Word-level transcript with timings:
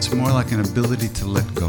It's 0.00 0.14
more 0.14 0.32
like 0.32 0.50
an 0.50 0.60
ability 0.60 1.08
to 1.08 1.26
let 1.26 1.54
go. 1.54 1.68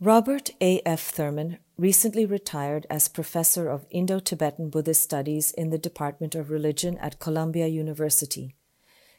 Robert 0.00 0.50
A. 0.60 0.82
F. 0.84 1.00
Thurman 1.02 1.58
recently 1.78 2.26
retired 2.26 2.84
as 2.90 3.06
professor 3.06 3.68
of 3.68 3.86
Indo 3.88 4.18
Tibetan 4.18 4.68
Buddhist 4.68 5.00
Studies 5.00 5.52
in 5.52 5.70
the 5.70 5.78
Department 5.78 6.34
of 6.34 6.50
Religion 6.50 6.98
at 6.98 7.20
Columbia 7.20 7.68
University. 7.68 8.56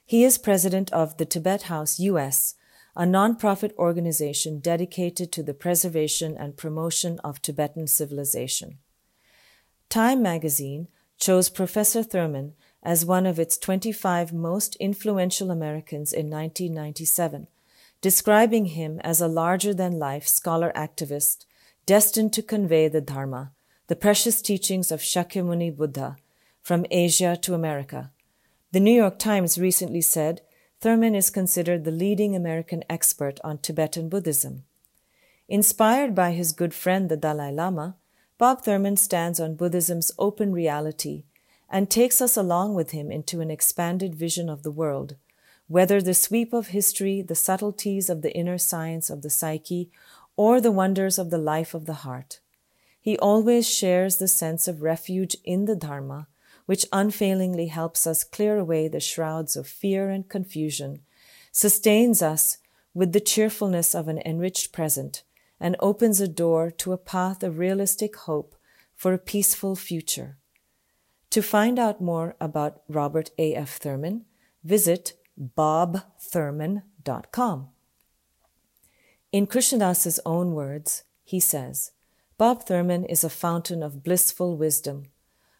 He 0.05 0.25
is 0.25 0.37
president 0.37 0.91
of 0.91 1.15
the 1.15 1.23
Tibet 1.23 1.63
House 1.71 1.99
U.S., 1.99 2.55
a 2.97 3.03
nonprofit 3.03 3.73
organization 3.77 4.59
dedicated 4.59 5.31
to 5.31 5.41
the 5.41 5.53
preservation 5.53 6.35
and 6.35 6.57
promotion 6.57 7.17
of 7.23 7.41
Tibetan 7.41 7.87
civilization. 7.87 8.79
Time 9.87 10.21
magazine 10.21 10.89
chose 11.17 11.49
Professor 11.49 12.03
Thurman 12.03 12.53
as 12.87 13.05
one 13.05 13.25
of 13.25 13.37
its 13.37 13.57
25 13.57 14.31
most 14.31 14.77
influential 14.77 15.51
Americans 15.51 16.13
in 16.13 16.29
1997, 16.29 17.45
describing 17.99 18.67
him 18.67 19.01
as 19.01 19.19
a 19.19 19.27
larger 19.27 19.73
than 19.73 19.99
life 19.99 20.25
scholar 20.25 20.71
activist 20.73 21.45
destined 21.85 22.31
to 22.31 22.41
convey 22.41 22.87
the 22.87 23.01
Dharma, 23.01 23.51
the 23.87 23.95
precious 23.97 24.41
teachings 24.41 24.89
of 24.89 25.01
Shakyamuni 25.01 25.75
Buddha, 25.75 26.15
from 26.61 26.85
Asia 26.89 27.35
to 27.41 27.53
America. 27.53 28.13
The 28.71 28.79
New 28.79 28.95
York 28.95 29.19
Times 29.19 29.57
recently 29.57 30.01
said 30.01 30.39
Thurman 30.79 31.13
is 31.13 31.29
considered 31.29 31.83
the 31.83 31.91
leading 31.91 32.37
American 32.37 32.85
expert 32.89 33.37
on 33.43 33.57
Tibetan 33.57 34.07
Buddhism. 34.07 34.63
Inspired 35.49 36.15
by 36.15 36.31
his 36.31 36.53
good 36.53 36.73
friend 36.73 37.09
the 37.09 37.17
Dalai 37.17 37.51
Lama, 37.51 37.97
Bob 38.37 38.61
Thurman 38.63 38.95
stands 38.95 39.41
on 39.41 39.55
Buddhism's 39.55 40.09
open 40.17 40.53
reality 40.53 41.25
and 41.69 41.89
takes 41.89 42.21
us 42.21 42.37
along 42.37 42.73
with 42.73 42.91
him 42.91 43.11
into 43.11 43.41
an 43.41 43.51
expanded 43.51 44.15
vision 44.15 44.49
of 44.49 44.63
the 44.63 44.71
world, 44.71 45.15
whether 45.67 46.01
the 46.01 46.13
sweep 46.13 46.53
of 46.53 46.67
history, 46.67 47.21
the 47.21 47.35
subtleties 47.35 48.09
of 48.09 48.21
the 48.21 48.33
inner 48.35 48.57
science 48.57 49.09
of 49.09 49.21
the 49.21 49.29
psyche, 49.29 49.89
or 50.35 50.61
the 50.61 50.71
wonders 50.71 51.17
of 51.17 51.29
the 51.29 51.37
life 51.37 51.73
of 51.73 51.85
the 51.85 52.01
heart. 52.05 52.39
He 53.01 53.17
always 53.17 53.69
shares 53.69 54.17
the 54.17 54.27
sense 54.27 54.67
of 54.67 54.81
refuge 54.81 55.35
in 55.43 55.65
the 55.65 55.75
Dharma, 55.75 56.27
which 56.65 56.85
unfailingly 56.91 57.67
helps 57.67 58.05
us 58.05 58.23
clear 58.23 58.57
away 58.57 58.87
the 58.87 58.99
shrouds 58.99 59.55
of 59.55 59.67
fear 59.67 60.09
and 60.09 60.27
confusion, 60.29 61.01
sustains 61.51 62.21
us 62.21 62.57
with 62.93 63.13
the 63.13 63.19
cheerfulness 63.19 63.95
of 63.95 64.07
an 64.07 64.21
enriched 64.25 64.71
present, 64.71 65.23
and 65.59 65.75
opens 65.79 66.19
a 66.21 66.27
door 66.27 66.69
to 66.69 66.93
a 66.93 66.97
path 66.97 67.43
of 67.43 67.57
realistic 67.57 68.15
hope 68.15 68.55
for 68.95 69.13
a 69.13 69.17
peaceful 69.17 69.75
future. 69.75 70.37
To 71.31 71.41
find 71.41 71.77
out 71.77 72.01
more 72.01 72.35
about 72.39 72.81
Robert 72.87 73.31
A. 73.37 73.53
F. 73.55 73.77
Thurman, 73.77 74.23
visit 74.63 75.13
bobthurman.com. 75.39 77.69
In 79.31 79.45
Krishna 79.45 79.79
Das's 79.79 80.19
own 80.25 80.53
words, 80.53 81.03
he 81.23 81.39
says, 81.39 81.91
Bob 82.37 82.63
Thurman 82.63 83.05
is 83.05 83.23
a 83.23 83.29
fountain 83.29 83.83
of 83.83 84.03
blissful 84.03 84.55
wisdom. 84.55 85.03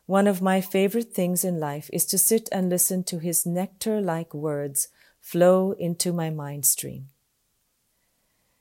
One 0.06 0.28
of 0.28 0.42
my 0.42 0.62
favorite 0.62 1.14
things 1.14 1.44
in 1.44 1.60
life 1.60 1.90
is 1.92 2.06
to 2.06 2.18
sit 2.18 2.48
and 2.52 2.70
listen 2.70 3.04
to 3.04 3.20
his 3.20 3.46
nectar 3.46 4.00
like 4.00 4.34
words 4.34 4.88
flow 5.20 5.74
into 5.74 6.14
my 6.14 6.30
mind 6.30 6.66
stream. 6.66 7.10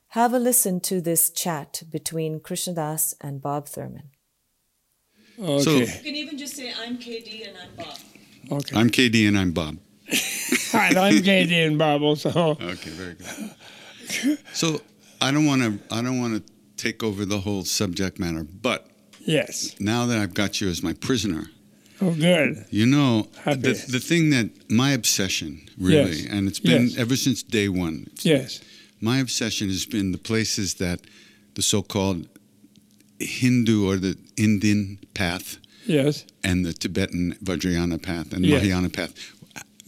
Have 0.09 0.33
a 0.33 0.39
listen 0.39 0.81
to 0.81 0.99
this 0.99 1.29
chat 1.29 1.83
between 1.89 2.41
Krishna 2.41 2.73
Das 2.73 3.13
and 3.21 3.41
Bob 3.41 3.69
Thurman. 3.69 4.09
Okay. 5.39 5.63
So- 5.63 5.77
You 5.77 5.87
can 5.87 6.15
even 6.15 6.37
just 6.37 6.55
say, 6.55 6.73
I'm 6.83 6.97
KD 6.97 7.47
and 7.47 7.57
I'm 7.57 7.75
Bob. 7.75 7.97
okay. 8.59 8.75
I'm 8.75 8.89
KD 8.89 9.27
and 9.27 9.37
I'm 9.37 9.51
Bob. 9.51 9.77
and 10.73 10.97
I'm 10.97 11.15
KD 11.15 11.67
and 11.67 11.77
Bob 11.77 12.01
also. 12.01 12.29
Okay, 12.61 12.89
very 12.91 13.15
good. 13.15 14.39
So 14.53 14.81
I 15.21 15.31
don't 15.31 15.45
want 15.45 15.61
to. 15.63 15.79
I 15.93 16.01
don't 16.01 16.19
want 16.19 16.45
to 16.45 16.53
take 16.77 17.03
over 17.03 17.25
the 17.25 17.39
whole 17.39 17.65
subject 17.65 18.19
matter, 18.19 18.43
but 18.61 18.87
Yes. 19.19 19.75
now 19.81 20.05
that 20.05 20.17
I've 20.19 20.33
got 20.33 20.61
you 20.61 20.69
as 20.69 20.81
my 20.81 20.93
prisoner, 20.93 21.49
Oh, 21.99 22.13
good. 22.13 22.65
you 22.69 22.85
know 22.85 23.27
Happy. 23.43 23.59
the, 23.61 23.85
the 23.89 23.99
thing 23.99 24.29
that 24.29 24.49
my 24.71 24.91
obsession 24.91 25.67
really, 25.77 26.21
Yes. 26.21 26.27
and 26.31 26.47
it's 26.47 26.59
been 26.61 26.83
Yes. 26.87 26.97
ever 26.97 27.15
since 27.17 27.43
day 27.43 27.67
one. 27.67 28.07
Yes. 28.21 28.61
My 29.01 29.17
obsession 29.19 29.67
has 29.67 29.85
been 29.85 30.13
the 30.13 30.17
places 30.17 30.75
that 30.75 31.01
the 31.55 31.61
so-called 31.61 32.27
Hindu 33.19 33.87
or 33.89 33.97
the 33.97 34.17
Indian 34.35 34.99
path 35.13 35.57
Yes. 35.85 36.25
and 36.43 36.65
the 36.65 36.73
Tibetan 36.73 37.35
Vajrayana 37.43 38.01
path 38.01 38.33
and 38.33 38.45
Yes. 38.45 38.61
Mahayana 38.61 38.89
path, 38.89 39.13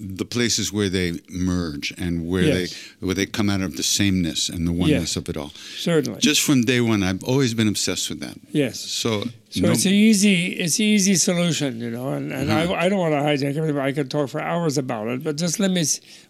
the 0.01 0.23
places 0.25 0.72
where 0.72 0.88
they 0.90 1.19
merge 1.29 1.94
and 1.97 2.25
where 2.25 2.44
Yes. 2.44 2.72
they 3.01 3.06
where 3.06 3.16
they 3.16 3.25
come 3.25 3.50
out 3.50 3.59
of 3.62 3.75
the 3.75 3.84
sameness 3.84 4.47
and 4.47 4.66
the 4.66 4.72
oneness 4.72 5.12
Yes. 5.12 5.16
of 5.17 5.28
it 5.29 5.35
all. 5.35 5.51
Certainly. 5.78 6.22
Just 6.22 6.41
from 6.41 6.62
day 6.63 6.79
one, 6.79 7.03
I've 7.03 7.22
always 7.23 7.53
been 7.53 7.67
obsessed 7.67 8.09
with 8.09 8.22
that. 8.22 8.38
yes. 8.53 8.79
So, 8.79 9.29
So 9.50 9.61
no- 9.61 9.72
it's 9.72 9.85
an 9.85 9.94
easy, 9.94 10.47
it's 10.53 10.79
an 10.79 10.85
easy 10.85 11.16
solution, 11.16 11.81
you 11.81 11.90
know. 11.91 12.13
And, 12.13 12.31
and 12.31 12.50
Uh-huh. 12.50 12.73
I, 12.73 12.85
I 12.85 12.90
don't 12.90 13.00
want 13.00 13.13
to 13.13 13.19
hijack 13.19 13.57
everything. 13.57 13.78
I 13.78 13.91
could 13.91 14.09
talk 14.09 14.29
for 14.29 14.40
hours 14.41 14.78
about 14.78 15.07
it, 15.09 15.22
but 15.23 15.35
just 15.38 15.59
let 15.59 15.69
me. 15.72 15.84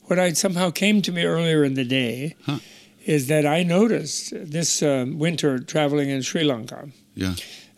What 0.07 0.17
I 0.17 0.33
somehow 0.33 0.71
came 0.71 1.03
to 1.03 1.11
me 1.11 1.23
earlier 1.23 1.63
in 1.63 1.75
the 1.75 1.85
day 1.85 2.35
Huh. 2.47 2.57
Is 3.16 3.22
that 3.28 3.46
I 3.58 3.64
noticed 3.64 4.34
this 4.58 4.81
um, 4.84 5.18
winter 5.25 5.53
traveling 5.74 6.09
in 6.16 6.22
Sri 6.22 6.44
Lanka 6.44 6.80
yeah, 7.16 7.34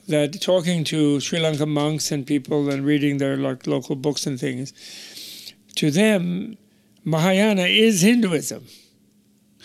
that 0.07 0.41
talking 0.41 0.83
to 0.85 1.19
Sri 1.19 1.39
Lanka 1.39 1.65
monks 1.65 2.11
and 2.11 2.25
people 2.33 2.69
and 2.71 2.85
reading 2.85 3.17
their 3.17 3.37
like 3.37 3.65
local 3.75 3.95
books 3.95 4.27
and 4.27 4.37
things, 4.39 4.73
to 5.75 5.89
them, 5.91 6.57
Mahayana 7.03 7.67
is 7.87 8.01
Hinduism. 8.01 8.63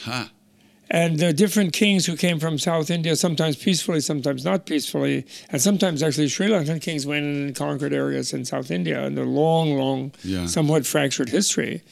ha, 0.05 0.31
And 0.89 1.19
the 1.19 1.33
different 1.33 1.73
kings 1.73 2.07
who 2.07 2.17
came 2.17 2.39
from 2.39 2.59
South 2.59 2.89
India, 2.91 3.17
sometimes 3.17 3.57
peacefully, 3.57 4.01
sometimes 4.01 4.45
not 4.45 4.67
peacefully, 4.67 5.27
and 5.51 5.61
sometimes 5.61 6.03
actually 6.03 6.29
Sri 6.29 6.47
Lankan 6.47 6.81
kings 6.81 7.05
went 7.07 7.25
in 7.27 7.37
and 7.47 7.57
conquered 7.57 7.93
areas 7.93 8.33
in 8.33 8.45
South 8.45 8.71
India 8.71 9.05
in 9.07 9.15
their 9.17 9.27
long, 9.43 9.77
long, 9.77 10.13
Yeah. 10.23 10.47
somewhat 10.47 10.87
fractured 10.87 11.31
history. 11.31 11.83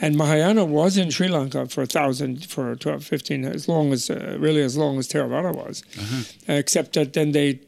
And 0.00 0.16
Mahayana 0.16 0.64
was 0.64 0.96
in 0.96 1.10
Sri 1.10 1.28
Lanka 1.28 1.66
for 1.66 1.82
a 1.82 1.86
thousand, 1.86 2.46
for 2.46 2.74
12, 2.74 3.04
15, 3.04 3.44
as 3.44 3.68
long 3.68 3.92
as, 3.92 4.08
uh, 4.10 4.36
really 4.40 4.62
as 4.62 4.76
long 4.76 4.98
as 4.98 5.08
Theravada 5.08 5.54
was. 5.54 5.82
Uh-huh. 5.98 6.22
Except 6.48 6.94
that 6.94 7.12
then 7.12 7.32
they 7.32 7.60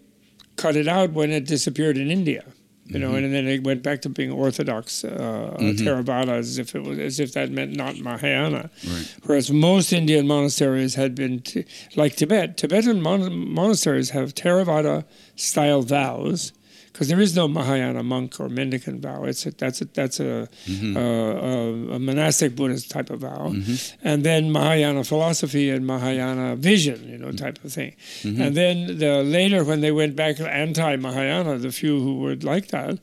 cut 0.56 0.76
it 0.76 0.88
out 0.88 1.12
when 1.12 1.31
it 1.31 1.46
disappeared 1.46 1.96
in 1.99 2.11
India. 2.11 2.44
You 2.87 2.99
know, 2.99 3.08
Mm-hmm. 3.12 3.25
and 3.25 3.34
then 3.34 3.46
it 3.46 3.62
went 3.64 3.82
back 3.82 4.02
to 4.02 4.08
being 4.11 4.31
Orthodox 4.32 5.05
uh, 5.05 5.56
Theravada, 5.61 6.31
as 6.32 6.58
if 6.58 6.75
it 6.75 6.82
was, 6.82 6.99
as 6.99 7.20
if 7.20 7.32
that 7.34 7.50
meant 7.50 7.75
not 7.76 7.96
Mahayana. 7.99 8.70
right. 8.87 9.14
Whereas 9.25 9.50
most 9.50 9.93
Indian 9.93 10.26
monasteries 10.26 10.94
had 10.96 11.14
been, 11.14 11.40
t- 11.40 11.64
like 11.96 12.17
Tibet, 12.17 12.56
Tibetan 12.58 13.00
mon- 13.00 13.49
monasteries 13.55 14.11
have 14.11 14.34
Theravada 14.34 15.05
style 15.37 15.82
vows, 15.82 16.52
because 16.93 17.09
there 17.09 17.21
is 17.21 17.35
no 17.35 17.49
Mahayana 17.49 18.03
monk 18.03 18.39
or 18.39 18.49
mendicant 18.49 19.00
vow. 19.00 19.25
It's 19.25 19.47
a, 19.47 19.50
that's 19.53 19.81
a, 19.81 19.87
that's 19.87 20.21
a, 20.21 20.49
Mm-hmm. 20.69 20.97
uh, 20.97 21.00
a, 21.00 21.97
a 21.97 21.99
monastic 21.99 22.55
Buddhist 22.55 22.91
type 22.91 23.09
of 23.11 23.21
vow, 23.21 23.55
and 24.03 24.25
then 24.25 24.50
Mahayana 24.53 25.03
philosophy 25.05 25.71
and 25.71 25.87
Mahayana 25.87 26.56
vision, 26.56 27.09
you 27.09 27.19
know, 27.19 27.33
type 27.33 27.59
of 27.65 27.73
thing. 27.73 27.94
And 28.25 28.55
then 28.56 28.99
the 28.99 29.23
later 29.23 29.65
when 29.65 29.81
they 29.81 29.93
went 29.93 30.15
back 30.17 30.37
to 30.37 30.49
anti 30.49 30.97
Mahayana, 30.97 31.59
the 31.59 31.73
few 31.73 32.00
who 32.00 32.21
were 32.21 32.37
like 32.37 32.69
that, 32.69 32.99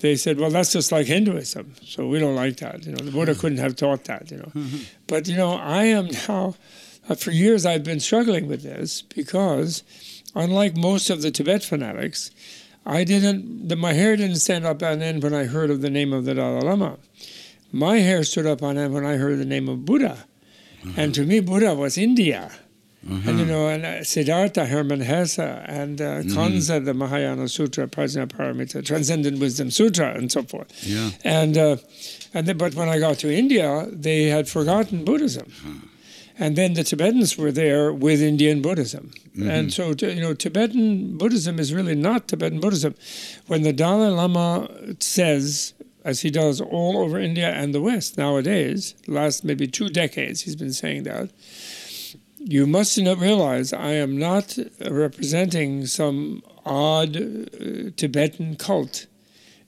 they 0.00 0.16
said, 0.16 0.38
well, 0.40 0.50
that's 0.50 0.72
just 0.72 0.90
like 0.92 1.06
Hinduism, 1.06 1.74
so 1.84 2.06
we 2.08 2.18
don't 2.18 2.34
like 2.34 2.56
that. 2.58 2.84
You 2.84 2.92
know, 2.92 3.04
the 3.04 3.12
Buddha 3.12 3.34
couldn't 3.34 3.58
have 3.58 3.76
taught 3.76 4.04
that. 4.04 4.30
You 4.30 4.38
know, 4.38 4.52
but 5.06 5.28
you 5.28 5.36
know, 5.36 5.52
I 5.54 5.84
am 5.84 6.08
now. 6.28 6.54
Uh, 7.08 7.14
for 7.16 7.32
years, 7.32 7.66
I've 7.66 7.82
been 7.82 7.98
struggling 8.00 8.46
with 8.46 8.62
this 8.62 9.02
because, 9.02 9.82
unlike 10.36 10.76
most 10.76 11.10
of 11.10 11.20
the 11.22 11.30
Tibet 11.32 11.62
fanatics, 11.64 12.30
I 12.84 13.04
didn't. 13.04 13.68
The, 13.68 13.76
my 13.76 13.92
hair 13.92 14.16
didn't 14.16 14.36
stand 14.36 14.66
up 14.66 14.82
on 14.82 15.02
end 15.02 15.22
when 15.22 15.34
I 15.34 15.44
heard 15.44 15.70
of 15.70 15.80
the 15.82 15.90
name 15.90 16.12
of 16.12 16.24
the 16.24 16.34
Dalai 16.34 16.60
Lama. 16.66 16.98
My 17.70 17.98
hair 17.98 18.24
stood 18.24 18.46
up 18.46 18.62
on 18.62 18.76
end 18.76 18.92
when 18.92 19.06
I 19.06 19.16
heard 19.16 19.38
the 19.38 19.44
name 19.44 19.68
of 19.68 19.84
Buddha, 19.84 20.26
and 20.96 21.14
to 21.14 21.24
me, 21.24 21.40
Buddha 21.40 21.74
was 21.74 21.96
India. 21.96 22.50
And 23.04 23.40
you 23.40 23.44
know, 23.44 23.66
and 23.66 23.84
uh, 23.84 24.04
Siddhartha, 24.04 24.66
Hermann 24.66 25.00
Hesse, 25.00 25.40
and 25.40 26.00
uh, 26.00 26.22
Conze, 26.22 26.84
the 26.84 26.94
Mahayana 26.94 27.48
Sutra, 27.48 27.88
Prajnaparamita, 27.88 28.84
Transcendent 28.84 29.40
Wisdom 29.40 29.72
Sutra, 29.72 30.14
and 30.14 30.30
so 30.30 30.44
forth. 30.44 30.70
Yeah. 30.86 31.10
And 31.24 31.58
uh, 31.58 31.76
and 32.32 32.46
then, 32.46 32.58
but 32.58 32.74
when 32.76 32.88
I 32.88 33.00
got 33.00 33.18
to 33.18 33.34
India, 33.34 33.88
they 33.90 34.26
had 34.26 34.48
forgotten 34.48 35.04
Buddhism. 35.04 35.50
And 36.38 36.56
then 36.56 36.74
the 36.74 36.84
Tibetans 36.84 37.36
were 37.36 37.52
there 37.52 37.92
with 37.92 38.22
Indian 38.22 38.62
Buddhism. 38.62 39.12
And 39.38 39.72
so, 39.72 39.94
you 39.98 40.20
know, 40.20 40.34
Tibetan 40.34 41.16
Buddhism 41.18 41.58
is 41.58 41.72
really 41.72 41.94
not 41.94 42.28
Tibetan 42.28 42.60
Buddhism. 42.60 42.94
When 43.46 43.62
the 43.62 43.72
Dalai 43.72 44.08
Lama 44.08 44.68
says, 45.00 45.74
as 46.04 46.20
he 46.20 46.30
does 46.30 46.60
all 46.60 46.98
over 46.98 47.18
India 47.18 47.50
and 47.50 47.74
the 47.74 47.80
West 47.80 48.18
nowadays, 48.18 48.94
last 49.06 49.44
maybe 49.44 49.66
two 49.66 49.88
decades, 49.88 50.42
he's 50.42 50.56
been 50.56 50.72
saying 50.72 51.04
that, 51.04 51.30
you 52.38 52.66
must 52.66 52.98
not 53.00 53.18
realize 53.18 53.72
I 53.72 53.92
am 53.92 54.18
not 54.18 54.58
representing 54.90 55.86
some 55.86 56.42
odd 56.66 57.16
uh, 57.16 57.90
Tibetan 57.96 58.56
cult, 58.56 59.06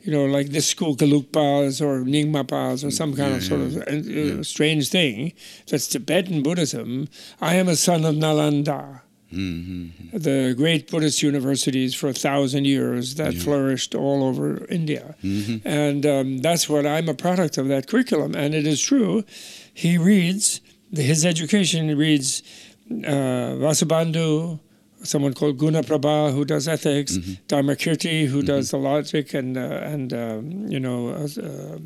you 0.04 0.12
know, 0.12 0.24
like 0.36 0.48
the 0.50 0.58
Skogalukpas 0.70 1.80
or 1.80 2.04
Nyingmapas 2.04 2.84
or 2.86 2.90
some 2.90 3.12
kind 3.20 3.30
Yeah, 3.30 3.36
of 3.38 3.42
sort 3.50 3.60
yeah, 3.60 3.66
of 3.66 4.36
uh, 4.36 4.40
uh, 4.40 4.42
strange 4.54 4.84
thing. 4.96 5.32
That's 5.68 5.86
Tibetan 5.88 6.42
Buddhism. 6.42 7.08
I 7.40 7.52
am 7.60 7.68
a 7.68 7.76
son 7.76 8.04
of 8.04 8.14
Nalanda, 8.14 9.00
Mm-hmm. 9.32 10.16
the 10.16 10.54
great 10.56 10.88
Buddhist 10.90 11.20
universities 11.22 11.92
for 11.92 12.08
a 12.08 12.12
thousand 12.12 12.66
years 12.66 13.16
that 13.16 13.32
Yeah. 13.34 13.42
flourished 13.42 13.92
all 13.94 14.22
over 14.22 14.64
India. 14.70 15.16
Mm-hmm. 15.24 15.66
And 15.66 16.06
um, 16.06 16.38
that's 16.38 16.68
what 16.68 16.86
I'm 16.86 17.08
a 17.08 17.14
product 17.14 17.58
of 17.58 17.66
that 17.68 17.88
curriculum. 17.88 18.36
And 18.36 18.54
it 18.54 18.64
is 18.66 18.80
true. 18.80 19.24
He 19.72 19.98
reads, 19.98 20.60
his 20.92 21.24
education 21.24 21.82
reads 21.98 22.42
uh, 22.88 23.58
Vasubandhu, 23.64 24.60
someone 25.04 25.34
called 25.34 25.58
Guna 25.58 25.82
Prabha 25.82 26.32
who 26.32 26.44
does 26.44 26.66
ethics, 26.66 27.16
Dharmakirti 27.48 28.26
who 28.26 28.42
does 28.42 28.70
the 28.70 28.78
logic 28.78 29.34
and, 29.34 29.56
uh, 29.56 29.60
and 29.60 30.12
um, 30.12 30.66
you 30.68 30.80
know, 30.80 31.08
uh, 31.08 31.28
uh, 31.40 31.78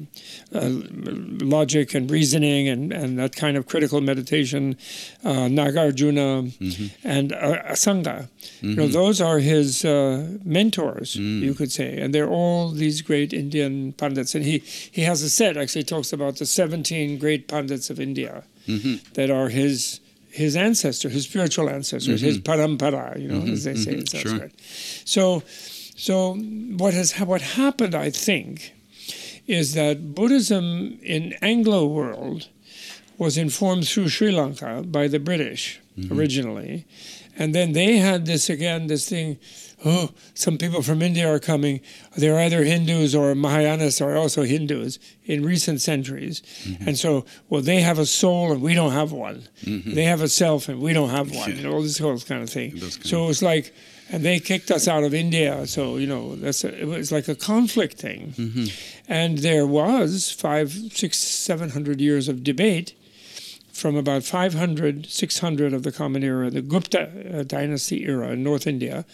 uh, 0.59 0.69
logic 1.43 1.94
and 1.94 2.11
reasoning 2.11 2.69
and, 2.69 2.93
and 2.93 3.19
that 3.19 3.35
kind 3.37 3.56
of 3.56 3.67
critical 3.67 4.00
meditation, 4.00 4.76
uh, 5.25 5.49
Nagarjuna 5.49 6.53
and 7.05 7.32
uh, 7.32 7.62
Asanga. 7.73 8.29
You 8.61 8.75
know, 8.76 8.87
those 8.88 9.20
are 9.20 9.38
his 9.38 9.85
uh, 9.85 10.29
mentors, 10.44 11.17
you 11.17 11.55
could 11.55 11.73
say, 11.73 11.99
and 12.00 12.15
they're 12.15 12.29
all 12.29 12.70
these 12.70 13.03
great 13.03 13.32
Indian 13.32 13.93
pandits. 13.93 14.35
And 14.35 14.44
he, 14.44 14.59
he 14.59 15.03
has 15.03 15.23
a 15.23 15.31
set, 15.31 15.56
actually 15.56 15.85
talks 15.85 16.12
about 16.12 16.37
the 16.37 16.47
17 16.47 17.19
great 17.19 17.49
pandits 17.49 17.91
of 17.91 17.99
India 18.00 18.44
that 19.15 19.31
are 19.31 19.49
his 19.49 20.00
his 20.38 20.56
ancestor, 20.56 21.08
his 21.08 21.25
spiritual 21.25 21.69
ancestors, 21.69 22.20
his 22.20 22.38
mm-hmm. 22.38 22.50
parampara, 22.50 23.20
you 23.20 23.29
know, 23.29 23.40
mm-hmm. 23.40 23.52
as 23.52 23.64
they 23.64 23.75
say 23.75 23.93
in 23.93 23.99
mm-hmm. 23.99 24.19
Sure. 24.19 24.38
Sanskrit. 24.38 24.52
So, 25.05 25.43
so 25.96 26.35
what 26.82 26.94
has 26.94 27.12
what 27.19 27.43
happened, 27.43 27.94
I 27.94 28.11
think, 28.11 28.73
is 29.46 29.75
that 29.75 30.14
Buddhism 30.14 30.99
in 31.02 31.35
Anglo 31.43 31.87
world 31.87 32.49
was 33.19 33.37
informed 33.37 33.88
through 33.88 34.08
Sri 34.08 34.31
Lanka 34.31 34.85
by 34.87 35.08
the 35.08 35.19
British 35.19 35.81
originally, 36.12 36.87
and 37.37 37.52
then 37.52 37.73
they 37.73 37.96
had 37.96 38.26
this 38.26 38.49
again, 38.49 38.87
this 38.87 39.08
thing. 39.08 39.38
Oh, 39.85 40.11
some 40.35 40.59
people 40.59 40.83
from 40.83 41.03
India 41.03 41.33
are 41.33 41.39
coming. 41.39 41.81
They're 42.17 42.39
either 42.41 42.65
Hindus 42.65 43.15
or 43.15 43.35
Mahayanas 43.35 44.05
or 44.05 44.17
also 44.17 44.43
Hindus 44.43 44.99
in 45.25 45.45
recent 45.45 45.81
centuries. 45.81 46.43
And 46.85 46.99
so, 46.99 47.25
well, 47.49 47.63
they 47.63 47.81
have 47.83 47.99
a 47.99 48.07
soul 48.07 48.51
and 48.53 48.61
we 48.61 48.75
don't 48.75 48.91
have 48.93 49.13
one. 49.13 49.49
They 49.65 50.05
have 50.05 50.21
a 50.21 50.29
self 50.29 50.69
and 50.69 50.81
we 50.81 50.93
don't 50.93 51.11
have 51.11 51.31
one. 51.35 51.63
Know, 51.63 51.73
all 51.75 51.83
this 51.83 51.99
whole 51.99 52.19
kind 52.19 52.43
of 52.43 52.51
thing. 52.51 52.77
So 52.81 53.25
it 53.25 53.27
was 53.29 53.41
like, 53.43 53.73
and 54.11 54.25
they 54.25 54.41
kicked 54.41 54.71
us 54.71 54.89
out 54.89 55.05
of 55.05 55.15
India. 55.15 55.67
So 55.67 55.97
you 55.97 56.07
know, 56.09 56.35
that's 56.35 56.65
a, 56.65 56.77
it 56.81 56.87
was 56.87 57.13
like 57.13 57.29
a 57.29 57.35
conflict 57.37 57.99
thing. 57.99 58.33
And 59.07 59.39
there 59.39 59.67
was 59.67 60.33
five, 60.33 60.73
six, 60.93 61.19
seven 61.19 61.71
hundred 61.71 62.01
years 62.01 62.29
of 62.29 62.43
debate 62.43 62.95
from 63.79 63.97
about 63.97 64.25
500, 64.25 65.07
600 65.07 65.73
of 65.73 65.85
the 65.85 65.93
Common 65.93 66.25
Era, 66.25 66.51
the 66.51 66.63
Gupta 66.63 67.39
uh, 67.41 67.43
dynasty 67.45 68.05
era 68.05 68.31
in 68.31 68.43
North 68.43 68.67
India, 68.67 69.05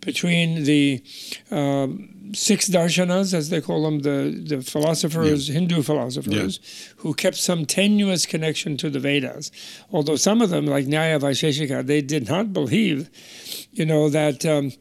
between 0.00 0.64
the 0.64 1.02
um, 1.50 2.32
six 2.34 2.68
darshanas, 2.68 3.34
as 3.34 3.50
they 3.50 3.60
call 3.60 3.84
them, 3.84 4.00
the, 4.00 4.42
the 4.46 4.62
philosophers, 4.62 5.48
Hindu 5.48 5.82
philosophers, 5.82 6.58
who 6.98 7.12
kept 7.14 7.36
some 7.36 7.66
tenuous 7.66 8.24
connection 8.26 8.76
to 8.78 8.88
the 8.90 8.98
Vedas. 8.98 9.50
Although 9.92 10.16
some 10.16 10.40
of 10.40 10.50
them, 10.50 10.66
like 10.66 10.86
Nyaya 10.86 11.20
Vaisheshika, 11.20 11.86
they 11.86 12.00
did 12.00 12.28
not 12.28 12.52
believe, 12.52 13.10
you 13.72 13.84
know, 13.84 14.08
that. 14.08 14.46
Um, 14.46 14.72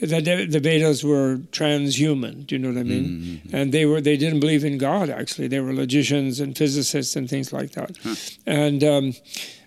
that 0.00 0.24
the 0.24 0.60
Vedas 0.60 1.02
were 1.04 1.38
transhuman. 1.50 2.46
Do 2.46 2.54
you 2.54 2.58
know 2.60 2.68
what 2.68 2.78
I 2.78 2.84
mean? 2.84 3.42
And 3.52 3.72
they 3.72 3.84
were 3.84 4.00
they 4.00 4.16
didn't 4.16 4.40
believe 4.40 4.64
in 4.64 4.78
God. 4.78 5.10
Actually, 5.10 5.48
they 5.48 5.60
were 5.60 5.72
logicians 5.72 6.40
and 6.40 6.56
physicists 6.56 7.16
and 7.16 7.28
things 7.28 7.52
like 7.52 7.72
that. 7.72 7.98
And 8.46 8.84
um, 8.84 9.14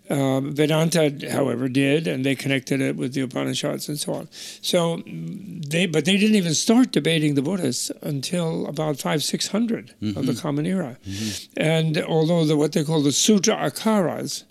uh, 0.10 0.42
Vedanta, 0.42 1.30
however, 1.31 1.69
did, 1.69 2.06
and 2.07 2.25
they 2.25 2.36
connected 2.36 2.81
it 2.81 2.98
with 2.98 3.13
the 3.13 3.22
Upanishads 3.22 3.88
and 3.88 3.98
so 3.98 4.13
on. 4.13 4.28
So 4.62 5.01
they, 5.06 5.86
but 5.86 6.04
they 6.06 6.18
didn't 6.18 6.36
even 6.36 6.54
start 6.54 6.92
debating 6.92 7.36
the 7.36 7.42
Buddhists 7.42 7.92
until 8.01 8.66
about 8.68 9.00
five, 9.00 9.24
six 9.24 9.48
hundred 9.50 9.94
of 10.16 10.25
the 10.25 10.33
Common 10.33 10.66
Era. 10.66 10.98
And 11.56 11.98
although 11.98 12.44
the 12.45 12.57
what 12.57 12.72
they 12.74 12.83
call 12.83 13.01
the 13.01 13.12
Sutra 13.13 13.56
Akaras, 13.56 14.44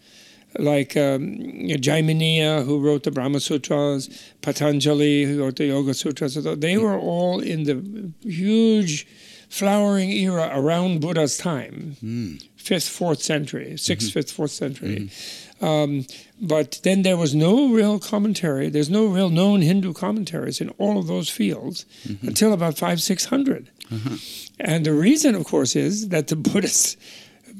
like 0.59 0.97
um, 0.97 1.39
Jaiminiya, 1.39 2.65
who 2.65 2.81
wrote 2.81 3.05
the 3.05 3.11
Brahma 3.11 3.41
Sutras, 3.41 4.09
Patanjali, 4.43 5.25
who 5.25 5.41
wrote 5.41 5.57
the 5.57 5.67
Yoga 5.67 5.95
Sutras, 5.95 6.35
they 6.35 6.77
were 6.77 6.99
all 6.99 7.41
in 7.41 7.65
the 7.65 8.13
huge 8.29 9.07
flowering 9.49 10.11
era 10.11 10.51
around 10.53 11.01
Buddha's 11.01 11.37
time, 11.37 11.97
hmm. 12.01 12.37
fifth, 12.57 12.89
fourth 12.89 13.21
century, 13.21 13.73
6th 13.73 13.97
mm-hmm. 13.97 14.09
fifth, 14.09 14.33
fourth 14.33 14.53
century. 14.53 14.97
Mm-hmm. 14.99 15.65
Um, 15.65 16.07
but 16.41 16.81
then 16.85 17.03
there 17.03 17.19
was 17.19 17.35
no 17.35 17.69
real 17.69 17.99
commentary. 17.99 18.71
There's 18.71 18.89
no 18.89 19.07
real 19.07 19.29
known 19.29 19.61
Hindu 19.61 19.93
commentaries 19.93 20.61
in 20.61 20.71
all 20.79 20.99
of 20.99 21.07
those 21.07 21.29
fields 21.29 21.85
mm-hmm. 22.07 22.29
until 22.29 22.53
about 22.53 22.79
five, 22.79 23.03
six 23.03 23.27
hundred. 23.27 23.71
Uh-huh. 23.93 24.17
And 24.59 24.87
the 24.87 24.95
reason, 24.95 25.35
of 25.35 25.45
course, 25.45 25.77
is 25.77 26.09
that 26.09 26.29
the 26.29 26.37
Buddhist 26.51 26.97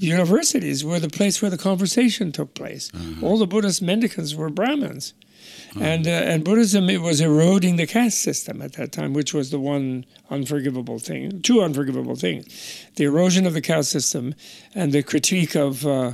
universities 0.01 0.85
were 0.85 0.99
the 0.99 1.09
place 1.09 1.41
where 1.41 1.51
the 1.51 1.59
conversation 1.59 2.33
took 2.33 2.55
place. 2.55 2.91
All 3.23 3.39
the 3.39 3.47
Buddhist 3.47 3.83
mendicants 3.83 4.35
were 4.35 4.51
Brahmins. 4.51 5.15
And, 5.81 6.07
uh, 6.07 6.11
and 6.11 6.45
Buddhism, 6.45 6.91
it 6.91 7.01
was 7.01 7.21
eroding 7.21 7.77
the 7.77 7.87
caste 7.87 8.19
system 8.19 8.61
at 8.61 8.73
that 8.75 8.93
time, 8.93 9.13
which 9.13 9.33
was 9.33 9.51
the 9.51 9.61
one 9.61 10.05
unforgivable 10.29 10.99
thing, 10.99 11.43
two 11.43 11.63
unforgivable 11.63 12.17
things 12.17 12.87
the 12.97 13.05
erosion 13.05 13.47
of 13.47 13.55
the 13.55 13.61
caste 13.61 13.91
system 13.91 14.35
and 14.75 14.93
the 14.93 15.03
critique 15.03 15.55
of 15.55 15.87
uh, 15.87 16.13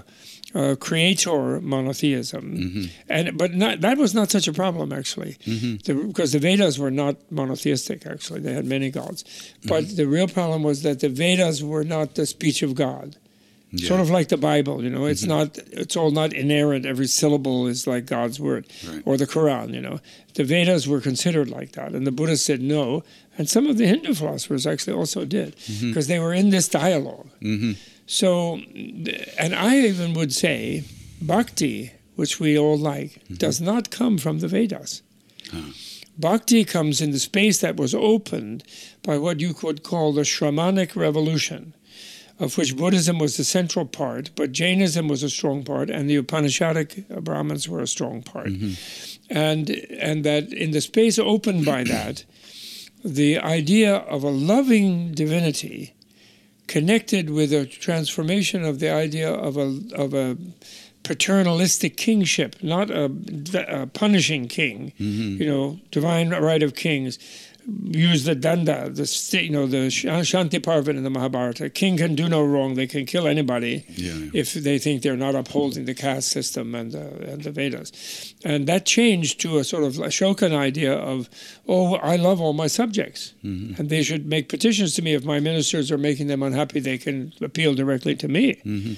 uh, 0.54 0.74
creator 0.78 1.60
monotheism. 1.60 2.88
And, 3.08 3.36
but 3.38 3.54
not, 3.54 3.80
that 3.80 3.98
was 3.98 4.14
not 4.14 4.30
such 4.30 4.46
a 4.46 4.52
problem, 4.52 4.92
actually, 4.92 5.36
the, 5.84 5.94
because 6.06 6.32
the 6.32 6.38
Vedas 6.38 6.78
were 6.78 6.90
not 6.90 7.16
monotheistic, 7.30 8.06
actually. 8.06 8.40
They 8.40 8.52
had 8.52 8.66
many 8.66 8.90
gods. 8.90 9.24
But 9.66 9.96
the 9.96 10.06
real 10.06 10.28
problem 10.28 10.62
was 10.62 10.82
that 10.82 11.00
the 11.00 11.08
Vedas 11.08 11.62
were 11.62 11.84
not 11.84 12.14
the 12.14 12.26
speech 12.26 12.62
of 12.62 12.74
God 12.74 13.16
sort 13.76 14.00
of 14.00 14.10
like 14.10 14.28
the 14.28 14.36
Bible, 14.36 14.82
you 14.82 14.90
know. 14.90 15.06
It's 15.06 15.22
mm-hmm. 15.22 15.38
not. 15.38 15.58
It's 15.72 15.96
all 15.96 16.10
not 16.10 16.32
inerrant. 16.32 16.86
Every 16.86 17.06
syllable 17.06 17.66
is 17.66 17.86
like 17.86 18.06
God's 18.06 18.38
word, 18.38 18.66
Right. 18.88 19.02
or 19.04 19.16
the 19.16 19.26
Quran. 19.26 19.74
You 19.74 19.80
know, 19.80 20.00
the 20.34 20.44
Vedas 20.44 20.86
were 20.86 21.00
considered 21.00 21.50
like 21.50 21.72
that, 21.72 21.92
and 21.92 22.06
the 22.06 22.12
Buddha 22.12 22.36
said 22.36 22.62
no, 22.62 23.02
and 23.36 23.48
some 23.48 23.66
of 23.66 23.76
the 23.76 23.86
Hindu 23.86 24.14
philosophers 24.14 24.66
actually 24.66 24.94
also 24.94 25.24
did, 25.24 25.56
mm-hmm. 25.56 25.88
because 25.88 26.06
they 26.06 26.18
were 26.18 26.32
in 26.32 26.50
this 26.50 26.68
dialog 26.68 27.26
mm-hmm. 27.40 27.72
So, 28.06 28.60
and 29.36 29.54
I 29.54 29.78
even 29.78 30.14
would 30.14 30.32
say, 30.32 30.84
bhakti, 31.20 31.92
which 32.14 32.38
we 32.38 32.56
all 32.56 32.78
like, 32.78 33.20
does 33.28 33.60
not 33.60 33.90
come 33.90 34.16
from 34.16 34.38
the 34.38 34.48
Vedas. 34.48 35.02
Bhakti 36.18 36.64
comes 36.64 37.00
in 37.00 37.10
the 37.10 37.18
space 37.18 37.60
that 37.60 37.76
was 37.76 37.94
opened 37.94 38.62
by 39.02 39.18
what 39.18 39.40
you 39.40 39.52
could 39.52 39.82
call 39.82 40.12
the 40.12 40.22
Shramanic 40.22 40.96
revolution 40.96 41.74
of 42.38 42.58
which 42.58 42.76
Buddhism 42.76 43.18
was 43.18 43.36
the 43.36 43.44
central 43.44 43.86
part, 43.86 44.30
but 44.36 44.52
Jainism 44.52 45.08
was 45.08 45.22
a 45.22 45.30
strong 45.30 45.64
part, 45.64 45.88
and 45.90 46.08
the 46.08 46.16
Upanishadic 46.22 47.08
Brahmins 47.24 47.68
were 47.68 47.80
a 47.80 47.86
strong 47.86 48.22
part. 48.22 48.50
And 49.30 49.70
and 50.00 50.24
that 50.24 50.52
in 50.52 50.70
the 50.72 50.80
space 50.80 51.18
opened 51.18 51.64
by 51.64 51.82
that, 51.94 52.24
the 53.04 53.38
idea 53.38 53.96
of 53.96 54.22
a 54.22 54.30
loving 54.30 55.12
divinity 55.12 55.94
connected 56.66 57.30
with 57.30 57.52
a 57.52 57.64
transformation 57.64 58.64
of 58.64 58.80
the 58.80 58.90
idea 58.90 59.32
of 59.32 59.56
a 59.56 59.80
of 59.94 60.12
a 60.14 60.36
paternalistic 61.04 61.96
kingship, 61.96 62.56
not 62.62 62.90
a, 62.90 63.04
a 63.68 63.86
punishing 63.86 64.48
king, 64.48 64.92
Mm-hmm. 64.98 65.40
you 65.42 65.48
know, 65.48 65.78
divine 65.90 66.30
right 66.30 66.62
of 66.62 66.74
kings. 66.74 67.18
Use 67.68 68.22
the 68.22 68.36
danda, 68.36 68.94
the 68.94 69.42
you 69.42 69.50
know 69.50 69.66
the 69.66 69.88
Shanti 69.88 70.62
Parva 70.62 70.90
in 70.90 71.02
the 71.02 71.10
Mahabharata. 71.10 71.68
King 71.68 71.96
can 71.96 72.14
do 72.14 72.28
no 72.28 72.44
wrong; 72.44 72.74
they 72.74 72.86
can 72.86 73.06
kill 73.06 73.26
anybody 73.26 73.84
Yeah. 73.88 74.14
yeah. 74.14 74.30
if 74.34 74.54
they 74.54 74.78
think 74.78 75.02
they're 75.02 75.16
not 75.16 75.34
upholding 75.34 75.84
the 75.84 75.94
caste 75.94 76.28
system 76.28 76.76
and 76.76 76.92
the, 76.92 77.32
and 77.32 77.42
the 77.42 77.50
Vedas. 77.50 78.34
And 78.44 78.68
that 78.68 78.86
changed 78.86 79.40
to 79.40 79.58
a 79.58 79.64
sort 79.64 79.82
of 79.82 79.94
Ashokan 79.94 80.56
idea 80.56 80.94
of, 80.94 81.28
oh, 81.66 81.96
I 81.96 82.14
love 82.14 82.40
all 82.40 82.52
my 82.52 82.68
subjects. 82.68 83.34
Mm-hmm. 83.44 83.80
And 83.80 83.90
they 83.90 84.04
should 84.04 84.26
make 84.26 84.48
petitions 84.48 84.94
to 84.94 85.02
me. 85.02 85.14
If 85.14 85.24
my 85.24 85.40
ministers 85.40 85.90
are 85.90 85.98
making 85.98 86.28
them 86.28 86.44
unhappy, 86.44 86.78
they 86.78 86.98
can 86.98 87.32
appeal 87.40 87.74
directly 87.74 88.14
to 88.14 88.28
me. 88.28 88.54
Mm-hmm. 88.64 88.94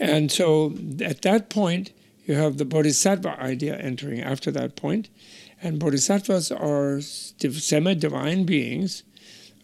And 0.00 0.32
so 0.32 0.74
at 1.00 1.22
that 1.22 1.48
point, 1.48 1.92
you 2.26 2.34
have 2.34 2.58
the 2.58 2.64
Bodhisattva 2.64 3.40
idea 3.40 3.76
entering 3.76 4.20
after 4.20 4.50
that 4.50 4.74
point. 4.74 5.08
And 5.62 5.78
Bodhisattvas 5.78 6.50
are 6.52 7.00
semi 7.00 7.94
divine 7.94 8.44
beings. 8.44 9.02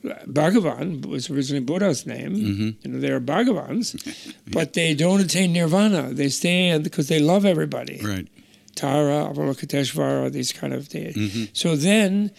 Bhagavan 0.04 1.04
was 1.06 1.30
originally 1.30 1.64
Buddha's 1.64 2.06
name. 2.06 2.36
Mm-hmm. 2.36 2.70
You 2.82 2.90
know, 2.90 3.00
they're 3.00 3.20
Bhagavans, 3.20 4.34
but 4.52 4.74
they 4.74 4.94
don't 4.94 5.20
attain 5.20 5.52
nirvana. 5.52 6.12
They 6.12 6.28
stay 6.28 6.78
because 6.78 7.08
they 7.08 7.18
love 7.18 7.44
everybody. 7.44 8.00
Right. 8.04 8.28
Tara, 8.74 9.32
Avalokiteshvara, 9.32 10.30
these 10.30 10.52
kind 10.52 10.74
of 10.74 10.86
things. 10.86 11.16
Mm-hmm. 11.16 11.44
So 11.54 11.76
then 11.76 12.30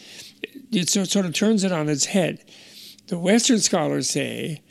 it 0.72 0.90
sort 0.90 1.10
sort 1.10 1.26
of 1.26 1.34
turns 1.34 1.64
it 1.64 1.72
on 1.72 1.90
its 1.90 2.06
head. 2.06 2.44
The 3.08 3.18
Western 3.18 3.60
scholars 3.60 4.10
say, 4.10 4.62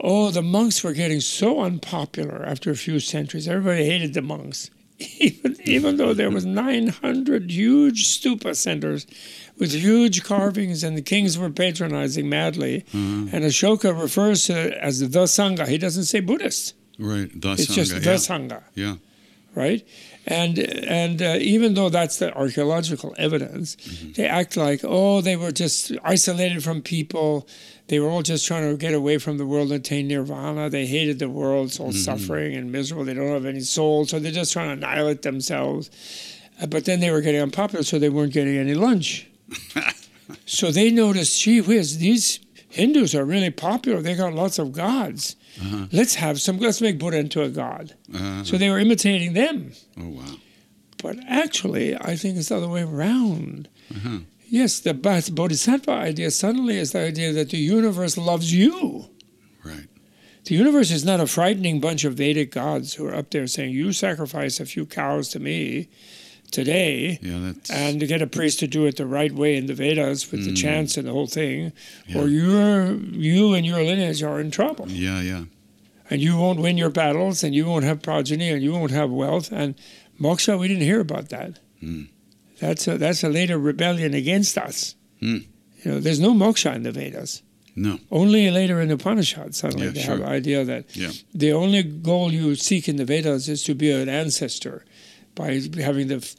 oh, 0.00 0.30
the 0.30 0.42
monks 0.42 0.84
were 0.84 0.92
getting 0.92 1.20
so 1.20 1.60
unpopular 1.60 2.44
after 2.44 2.70
a 2.70 2.76
few 2.76 3.00
centuries. 3.00 3.48
Everybody 3.48 3.84
hated 3.86 4.14
the 4.14 4.22
monks. 4.22 4.70
Even, 4.98 5.56
even 5.64 5.96
though 5.96 6.14
there 6.14 6.30
was 6.30 6.44
900 6.46 7.50
huge 7.50 8.06
stupa 8.06 8.54
centers 8.54 9.06
with 9.58 9.72
huge 9.72 10.22
carvings 10.22 10.84
and 10.84 10.96
the 10.96 11.02
kings 11.02 11.36
were 11.36 11.50
patronizing 11.50 12.28
madly. 12.28 12.84
And 12.92 13.30
Ashoka 13.30 13.98
refers 14.00 14.46
to 14.46 14.68
it 14.68 14.74
as 14.74 15.00
the 15.00 15.24
Sangha. 15.24 15.66
He 15.66 15.78
doesn't 15.78 16.04
say 16.04 16.20
Buddhist. 16.20 16.74
Right. 16.98 17.28
The 17.40 17.52
It's 17.52 17.66
Sangha, 17.66 17.74
just 17.74 17.92
yeah. 17.92 17.98
the 17.98 18.10
Sangha 18.14 18.62
Yeah. 18.74 18.94
right? 19.54 19.86
And 20.26 20.58
and 20.58 21.20
uh, 21.20 21.36
even 21.40 21.74
though 21.74 21.90
that's 21.90 22.18
the 22.18 22.32
archaeological 22.34 23.14
evidence, 23.18 23.76
they 24.16 24.26
act 24.26 24.56
like 24.56 24.80
oh 24.84 25.20
they 25.20 25.36
were 25.36 25.52
just 25.52 25.92
isolated 26.02 26.62
from 26.64 26.80
people. 26.82 27.46
They 27.88 28.00
were 28.00 28.08
all 28.08 28.22
just 28.22 28.46
trying 28.46 28.70
to 28.70 28.76
get 28.78 28.94
away 28.94 29.18
from 29.18 29.36
the 29.38 29.44
world 29.44 29.70
and 29.70 29.80
attain 29.80 30.08
nirvana. 30.08 30.70
They 30.70 30.86
hated 30.86 31.18
the 31.18 31.28
world, 31.28 31.66
it's 31.68 31.78
all 31.80 31.92
suffering 31.92 32.54
and 32.54 32.72
miserable. 32.72 33.04
They 33.04 33.12
don't 33.14 33.28
have 33.28 33.44
any 33.44 33.60
soul, 33.60 34.06
so 34.06 34.18
they're 34.18 34.32
just 34.32 34.52
trying 34.54 34.68
to 34.68 34.72
annihilate 34.86 35.22
themselves. 35.22 35.90
Uh, 36.60 36.66
but 36.66 36.86
then 36.86 37.00
they 37.00 37.10
were 37.10 37.20
getting 37.20 37.42
unpopular, 37.42 37.82
so 37.84 37.98
they 37.98 38.08
weren't 38.08 38.32
getting 38.32 38.56
any 38.56 38.74
lunch. 38.74 39.28
so 40.46 40.70
they 40.70 40.90
noticed, 40.90 41.40
gee 41.42 41.60
whiz, 41.60 41.98
these 41.98 42.40
Hindus 42.70 43.14
are 43.14 43.24
really 43.24 43.50
popular. 43.50 44.00
They 44.00 44.14
got 44.16 44.32
lots 44.34 44.58
of 44.58 44.72
gods. 44.72 45.36
Let's 45.92 46.16
have 46.16 46.40
some. 46.40 46.58
Let's 46.58 46.80
make 46.80 46.98
Buddha 46.98 47.18
into 47.18 47.42
a 47.42 47.48
god. 47.48 47.94
Uh, 48.12 48.42
So 48.42 48.56
they 48.58 48.68
were 48.70 48.78
imitating 48.80 49.34
them. 49.34 49.72
oh 50.00 50.08
wow. 50.08 50.36
But 51.00 51.18
actually, 51.28 51.94
I 51.94 52.16
think 52.16 52.36
it's 52.38 52.48
the 52.48 52.56
other 52.56 52.66
way 52.68 52.82
around. 52.82 53.68
Uh-huh. 53.94 54.18
Yes, 54.48 54.78
the 54.80 54.94
Bodhisattva 54.94 55.90
idea 55.90 56.30
suddenly 56.30 56.78
is 56.78 56.92
the 56.92 57.00
idea 57.00 57.32
that 57.32 57.50
the 57.50 57.58
universe 57.58 58.16
loves 58.16 58.52
you. 58.54 59.06
Right. 59.64 59.88
The 60.44 60.54
universe 60.54 60.90
is 60.90 61.04
not 61.04 61.20
a 61.20 61.26
frightening 61.26 61.80
bunch 61.80 62.04
of 62.04 62.14
Vedic 62.14 62.50
gods 62.52 62.94
who 62.94 63.06
are 63.06 63.14
up 63.14 63.30
there 63.30 63.46
saying, 63.46 63.72
You 63.72 63.92
sacrifice 63.92 64.60
a 64.60 64.66
few 64.66 64.84
cows 64.84 65.28
to 65.30 65.40
me 65.40 65.88
today, 66.50 67.18
Yeah. 67.22 67.54
And 67.70 67.98
to 68.00 68.06
get 68.06 68.22
a 68.22 68.26
priest 68.26 68.58
to 68.60 68.66
do 68.66 68.84
it 68.86 68.96
the 68.96 69.06
right 69.06 69.32
way 69.32 69.56
in 69.56 69.66
the 69.66 69.74
Vedas 69.74 70.30
with 70.30 70.44
the 70.44 70.52
chants 70.54 70.96
and 70.96 71.08
the 71.08 71.12
whole 71.12 71.26
thing, 71.26 71.72
Yeah. 72.06 72.20
or 72.20 72.28
you're, 72.28 72.94
you 72.94 73.54
and 73.54 73.64
your 73.66 73.82
lineage 73.82 74.22
are 74.22 74.38
in 74.40 74.50
trouble. 74.50 74.86
yeah. 74.88 75.20
Yeah. 75.22 75.44
and 76.10 76.20
you 76.20 76.36
won't 76.36 76.60
win 76.60 76.76
your 76.76 76.90
battles, 76.90 77.42
and 77.42 77.54
you 77.54 77.64
won't 77.64 77.84
have 77.86 78.02
progeny, 78.02 78.50
and 78.50 78.62
you 78.62 78.72
won't 78.72 78.90
have 78.90 79.10
wealth. 79.10 79.50
And 79.50 79.74
moksha, 80.20 80.58
we 80.58 80.68
didn't 80.68 80.82
hear 80.82 81.00
about 81.00 81.30
that. 81.30 81.58
Hmm. 81.80 82.02
That's 82.60 82.86
a 82.88 82.98
that's 82.98 83.22
a 83.24 83.28
later 83.28 83.58
rebellion 83.58 84.14
against 84.14 84.56
us. 84.58 84.94
Hmm. 85.20 85.38
You 85.82 85.90
know, 85.92 86.00
there's 86.00 86.20
no 86.20 86.32
moksha 86.32 86.74
in 86.74 86.82
the 86.82 86.92
Vedas. 86.92 87.42
No. 87.76 87.98
Only 88.10 88.50
later 88.50 88.80
in 88.80 88.88
the 88.88 88.94
Upanishads, 88.94 89.56
suddenly 89.58 89.86
Yeah, 89.86 89.92
they 89.92 90.00
sure. 90.02 90.10
have 90.16 90.20
the 90.20 90.28
idea 90.28 90.64
that 90.64 90.84
Yeah. 90.96 91.10
the 91.34 91.52
only 91.52 91.82
goal 91.82 92.32
you 92.32 92.54
seek 92.54 92.88
in 92.88 92.96
the 92.96 93.04
Vedas 93.04 93.48
is 93.48 93.62
to 93.64 93.74
be 93.74 93.90
an 93.90 94.08
ancestor 94.08 94.84
by 95.34 95.60
having 95.76 96.06
the 96.08 96.16
f- 96.16 96.36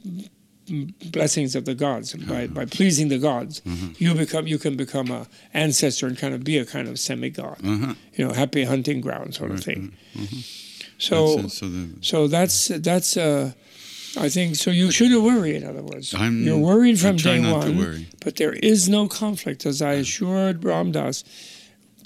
blessings 1.12 1.54
of 1.54 1.64
the 1.64 1.74
gods, 1.74 2.14
Uh-huh. 2.14 2.32
by, 2.32 2.46
by 2.46 2.64
pleasing 2.64 3.08
the 3.08 3.18
gods. 3.18 3.60
Mm-hmm. 3.60 3.92
You 3.98 4.14
become 4.14 4.46
you 4.46 4.58
can 4.58 4.76
become 4.76 5.10
a 5.10 5.26
ancestor 5.54 6.06
and 6.06 6.16
kind 6.18 6.34
of 6.34 6.42
be 6.42 6.58
a 6.58 6.64
kind 6.64 6.88
of 6.88 6.98
semi-god. 6.98 7.58
Uh-huh. 7.64 7.94
You 8.16 8.26
know, 8.26 8.32
happy 8.32 8.64
hunting 8.64 9.00
ground 9.00 9.34
sort 9.34 9.50
of 9.52 9.62
thing. 9.62 9.92
Mm-hmm. 10.16 10.40
So 10.98 11.36
That's 11.36 11.58
so 11.58 11.68
the. 11.68 11.88
so 12.00 12.26
that's 12.28 12.68
that's 12.68 13.16
uh, 13.16 13.52
I 14.16 14.28
think 14.28 14.56
so. 14.56 14.70
You 14.70 14.90
shouldn't 14.90 15.22
worry. 15.22 15.56
In 15.56 15.64
other 15.64 15.82
words, 15.82 16.14
I'm- 16.14 16.44
you're 16.44 16.58
worried 16.58 16.98
from 16.98 17.16
day 17.16 17.40
one, 17.40 18.06
but 18.24 18.36
there 18.36 18.52
is 18.52 18.88
no 18.88 19.08
conflict. 19.08 19.66
As 19.66 19.82
I 19.82 19.94
assured 19.94 20.64
Ram 20.64 20.92
Dass, 20.92 21.24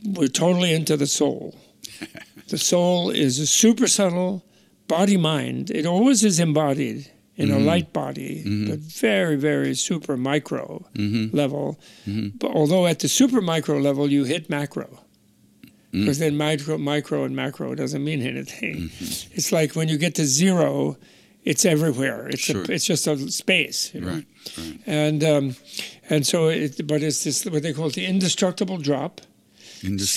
we're 0.05 0.29
totally 0.29 0.73
into 0.73 0.97
the 0.97 1.07
soul. 1.07 1.55
the 2.49 2.59
soul 2.59 3.11
is 3.11 3.39
a 3.39 3.47
super 3.47 3.87
subtle 3.87 4.45
body 4.89 5.17
mind. 5.17 5.71
It 5.71 5.87
always 5.87 6.25
is 6.25 6.41
embodied 6.41 7.11
in 7.37 7.49
Mm-hmm. 7.49 7.57
a 7.57 7.65
light 7.65 7.93
body, 7.93 8.43
but 8.69 8.81
very 8.81 9.37
very 9.37 9.75
super 9.75 10.17
micro 10.17 10.85
Mm-hmm. 10.95 11.35
level. 11.37 11.79
But 12.07 12.51
although 12.51 12.87
at 12.87 12.99
the 12.99 13.09
super 13.09 13.41
micro 13.41 13.79
level 13.79 14.11
you 14.11 14.25
hit 14.25 14.51
macro. 14.51 14.89
Mm. 15.93 16.01
Because 16.01 16.19
then 16.19 16.37
micro, 16.37 16.77
micro 16.79 17.25
and 17.25 17.35
macro 17.35 17.75
doesn't 17.75 18.05
mean 18.05 18.23
anything. 18.23 18.75
Mm-hmm. 18.77 19.35
It's 19.37 19.51
like 19.53 19.75
when 19.75 19.89
you 19.89 19.97
get 19.99 20.15
to 20.17 20.25
zero, 20.25 20.97
it's 21.51 21.65
everywhere. 21.65 22.21
It's 22.33 22.43
Sure. 22.49 22.63
a, 22.63 22.73
it's 22.75 22.87
just 22.93 23.07
a 23.07 23.15
space, 23.43 23.79
you 23.95 24.01
know? 24.01 24.13
Right. 24.15 24.27
Right. 24.59 24.79
And 24.87 25.21
um, 25.35 25.45
and 26.13 26.23
so, 26.27 26.39
it, 26.49 26.87
but 26.91 27.01
it's 27.03 27.21
this 27.25 27.45
what 27.53 27.63
they 27.63 27.73
call 27.79 27.91
the 27.91 28.07
indestructible 28.15 28.79
drop. 28.91 29.21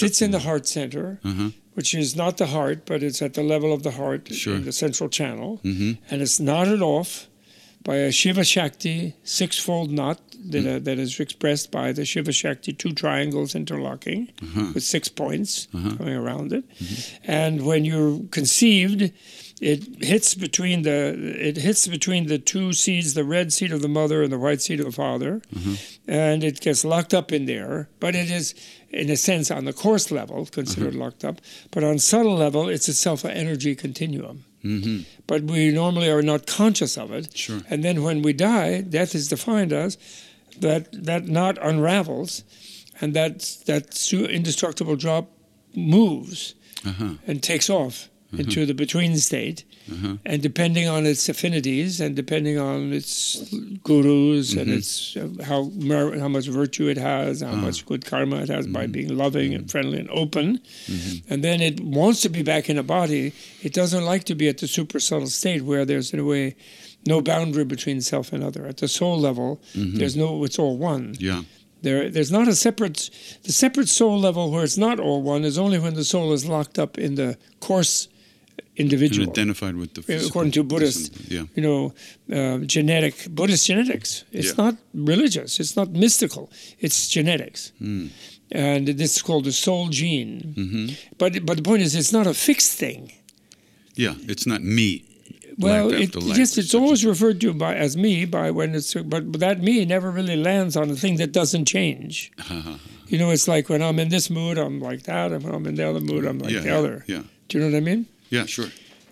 Sits 0.02 0.22
in 0.22 0.32
the 0.32 0.40
heart 0.50 0.66
center, 0.68 1.20
Uh-huh. 1.24 1.50
which 1.78 1.94
is 2.04 2.16
not 2.16 2.34
the 2.38 2.48
heart, 2.48 2.80
but 2.86 3.02
it's 3.08 3.22
at 3.22 3.34
the 3.34 3.44
level 3.54 3.72
of 3.78 3.82
the 3.84 3.92
heart 3.92 4.24
Sure. 4.34 4.56
in 4.58 4.64
the 4.66 4.72
central 4.74 5.10
channel, 5.10 5.60
Mm-hmm. 5.64 5.92
and 6.10 6.22
it's 6.22 6.38
knotted 6.40 6.82
off 6.82 7.28
by 7.90 7.96
a 8.10 8.12
Shiva 8.12 8.44
Shakti 8.44 9.14
six-fold 9.24 9.90
knot 9.98 10.20
that, 10.52 10.64
Mm. 10.66 10.76
uh, 10.76 10.80
that 10.88 10.98
is 11.00 11.20
expressed 11.20 11.68
by 11.72 11.88
the 11.98 12.04
Shiva 12.12 12.32
Shakti 12.34 12.74
two 12.82 12.92
triangles 13.04 13.56
interlocking 13.56 14.22
Uh-huh. 14.42 14.72
with 14.74 14.84
six 14.84 15.08
points 15.10 15.68
Uh-huh. 15.74 15.96
coming 15.98 16.18
around 16.24 16.52
it. 16.58 16.64
Mm-hmm. 16.68 17.32
And 17.42 17.54
when 17.70 17.82
you're 17.90 18.20
conceived, 18.32 19.02
it 19.62 20.04
hits 20.04 20.36
between 20.36 20.82
the 20.84 21.14
it 21.50 21.58
hits 21.58 21.88
between 21.88 22.28
the 22.28 22.38
two 22.40 22.74
seeds, 22.74 23.14
the 23.14 23.24
red 23.24 23.54
seed 23.54 23.72
of 23.72 23.82
the 23.82 23.88
mother 23.88 24.24
and 24.24 24.32
the 24.32 24.40
white 24.40 24.62
seed 24.62 24.80
of 24.80 24.86
the 24.86 24.92
father, 24.92 25.42
Mm-hmm. 25.56 25.76
and 26.12 26.44
it 26.44 26.60
gets 26.62 26.84
locked 26.84 27.14
up 27.14 27.32
in 27.32 27.46
there. 27.46 27.88
But 28.00 28.16
it 28.16 28.30
is, 28.30 28.54
in 28.90 29.10
a 29.10 29.16
sense, 29.16 29.50
on 29.52 29.66
the 29.66 29.74
coarse 29.74 30.12
level 30.12 30.46
considered 30.46 30.94
Mm-hmm. 30.94 31.02
locked 31.02 31.24
up. 31.24 31.40
But 31.72 31.84
on 31.84 32.00
subtle 32.00 32.36
level, 32.36 32.68
it's 32.70 32.90
itself 32.90 33.24
an 33.24 33.32
energy 33.32 33.76
continuum. 33.76 34.44
Mm-hmm. 34.64 35.04
But 35.28 35.44
we 35.44 35.72
normally 35.72 36.10
are 36.10 36.22
not 36.24 36.46
conscious 36.48 36.98
of 36.98 37.12
it. 37.12 37.36
Sure. 37.38 37.62
And 37.70 37.84
then 37.84 38.02
when 38.04 38.22
we 38.22 38.34
die, 38.34 38.82
death 38.82 39.14
is 39.16 39.28
defined 39.28 39.72
as 39.74 39.98
that 40.60 40.88
that 41.06 41.28
knot 41.28 41.58
unravels, 41.62 42.44
and 43.02 43.14
that 43.14 43.40
that 43.66 43.86
indestructible 44.12 44.96
drop 44.96 45.26
moves 45.76 46.56
Uh-huh. 46.86 47.16
and 47.28 47.42
takes 47.42 47.70
off 47.70 48.10
Mm-hmm. 48.34 48.50
into 48.50 48.66
the 48.66 48.74
between 48.74 49.16
state. 49.18 49.64
Uh-huh. 49.92 50.18
And 50.26 50.42
depending 50.42 50.88
on 50.88 51.06
its 51.06 51.30
affinities 51.30 52.02
and 52.02 52.16
depending 52.16 52.58
on 52.58 52.92
its 52.92 53.54
gurus 53.84 54.54
and 54.54 54.68
mm-hmm. 54.68 54.78
its 54.78 55.16
uh, 55.16 55.44
how 55.44 55.70
mer- 55.76 56.18
how 56.18 56.30
much 56.30 56.48
virtue 56.48 56.88
it 56.88 56.98
has, 56.98 57.42
how 57.42 57.54
much 57.54 57.84
ah. 57.84 57.88
good 57.90 58.06
karma 58.06 58.38
it 58.38 58.50
has 58.50 58.66
by 58.66 58.88
being 58.88 59.16
loving 59.16 59.54
and 59.54 59.70
friendly 59.70 60.00
and 60.00 60.10
open, 60.10 60.60
and 61.30 61.44
then 61.44 61.62
it 61.62 61.80
wants 61.82 62.22
to 62.22 62.30
be 62.30 62.42
back 62.42 62.72
in 62.72 62.78
a 62.80 62.84
body. 62.84 63.34
It 63.62 63.74
doesn't 63.74 64.04
like 64.04 64.24
to 64.24 64.36
be 64.36 64.48
at 64.48 64.58
the 64.58 64.68
super 64.68 65.00
subtle 65.00 65.28
state 65.28 65.62
where 65.62 65.86
there's 65.86 66.12
in 66.12 66.20
a 66.20 66.26
way 66.26 66.56
no 67.06 67.22
boundary 67.22 67.66
between 67.66 68.02
self 68.02 68.34
and 68.34 68.44
other. 68.44 68.66
At 68.66 68.78
the 68.78 68.88
soul 68.88 69.20
level, 69.20 69.62
there's 69.76 70.16
no 70.16 70.44
it's 70.44 70.58
all 70.58 70.78
one. 70.78 71.16
Yeah. 71.20 71.44
There, 71.84 72.10
there's 72.10 72.32
not 72.32 72.48
a 72.48 72.56
separate, 72.56 73.10
the 73.44 73.52
separate 73.52 73.90
soul 73.90 74.18
level 74.18 74.50
where 74.50 74.64
it's 74.64 74.78
not 74.78 75.02
all 75.02 75.22
one 75.22 75.44
is 75.44 75.58
only 75.60 75.78
when 75.78 75.96
the 75.96 76.06
soul 76.06 76.32
is 76.32 76.46
locked 76.46 76.80
up 76.80 76.98
in 76.98 77.16
the 77.16 77.38
coarse 77.60 78.08
individual. 78.76 79.24
And 79.28 79.38
identified 79.38 79.76
with 79.76 79.94
the 79.94 80.02
physical. 80.02 80.28
according 80.30 80.52
to 80.54 80.64
Buddhist, 80.64 81.12
Yeah. 81.30 81.46
you 81.56 81.62
know, 81.62 81.94
uh, 82.32 82.58
genetic 82.66 83.16
Buddhist 83.30 83.68
genetics. 83.68 84.24
It's 84.32 84.48
Yeah. 84.48 84.64
not 84.66 84.76
religious. 84.94 85.60
It's 85.60 85.76
not 85.76 85.92
mystical. 85.92 86.50
It's 86.80 87.08
genetics, 87.08 87.72
Mm. 87.82 88.10
and 88.52 88.88
this 88.88 89.16
is 89.18 89.22
called 89.22 89.46
the 89.46 89.52
soul 89.52 89.90
gene. 89.90 90.54
hmm 90.56 90.88
But 91.18 91.46
but 91.46 91.58
the 91.58 91.64
point 91.64 91.82
is, 91.84 91.94
it's 91.96 92.12
not 92.14 92.26
a 92.28 92.34
fixed 92.34 92.74
thing. 92.80 93.12
Yeah. 93.96 94.16
It's 94.28 94.46
not 94.46 94.62
me. 94.64 94.90
Well, 95.60 95.94
it, 95.94 96.16
yes, 96.36 96.58
it's 96.58 96.74
always 96.74 97.06
referred 97.06 97.40
to 97.42 97.54
by 97.54 97.76
as 97.76 97.96
me 97.96 98.26
by 98.26 98.50
when 98.50 98.74
it's 98.74 98.96
but 98.96 99.34
that 99.40 99.62
me 99.62 99.86
never 99.86 100.10
really 100.10 100.36
lands 100.36 100.76
on 100.76 100.90
a 100.90 100.96
thing 100.96 101.18
that 101.18 101.32
doesn't 101.32 101.66
change. 101.66 102.32
You 103.10 103.20
know, 103.20 103.30
it's 103.32 103.48
like 103.48 103.70
when 103.70 103.82
I'm 103.84 104.00
in 104.00 104.10
this 104.10 104.30
mood, 104.30 104.58
I'm 104.58 104.80
like 104.80 105.04
that, 105.04 105.32
and 105.32 105.44
when 105.44 105.54
I'm 105.54 105.68
in 105.68 105.76
the 105.76 105.88
other 105.88 106.00
mood, 106.00 106.26
I'm 106.26 106.40
like 106.40 106.54
yeah, 106.54 106.62
the 106.62 106.70
yeah, 106.70 106.80
other. 106.80 107.04
Yeah. 107.08 107.22
Do 107.48 107.58
you 107.58 107.60
know 107.64 107.70
what 107.72 107.78
I 107.78 107.82
mean? 107.82 108.08
Yeah. 108.34 108.46
Sure. 108.48 108.70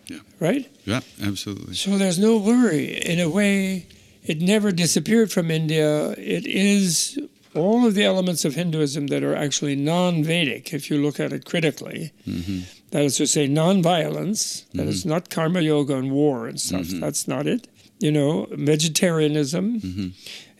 Yeah. 0.07 0.19
Right? 0.39 0.65
Yeah. 0.85 1.01
Absolutely. 1.29 1.75
So 1.75 1.97
there's 1.97 2.19
no 2.19 2.37
worry. 2.37 2.85
In 3.13 3.19
a 3.19 3.29
way, 3.29 3.85
it 4.31 4.41
never 4.41 4.71
disappeared 4.71 5.31
from 5.31 5.49
India. 5.51 6.11
It 6.17 6.45
is 6.47 7.17
all 7.53 7.85
of 7.87 7.93
the 7.95 8.03
elements 8.03 8.45
of 8.45 8.55
Hinduism 8.55 9.07
that 9.07 9.23
are 9.23 9.35
actually 9.45 9.75
non 9.75 10.23
Vedic, 10.23 10.73
if 10.73 10.89
you 10.89 10.97
look 11.05 11.19
at 11.19 11.31
it 11.33 11.45
critically. 11.45 12.11
hmm 12.25 12.59
That 12.91 13.03
is 13.03 13.15
to 13.17 13.25
say, 13.27 13.47
non 13.47 13.81
violence. 13.81 14.65
That 14.73 14.87
is 14.87 15.05
not 15.05 15.29
karma 15.29 15.61
yoga 15.61 15.95
and 15.97 16.11
war 16.11 16.47
and 16.49 16.59
stuff. 16.59 16.87
Mhm. 16.87 16.99
That's 16.99 17.27
not 17.27 17.45
it. 17.47 17.67
You 17.99 18.11
know, 18.11 18.47
vegetarianism. 18.51 20.13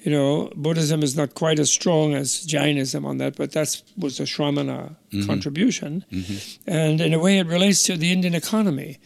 You 0.03 0.11
know, 0.11 0.51
Buddhism 0.55 1.03
is 1.03 1.15
not 1.15 1.35
quite 1.35 1.59
as 1.59 1.69
strong 1.71 2.13
as 2.15 2.41
Jainism 2.45 3.05
on 3.05 3.17
that, 3.19 3.35
but 3.35 3.51
that 3.51 3.81
was 3.97 4.19
a 4.19 4.23
Shramana 4.23 4.95
Mhm. 5.11 5.27
contribution. 5.27 6.03
hmm 6.09 6.37
And 6.65 6.99
in 7.01 7.13
a 7.13 7.19
way, 7.19 7.37
it 7.37 7.47
relates 7.47 7.83
to 7.83 7.97
the 7.97 8.11
Indian 8.11 8.33
economy. 8.33 8.97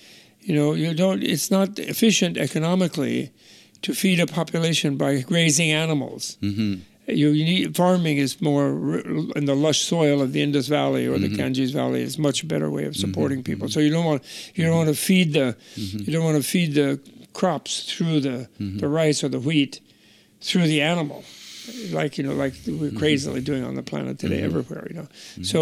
You 0.42 0.54
know, 0.56 0.74
you 0.74 0.94
don't. 0.94 1.22
It's 1.24 1.50
not 1.52 1.80
efficient 1.80 2.38
economically 2.38 3.32
to 3.82 3.94
feed 3.94 4.20
a 4.20 4.26
population 4.28 4.96
by 4.96 5.22
grazing 5.22 5.72
animals. 5.72 6.38
hmm 6.42 6.76
You, 7.08 7.30
you 7.30 7.46
need 7.46 7.76
farming 7.76 8.18
is 8.18 8.42
more 8.42 8.68
in 9.40 9.46
the 9.46 9.54
lush 9.56 9.82
soil 9.82 10.22
of 10.24 10.32
the 10.34 10.42
Indus 10.42 10.68
Valley 10.68 11.06
or 11.06 11.20
the 11.20 11.28
Ganges 11.28 11.70
Valley 11.72 12.02
is 12.02 12.18
much 12.18 12.48
better 12.48 12.70
way 12.72 12.86
of 12.86 12.96
supporting 12.96 13.40
Mhm. 13.42 13.46
people. 13.50 13.68
So 13.70 13.80
you 13.80 13.92
don't 13.92 14.06
want 14.12 14.24
you 14.56 14.64
don't 14.66 14.76
want 14.82 14.90
to 14.96 14.96
feed 15.10 15.34
the 15.34 15.56
you 16.06 16.12
don't 16.14 16.24
want 16.24 16.38
to 16.44 16.48
feed 16.56 16.74
the 16.74 17.00
crops 17.34 17.72
through 17.92 18.22
the 18.22 18.48
the 18.82 18.88
rice 18.88 19.24
or 19.26 19.30
the 19.30 19.40
wheat 19.50 19.82
through 20.48 20.68
the 20.74 20.82
animal 20.94 21.24
like 22.00 22.12
you 22.18 22.24
know 22.28 22.36
like 22.44 22.54
we're 22.68 22.74
Mm-hmm. 22.74 22.98
crazily 23.04 23.42
doing 23.50 23.64
on 23.70 23.74
the 23.80 23.86
planet 23.92 24.16
today 24.24 24.42
Mhm. 24.42 24.50
everywhere 24.50 24.84
you 24.90 24.96
know. 25.00 25.08
So 25.52 25.60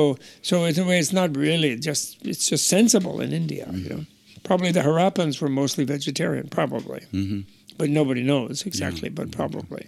so 0.50 0.56
in 0.70 0.75
a 0.84 0.86
way 0.90 0.98
it's 1.04 1.13
not 1.22 1.30
really 1.48 1.72
just 1.90 2.06
it's 2.32 2.46
just 2.52 2.63
sensible 2.75 3.16
in 3.25 3.30
india 3.44 3.66
you 3.84 3.90
know. 3.94 4.04
Probably 4.50 4.72
the 4.78 4.82
harappans 4.90 5.36
were 5.42 5.52
mostly 5.62 5.84
vegetarian 5.96 6.48
probably. 6.60 7.02
Hmm 7.12 7.42
but 7.80 7.90
nobody 7.90 8.22
knows 8.32 8.58
exactly 8.70 9.10
but 9.20 9.28
probably. 9.40 9.86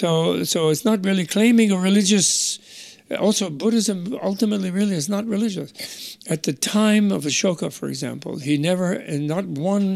So 0.00 0.44
so 0.52 0.58
it's 0.72 0.84
not 0.90 0.98
really 1.08 1.26
claiming 1.36 1.68
a 1.72 1.78
religious 1.90 2.58
also 3.26 3.50
buddhism 3.50 3.98
ultimately 4.22 4.70
really 4.70 4.96
is 5.02 5.08
not 5.08 5.24
religious. 5.36 5.68
At 6.34 6.40
the 6.44 6.54
time 6.54 7.06
of 7.16 7.20
ashoka 7.30 7.68
for 7.78 7.88
example 7.94 8.32
he 8.48 8.54
never 8.70 8.88
in 9.14 9.26
not 9.34 9.44
one 9.74 9.86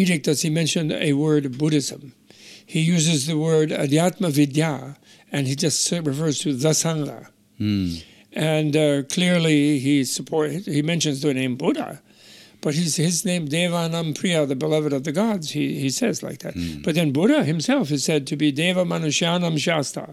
edict 0.00 0.24
does 0.28 0.40
he 0.44 0.50
mention 0.50 0.84
a 1.08 1.12
word 1.24 1.44
buddhism 1.58 2.02
he 2.74 2.80
uses 2.94 3.26
the 3.30 3.36
word 3.46 3.68
adhyatma 3.82 4.30
vidya 4.38 4.72
and 5.32 5.42
he 5.50 5.54
just 5.64 5.90
refers 6.10 6.36
to 6.44 6.50
the 6.64 6.72
sangha 6.84 7.20
Mm. 7.60 8.04
and 8.32 8.72
uh, 8.76 9.02
clearly 9.14 9.60
he 9.86 9.94
support 10.16 10.50
he 10.76 10.80
mentions 10.92 11.18
the 11.22 11.32
name 11.40 11.54
buddha 11.62 11.88
but 12.64 12.72
his, 12.80 12.96
his 13.06 13.24
name 13.30 13.44
devanam 13.54 14.08
priya 14.18 14.40
the 14.52 14.54
beloved 14.64 14.92
of 14.98 15.02
the 15.08 15.12
gods 15.22 15.50
he, 15.56 15.64
he 15.84 15.90
says 16.00 16.22
like 16.28 16.38
that 16.44 16.54
Mm. 16.54 16.82
but 16.84 16.94
then 16.98 17.10
buddha 17.18 17.40
himself 17.52 17.90
is 17.96 18.02
said 18.08 18.22
to 18.30 18.36
be 18.42 18.48
deva 18.62 18.84
manushyanam 18.94 19.56
shasta 19.66 20.06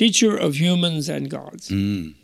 teacher 0.00 0.32
of 0.46 0.50
humans 0.64 1.08
and 1.16 1.24
gods 1.38 1.64
Mm. 1.70 2.14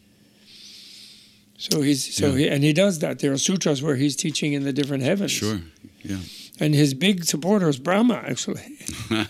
so 1.66 1.80
he's 1.83 2.02
so 2.14 2.28
Yeah. 2.28 2.38
he, 2.38 2.49
and 2.49 2.61
he 2.68 2.73
does 2.73 2.95
that 3.00 3.18
there 3.21 3.33
are 3.33 3.38
sutras 3.49 3.83
where 3.83 3.97
he's 3.97 4.16
teaching 4.25 4.52
in 4.52 4.62
the 4.68 4.73
different 4.73 5.02
heavens 5.11 5.33
Sure. 5.33 5.61
Yeah. 6.02 6.18
And 6.60 6.74
his 6.74 6.94
big 6.94 7.24
supporter 7.24 7.68
is 7.68 7.78
brahma 7.78 8.14
actually 8.26 8.62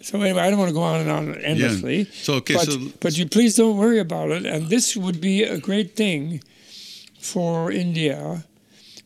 so 0.00 0.20
anyway 0.20 0.40
i 0.40 0.50
don't 0.50 0.58
want 0.58 0.68
to 0.68 0.74
go 0.74 0.82
on 0.82 1.00
and 1.00 1.10
on 1.10 1.34
endlessly 1.36 1.98
Yeah. 1.98 2.04
so 2.12 2.34
okay. 2.34 2.54
but, 2.54 2.66
so 2.66 2.78
but 3.00 3.18
you 3.18 3.26
please 3.26 3.56
don't 3.56 3.76
worry 3.76 3.98
about 3.98 4.30
it. 4.30 4.44
And 4.46 4.68
this 4.68 4.96
would 4.96 5.20
be 5.20 5.42
a 5.42 5.58
great 5.58 5.96
thing 5.96 6.42
for 7.20 7.72
India 7.72 8.44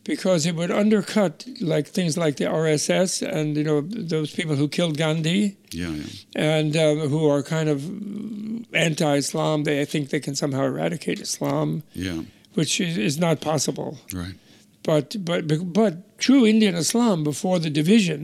because 0.03 0.45
it 0.45 0.55
would 0.55 0.71
undercut 0.71 1.45
like 1.61 1.87
things 1.87 2.17
like 2.17 2.35
the 2.37 2.45
RSS 2.45 3.21
and 3.27 3.55
you 3.57 3.63
know 3.63 3.81
those 3.81 4.31
people 4.33 4.55
who 4.55 4.67
killed 4.67 4.97
Gandhi 4.97 5.57
yeah. 5.71 5.89
Yeah. 5.89 6.03
and 6.35 6.75
uh, 6.75 6.95
who 7.07 7.27
are 7.29 7.41
kind 7.43 7.69
of 7.69 7.79
anti-Islam. 8.75 9.63
They 9.63 9.85
think 9.85 10.09
they 10.09 10.19
can 10.19 10.35
somehow 10.35 10.63
eradicate 10.65 11.19
Islam, 11.19 11.83
Yeah. 11.93 12.21
which 12.53 12.79
is, 12.81 12.97
is 12.97 13.17
not 13.17 13.41
possible. 13.41 13.97
Right. 14.13 14.35
But 14.83 15.15
but 15.23 15.47
but 15.73 16.10
true 16.25 16.43
Indian 16.53 16.75
Islam 16.85 17.17
before 17.31 17.57
the 17.65 17.69
division 17.81 18.23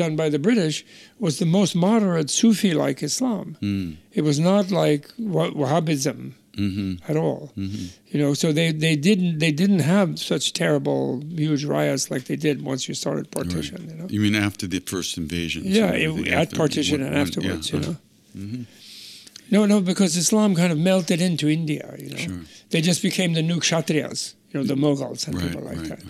done 0.00 0.14
by 0.22 0.28
the 0.34 0.38
British 0.48 0.76
was 1.24 1.34
the 1.42 1.46
most 1.58 1.72
moderate 1.88 2.28
Sufi-like 2.40 2.98
Islam. 3.10 3.46
Mm. 3.60 3.96
It 4.18 4.22
was 4.30 4.38
not 4.50 4.64
like 4.82 5.04
Wah- 5.34 5.54
Wahhabism 5.60 6.18
hmm 6.62 6.92
at 7.10 7.16
all. 7.24 7.42
hmm 7.54 7.84
You 8.12 8.18
know, 8.22 8.30
so 8.42 8.46
they, 8.58 8.68
they 8.86 8.96
didn't 9.08 9.34
they 9.44 9.52
didn't 9.62 9.84
have 9.96 10.08
such 10.32 10.44
terrible 10.62 11.02
huge 11.42 11.64
riots 11.76 12.04
like 12.12 12.22
they 12.30 12.38
did 12.46 12.56
once 12.72 12.82
you 12.88 12.94
started 13.04 13.24
partition. 13.38 13.78
You 13.90 13.96
know, 13.98 14.06
You 14.14 14.20
mean 14.24 14.36
after 14.48 14.66
the 14.74 14.80
first 14.92 15.10
invasion? 15.22 15.60
yeah, 15.78 15.92
it, 16.04 16.10
at 16.42 16.48
partition 16.62 16.98
and 17.06 17.14
afterwards. 17.24 17.64
you 17.72 17.80
know, 17.84 17.96
hmm 18.40 18.62
no, 19.56 19.60
no, 19.72 19.76
because 19.80 20.12
Islam 20.24 20.50
kind 20.62 20.72
of 20.74 20.78
melted 20.90 21.20
into 21.28 21.44
India. 21.60 21.84
You 22.04 22.10
know, 22.12 22.22
Sure. 22.26 22.40
they 22.72 22.80
just 22.90 23.00
became 23.08 23.30
the 23.38 23.44
new 23.50 23.58
Kshatriyas. 23.64 24.20
You 24.50 24.60
know, 24.60 24.66
the 24.66 24.74
Mughals 24.76 25.26
and 25.26 25.34
Right. 25.36 25.46
people 25.48 25.62
like 25.62 25.76
right. 25.78 25.88
that. 25.90 26.00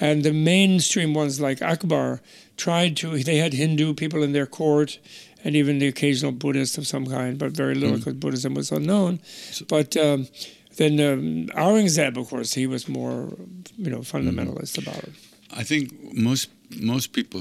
And 0.00 0.22
the 0.22 0.32
mainstream 0.32 1.14
ones 1.14 1.40
like 1.40 1.60
Akbar 1.62 2.20
tried 2.56 2.96
to. 2.98 3.18
They 3.22 3.38
had 3.38 3.52
Hindu 3.54 3.94
people 3.94 4.22
in 4.22 4.32
their 4.32 4.46
court, 4.46 4.98
and 5.44 5.56
even 5.56 5.78
the 5.80 5.88
occasional 5.88 6.32
Buddhist 6.32 6.78
of 6.78 6.86
some 6.86 7.06
kind, 7.06 7.38
but 7.38 7.50
very 7.52 7.74
little 7.74 7.96
Mm. 7.96 8.04
because 8.04 8.14
Buddhism 8.14 8.54
was 8.54 8.70
unknown. 8.70 9.18
So- 9.50 9.64
but 9.68 9.96
um, 9.96 10.28
then 10.76 10.92
um, 11.00 11.46
Aurangzeb, 11.56 12.16
of 12.16 12.28
course, 12.28 12.54
he 12.54 12.66
was 12.68 12.88
more, 12.88 13.36
you 13.76 13.90
know, 13.90 14.00
fundamentalist 14.00 14.76
Mm-hmm. 14.78 14.90
about 14.90 15.02
it. 15.04 15.12
I 15.50 15.64
think 15.64 15.92
most 16.14 16.50
most 16.80 17.12
people 17.12 17.40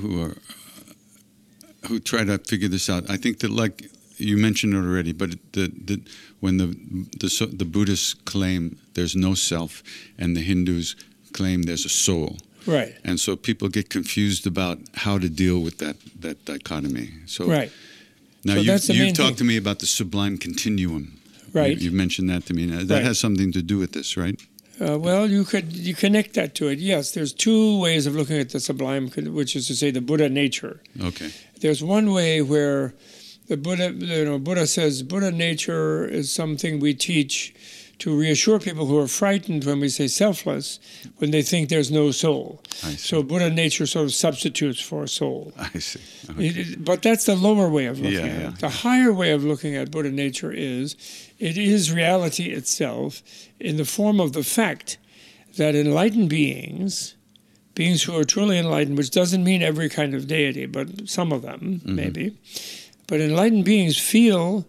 who 0.00 0.22
are 0.22 0.36
who 1.88 1.98
try 1.98 2.24
to 2.24 2.38
figure 2.38 2.68
this 2.68 2.88
out. 2.88 3.10
I 3.10 3.16
think 3.16 3.40
that 3.40 3.50
like 3.50 3.90
you 4.22 4.36
mentioned 4.36 4.74
it 4.74 4.78
already, 4.78 5.12
but 5.12 5.30
the, 5.52 5.68
the 5.84 6.00
when 6.40 6.56
the 6.58 6.66
the 7.20 7.28
the 7.58 7.64
Buddhists 7.64 8.14
claim 8.14 8.76
there's 8.94 9.14
no 9.16 9.34
self, 9.34 9.82
and 10.18 10.36
the 10.36 10.40
Hindus 10.42 10.96
claim 11.32 11.62
there's 11.62 11.84
a 11.84 11.88
soul, 11.88 12.36
Right. 12.66 12.94
and 13.04 13.18
so 13.18 13.36
people 13.36 13.68
get 13.68 13.88
confused 13.88 14.46
about 14.46 14.78
how 15.04 15.18
to 15.18 15.28
deal 15.28 15.58
with 15.64 15.78
that 15.78 15.96
that 16.20 16.44
dichotomy. 16.44 17.08
So 17.26 17.46
Right. 17.46 17.70
now 18.44 18.54
So 18.54 18.60
you 18.60 18.66
that's 18.66 18.86
the 18.86 18.94
you've 18.94 19.14
talked 19.16 19.38
thing. 19.38 19.48
to 19.48 19.52
me 19.52 19.56
about 19.56 19.78
the 19.78 19.86
sublime 19.86 20.36
continuum. 20.38 21.04
Right. 21.54 21.78
You, 21.78 21.90
have 21.90 21.94
mentioned 22.04 22.30
that 22.30 22.46
to 22.46 22.54
me. 22.54 22.64
Now, 22.66 22.78
that 22.84 22.94
Right. 22.94 23.04
has 23.04 23.18
something 23.18 23.52
to 23.52 23.60
do 23.62 23.76
with 23.78 23.92
this, 23.92 24.16
right? 24.16 24.40
Uh, 24.80 24.98
well, 24.98 25.30
you 25.30 25.44
could 25.44 25.72
you 25.88 25.94
connect 25.94 26.32
that 26.34 26.54
to 26.54 26.68
it. 26.68 26.78
Yes, 26.78 27.10
there's 27.12 27.32
two 27.34 27.78
ways 27.78 28.06
of 28.06 28.14
looking 28.16 28.38
at 28.40 28.48
the 28.48 28.58
sublime, 28.60 29.08
which 29.38 29.54
is 29.54 29.66
to 29.68 29.74
say 29.76 29.90
the 29.92 30.00
Buddha 30.00 30.28
nature. 30.28 30.80
Okay. 31.00 31.30
There's 31.60 31.82
one 31.82 32.10
way 32.10 32.40
where 32.42 32.94
the 33.48 33.56
Buddha, 33.56 33.92
you 33.92 34.24
know, 34.24 34.38
Buddha 34.38 34.66
says 34.66 35.02
Buddha 35.02 35.30
nature 35.32 36.04
is 36.06 36.32
something 36.32 36.78
we 36.80 36.94
teach 36.94 37.54
to 37.98 38.16
reassure 38.18 38.58
people 38.58 38.86
who 38.86 38.98
are 38.98 39.06
frightened 39.06 39.64
when 39.64 39.78
we 39.78 39.88
say 39.88 40.08
selfless, 40.08 40.80
when 41.18 41.30
they 41.30 41.42
think 41.42 41.68
there's 41.68 41.90
no 41.90 42.10
soul. 42.10 42.60
So 42.96 43.22
Buddha 43.22 43.48
nature 43.50 43.86
sort 43.86 44.06
of 44.06 44.14
substitutes 44.14 44.80
for 44.80 45.04
a 45.04 45.08
soul. 45.08 45.52
I 45.56 45.78
see. 45.78 46.00
It- 46.38 46.56
it- 46.56 46.84
but 46.84 47.02
that's 47.02 47.26
the 47.26 47.36
lower 47.36 47.68
way 47.68 47.86
of 47.86 48.00
looking 48.00 48.18
Yeah, 48.18 48.24
at 48.32 48.40
yeah. 48.40 48.48
it. 48.48 48.58
The 48.58 48.68
higher 48.68 49.12
way 49.12 49.30
of 49.30 49.44
looking 49.44 49.76
at 49.76 49.90
Buddha 49.92 50.10
nature 50.10 50.50
is 50.52 50.96
it 51.38 51.56
is 51.56 51.92
reality 51.92 52.46
itself 52.50 53.22
in 53.60 53.76
the 53.76 53.84
form 53.84 54.18
of 54.20 54.32
the 54.32 54.42
fact 54.42 54.98
that 55.56 55.74
enlightened 55.76 56.28
beings, 56.28 57.14
beings 57.76 58.02
who 58.02 58.16
are 58.16 58.24
truly 58.24 58.58
enlightened, 58.58 58.98
which 58.98 59.10
doesn't 59.10 59.44
mean 59.44 59.62
every 59.62 59.88
kind 59.88 60.12
of 60.14 60.26
deity, 60.26 60.66
but 60.66 61.08
some 61.08 61.30
of 61.32 61.42
them, 61.42 61.60
Mm-hmm. 61.84 61.94
maybe, 61.94 62.32
but 63.06 63.20
enlightened 63.20 63.64
beings 63.64 63.98
feel, 63.98 64.66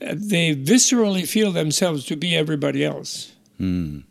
uh, 0.00 0.14
they 0.16 0.54
viscerally 0.54 1.26
feel 1.26 1.52
themselves 1.52 2.04
to 2.06 2.16
be 2.16 2.36
everybody 2.36 2.84
else. 2.84 3.32
Mm. 3.60 4.02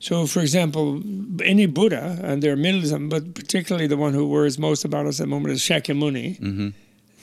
So, 0.00 0.26
for 0.26 0.40
example, 0.40 1.02
any 1.42 1.66
Buddha, 1.66 2.20
and 2.22 2.40
there 2.42 2.52
are 2.52 2.56
millions 2.56 2.92
of 2.92 3.00
them, 3.00 3.08
but 3.08 3.34
particularly 3.34 3.88
the 3.88 3.96
one 3.96 4.14
who 4.14 4.28
worries 4.28 4.58
most 4.58 4.84
about 4.84 5.06
us 5.06 5.18
at 5.20 5.24
the 5.24 5.28
moment 5.28 5.52
is 5.54 5.60
Shakyamuni 5.60 6.38
hmm 6.38 6.68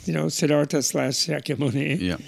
you 0.04 0.12
know, 0.12 0.28
Siddhartha 0.28 0.82
slash 0.84 1.14
Shakyamuni. 1.26 2.00
Yeah. 2.00 2.18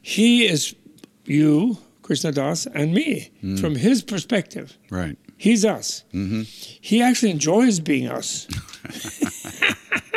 He 0.00 0.46
is 0.46 0.76
you, 1.24 1.76
Krishna 2.02 2.30
Das, 2.30 2.66
and 2.66 2.94
me 2.94 3.30
Mm. 3.42 3.58
from 3.58 3.74
his 3.74 4.00
perspective. 4.02 4.76
Right. 4.90 5.16
He's 5.36 5.64
us. 5.64 6.04
Mm-hmm. 6.14 6.42
He 6.80 7.02
actually 7.02 7.32
enjoys 7.32 7.80
being 7.80 8.06
us. 8.08 8.46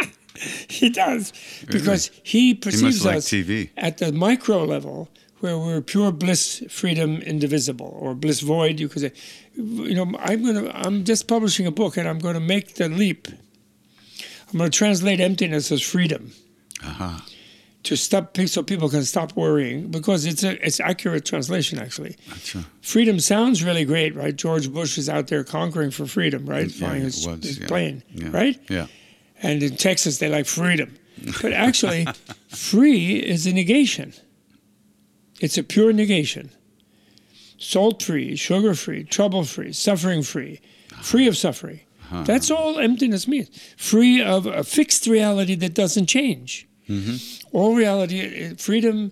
he 0.69 0.89
does 0.89 1.33
because 1.69 2.11
he 2.23 2.47
He 2.49 2.53
perceives 2.55 3.03
must 3.03 3.05
like 3.05 3.15
us 3.17 3.29
TV. 3.29 3.69
at 3.77 3.97
the 3.97 4.11
micro 4.11 4.63
level 4.63 5.09
where 5.39 5.57
we're 5.57 5.81
pure 5.81 6.11
bliss, 6.11 6.63
freedom, 6.69 7.17
indivisible, 7.21 7.97
or 7.99 8.15
bliss 8.15 8.39
void. 8.39 8.79
You 8.79 8.87
could 8.87 9.01
say, 9.01 9.11
you 9.55 9.93
know, 9.93 10.09
I'm 10.19 10.45
gonna, 10.45 10.69
I'm 10.73 11.03
just 11.03 11.27
publishing 11.27 11.67
a 11.67 11.71
book, 11.71 11.97
and 11.97 12.07
I'm 12.07 12.19
going 12.19 12.35
to 12.35 12.39
make 12.39 12.75
the 12.75 12.87
leap. 12.87 13.27
I'm 14.51 14.57
going 14.59 14.71
to 14.71 14.77
translate 14.77 15.19
emptiness 15.19 15.69
as 15.71 15.81
freedom 15.81 16.31
Uh-huh. 16.81 17.19
to 17.83 17.95
stop, 17.97 18.37
so 18.47 18.63
people 18.63 18.87
can 18.89 19.03
stop 19.03 19.35
worrying 19.35 19.91
because 19.91 20.25
it's 20.25 20.43
a, 20.43 20.51
it's 20.65 20.79
accurate 20.79 21.25
translation 21.25 21.77
actually. 21.79 22.15
Right. 22.29 22.65
Freedom 22.81 23.19
sounds 23.19 23.63
really 23.63 23.83
great, 23.83 24.15
right? 24.15 24.35
George 24.35 24.71
Bush 24.71 24.97
is 24.97 25.09
out 25.09 25.27
there 25.27 25.43
conquering 25.43 25.91
for 25.91 26.05
freedom, 26.05 26.45
right? 26.45 26.67
Yeah, 26.71 26.87
Flying 26.87 27.01
his, 27.01 27.27
was, 27.27 27.43
his 27.43 27.59
yeah. 27.59 27.67
plane, 27.67 28.03
Yeah. 28.13 28.29
right? 28.31 28.57
Yeah. 28.69 28.87
And 29.43 29.61
in 29.61 29.75
Texas, 29.75 30.17
they 30.17 30.29
like 30.29 30.45
freedom. 30.47 30.95
But 31.41 31.53
actually, 31.53 32.07
free 32.47 33.17
is 33.17 33.45
a 33.45 33.53
negation. 33.53 34.13
It's 35.39 35.57
a 35.57 35.63
pure 35.63 35.93
negation. 35.93 36.49
Salt 37.59 38.01
free, 38.01 38.35
sugar 38.35 38.73
free, 38.73 39.03
trouble 39.03 39.43
free, 39.43 39.71
suffering 39.73 40.23
free, 40.23 40.59
free 41.01 41.27
of 41.27 41.37
suffering. 41.37 41.81
That's 42.25 42.51
all 42.51 42.77
emptiness 42.79 43.27
means. 43.27 43.49
Free 43.77 44.21
of 44.21 44.45
a 44.45 44.63
fixed 44.63 45.07
reality 45.07 45.55
that 45.55 45.73
doesn't 45.73 46.05
change. 46.07 46.67
All 47.51 47.75
reality, 47.75 48.45
uh, 48.45 48.55
freedom, 48.55 49.11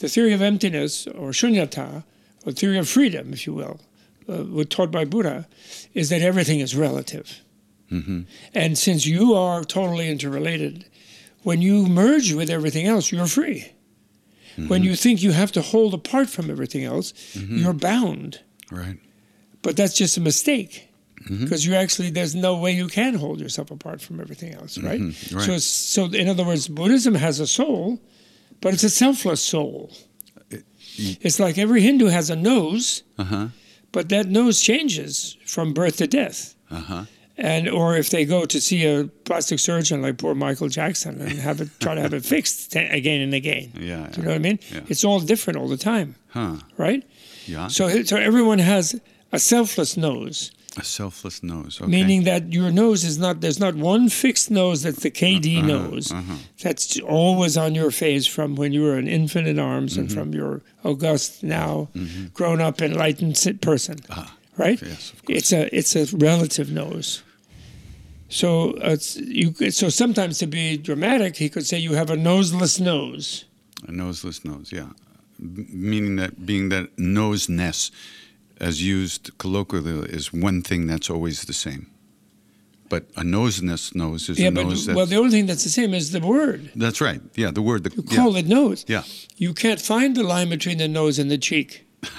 the 0.00 0.08
theory 0.08 0.32
of 0.34 0.42
emptiness, 0.42 1.06
or 1.06 1.30
shunyata, 1.30 2.04
or 2.44 2.52
theory 2.52 2.76
of 2.78 2.88
freedom, 2.88 3.32
if 3.32 3.46
you 3.46 3.54
will, 3.54 3.80
uh, 4.28 4.44
was 4.44 4.66
taught 4.66 4.90
by 4.90 5.04
Buddha, 5.06 5.46
is 5.94 6.08
that 6.10 6.20
everything 6.20 6.60
is 6.60 6.74
relative. 6.76 7.40
And 7.90 8.76
since 8.78 9.06
you 9.06 9.34
are 9.34 9.62
totally 9.64 10.08
interrelated, 10.08 10.84
when 11.42 11.62
you 11.62 11.86
merge 11.86 12.32
with 12.32 12.50
everything 12.50 12.86
else, 12.86 13.12
you're 13.12 13.26
free. 13.26 13.72
When 14.68 14.82
you 14.84 14.94
think 14.96 15.22
you 15.22 15.32
have 15.32 15.52
to 15.52 15.62
hold 15.62 15.94
apart 15.94 16.28
from 16.30 16.50
everything 16.50 16.84
else, 16.84 17.12
you're 17.34 17.72
bound. 17.72 18.40
Right. 18.70 18.98
But 19.62 19.76
that's 19.76 19.94
just 19.94 20.16
a 20.16 20.20
mistake. 20.20 20.88
Because 21.28 21.64
you 21.64 21.74
actually, 21.74 22.10
there's 22.10 22.34
no 22.34 22.56
way 22.58 22.72
you 22.72 22.86
can 22.88 23.14
hold 23.14 23.40
yourself 23.40 23.70
apart 23.70 24.00
from 24.02 24.20
everything 24.20 24.52
else, 24.52 24.76
right? 24.78 25.00
Mhm, 25.00 25.34
right. 25.34 25.44
So, 25.46 25.52
it's- 25.52 25.64
so 25.64 26.04
in 26.06 26.28
other 26.28 26.44
words, 26.44 26.68
Buddhism 26.68 27.14
has 27.14 27.40
a 27.40 27.46
soul, 27.46 27.98
but 28.60 28.74
it's 28.74 28.84
a 28.84 28.90
selfless 28.90 29.40
soul. 29.40 29.90
y- 30.52 31.16
It's 31.22 31.40
like 31.40 31.56
every 31.58 31.80
Hindu 31.80 32.06
has 32.06 32.28
a 32.30 32.36
nose, 32.36 33.02
Uh-huh. 33.18 33.48
but 33.90 34.10
that 34.10 34.28
nose 34.28 34.60
changes 34.60 35.36
from 35.46 35.72
birth 35.72 35.96
to 35.96 36.06
death. 36.06 36.54
Uh-huh. 36.70 37.04
And 37.36 37.68
or 37.68 37.96
if 37.96 38.10
they 38.10 38.24
go 38.24 38.44
to 38.44 38.60
see 38.60 38.84
a 38.86 39.04
plastic 39.24 39.58
surgeon 39.58 40.02
like 40.02 40.18
poor 40.18 40.34
Michael 40.34 40.68
Jackson 40.68 41.20
and 41.20 41.32
have 41.40 41.60
it 41.60 41.68
try 41.80 41.94
to 41.94 42.00
have 42.00 42.14
it 42.14 42.24
fixed 42.34 42.76
again 42.76 43.20
and 43.20 43.34
again. 43.34 43.70
Yeah. 43.74 44.08
Do 44.12 44.20
you 44.20 44.22
know 44.24 44.30
what 44.30 44.36
I 44.36 44.38
mean? 44.38 44.58
Yeah. 44.72 44.80
It's 44.88 45.04
all 45.04 45.20
different 45.20 45.58
all 45.58 45.68
the 45.68 45.76
time, 45.76 46.14
Huh. 46.28 46.56
right? 46.78 47.02
Yeah. 47.46 47.68
So 47.68 48.02
so 48.04 48.16
everyone 48.16 48.58
has 48.60 49.00
a 49.32 49.38
selfless 49.38 49.96
nose, 49.96 50.52
a 50.78 50.84
selfless 50.84 51.42
nose. 51.42 51.80
Okay. 51.80 51.90
meaning 51.90 52.24
that 52.24 52.52
your 52.52 52.70
nose 52.70 53.02
is 53.04 53.18
not 53.18 53.40
there's 53.40 53.58
not 53.60 53.74
one 53.74 54.08
fixed 54.08 54.50
nose 54.50 54.82
that's 54.82 55.02
the 55.02 55.10
KD 55.10 55.58
Uh-huh, 55.58 55.66
nose 55.66 56.12
uh-huh. 56.12 56.36
that's 56.62 57.00
always 57.00 57.56
on 57.56 57.74
your 57.74 57.90
face 57.90 58.26
from 58.28 58.54
when 58.54 58.72
you 58.72 58.82
were 58.82 58.96
an 58.98 59.08
infant 59.08 59.46
in 59.48 59.58
arms 59.58 59.96
and 59.96 60.08
Mm-hmm. 60.08 60.18
from 60.20 60.34
your 60.34 60.62
august 60.84 61.42
now 61.42 61.88
grown 62.32 62.60
up 62.60 62.80
enlightened 62.80 63.36
person, 63.60 63.96
Ah, 64.08 64.34
right? 64.56 64.80
yes, 64.82 65.12
of 65.12 65.24
course. 65.24 65.38
It's 65.38 65.52
a 65.52 65.76
it's 65.76 65.96
a 65.96 66.16
relative 66.16 66.70
nose. 66.72 67.22
So 68.28 68.70
uh, 68.78 68.92
it's 68.94 69.16
you. 69.16 69.52
could- 69.52 69.74
So 69.74 69.88
sometimes 69.90 70.38
to 70.38 70.46
be 70.46 70.76
dramatic, 70.76 71.36
he 71.36 71.48
could 71.48 71.66
say 71.66 71.78
you 71.78 71.94
have 71.94 72.10
a 72.10 72.16
noseless 72.16 72.80
nose. 72.80 73.44
A 73.86 73.92
noseless 73.92 74.44
nose, 74.44 74.72
yeah. 74.72 74.88
M- 75.40 75.66
meaning 75.72 76.16
that 76.16 76.44
being 76.46 76.70
that 76.70 76.88
noseness, 76.98 77.90
as 78.60 78.80
used 78.82 79.30
colloquially, 79.38 80.08
is 80.10 80.32
one 80.32 80.62
thing 80.62 80.86
that's 80.86 81.10
always 81.10 81.42
the 81.42 81.52
same. 81.52 81.86
But 82.88 83.04
a 83.16 83.24
noseness 83.24 83.94
nose 83.94 84.28
is 84.28 84.38
yeah, 84.38 84.48
a 84.48 84.52
but 84.52 84.66
nose 84.66 84.86
that's... 84.86 84.96
well, 84.96 85.06
the 85.06 85.16
only 85.16 85.30
thing 85.30 85.46
that's 85.46 85.64
the 85.64 85.70
same 85.70 85.94
is 85.94 86.10
the 86.10 86.20
word. 86.20 86.70
that's 86.76 87.00
right. 87.00 87.20
Yeah, 87.34 87.50
the 87.52 87.62
word. 87.62 87.82
The, 87.84 87.90
You 87.96 88.04
yeah. 88.06 88.16
call 88.16 88.36
it 88.36 88.46
nose. 88.46 88.84
Yeah. 88.88 89.02
You 89.36 89.52
can't 89.54 89.80
find 89.80 90.14
the 90.16 90.22
line 90.22 90.48
between 90.48 90.78
the 90.78 90.88
nose 90.88 91.18
and 91.18 91.30
the 91.30 91.38
cheek. 91.38 91.86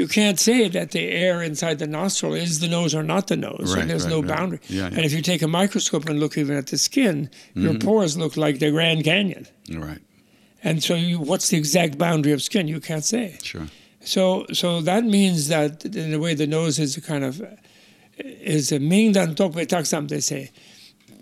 you 0.00 0.06
can't 0.18 0.38
say 0.48 0.58
that 0.76 0.88
the 0.96 1.04
air 1.24 1.36
inside 1.50 1.76
the 1.84 1.86
nostril 2.00 2.34
is 2.44 2.52
the 2.64 2.68
nose 2.78 2.92
or 2.98 3.02
not 3.12 3.24
the 3.32 3.36
nose. 3.48 3.68
Right, 3.68 3.80
and 3.80 3.86
there's 3.90 4.04
right, 4.06 4.16
no 4.16 4.20
right. 4.20 4.34
boundary. 4.34 4.60
Yeah, 4.78 4.86
And 4.94 5.02
if 5.08 5.12
you 5.16 5.22
take 5.32 5.42
a 5.42 5.48
microscope 5.60 6.04
and 6.10 6.16
look 6.22 6.34
even 6.42 6.56
at 6.62 6.66
the 6.72 6.78
skin, 6.88 7.16
your 7.54 7.74
Mm-hmm. 7.74 7.86
pores 7.86 8.12
look 8.22 8.34
like 8.44 8.56
the 8.64 8.70
Grand 8.76 9.00
Canyon. 9.10 9.44
Right, 9.88 10.02
And 10.68 10.76
so, 10.86 10.92
you, 10.94 11.18
what's 11.30 11.48
the 11.52 11.56
exact 11.62 11.92
boundary 12.06 12.32
of 12.36 12.40
skin? 12.50 12.64
You 12.74 12.80
can't 12.88 13.04
say. 13.14 13.26
sure. 13.52 13.66
So, 14.14 14.46
so 14.60 14.68
that 14.90 15.02
means 15.18 15.38
that 15.54 15.70
in 15.84 16.14
a 16.18 16.20
way, 16.24 16.32
the 16.42 16.46
nose 16.58 16.76
is 16.86 16.96
a 16.96 17.02
kind 17.10 17.24
of 17.24 17.34
is 18.56 18.72
a 18.72 18.78
ming 18.92 19.12
dan 19.16 19.34
tok 19.38 19.52
ve 19.58 19.64
tak 19.72 19.84
sam, 19.86 20.06
they 20.12 20.20
say, 20.32 20.42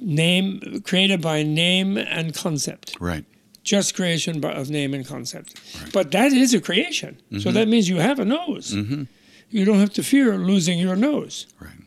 name 0.01 0.47
created 0.89 1.21
by 1.21 1.43
name 1.43 1.91
and 2.19 2.27
concept, 2.35 2.97
Right. 3.01 3.25
Just 3.67 3.95
creation 3.95 4.43
of 4.45 4.71
name 4.71 4.95
and 4.95 5.07
concept. 5.07 5.61
But 5.93 6.13
that 6.13 6.33
is 6.33 6.55
a 6.55 6.61
creation. 6.61 7.21
Mm-hmm. 7.31 7.41
So 7.41 7.51
that 7.51 7.69
means 7.69 7.89
you 7.89 7.97
have 7.97 8.19
a 8.19 8.25
nose. 8.25 8.73
You 9.51 9.65
don't 9.65 9.81
have 9.81 9.93
to 9.95 10.03
fear 10.03 10.39
losing 10.39 10.79
your 10.79 10.97
nose. 10.97 11.47
Right. 11.61 11.83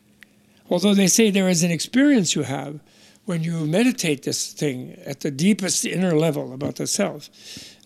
Although 0.70 0.94
they 0.94 1.08
say 1.08 1.32
there 1.32 1.50
is 1.50 1.64
an 1.64 1.72
experience 1.72 2.36
you 2.36 2.44
have 2.44 2.80
when 3.26 3.44
you 3.44 3.66
meditate 3.66 4.24
this 4.24 4.54
thing 4.54 4.98
at 5.06 5.22
the 5.22 5.32
deepest 5.32 5.86
inner 5.86 6.14
level 6.16 6.54
about 6.54 6.76
the 6.76 6.88
self, 6.88 7.30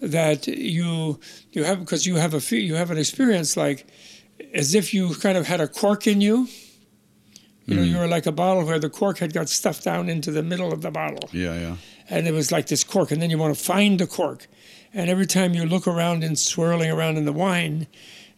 that 0.02 0.48
you 0.48 1.20
you 1.52 1.64
have 1.64 1.80
because 1.80 2.06
you 2.06 2.16
have 2.16 2.34
a 2.34 2.42
you 2.56 2.76
have 2.76 2.92
an 2.92 2.98
experience 2.98 3.56
like 3.56 3.86
as 4.54 4.74
if 4.74 4.94
you 4.94 5.14
kind 5.16 5.38
of 5.38 5.48
had 5.48 5.62
a 5.62 5.68
cork 5.68 6.08
in 6.08 6.22
you. 6.22 6.48
You 7.66 7.76
know, 7.76 7.82
you 7.82 7.94
hmm. 7.94 8.00
were 8.02 8.08
like 8.08 8.26
a 8.26 8.32
bottle 8.32 8.66
where 8.66 8.80
the 8.80 8.90
cork 8.90 9.20
had 9.20 9.34
got 9.34 9.48
stuffed 9.48 9.86
down 9.86 10.10
into 10.10 10.32
the 10.32 10.44
middle 10.44 10.74
of 10.74 10.82
the 10.82 10.92
bottle, 10.92 11.30
Yeah, 11.32 11.58
yeah. 11.58 11.76
and 12.10 12.28
it 12.28 12.34
was 12.34 12.52
like 12.52 12.68
this 12.68 12.84
cork, 12.84 13.12
and 13.12 13.22
then 13.22 13.30
you 13.30 13.38
want 13.38 13.56
to 13.56 13.64
find 13.64 14.00
the 14.00 14.08
cork, 14.08 14.48
and 14.94 15.10
every 15.10 15.26
time 15.26 15.54
you 15.54 15.66
look 15.66 15.88
around 15.88 16.24
and 16.24 16.38
swirling 16.38 16.92
around 16.92 17.18
in 17.18 17.24
the 17.24 17.32
wine, 17.32 17.88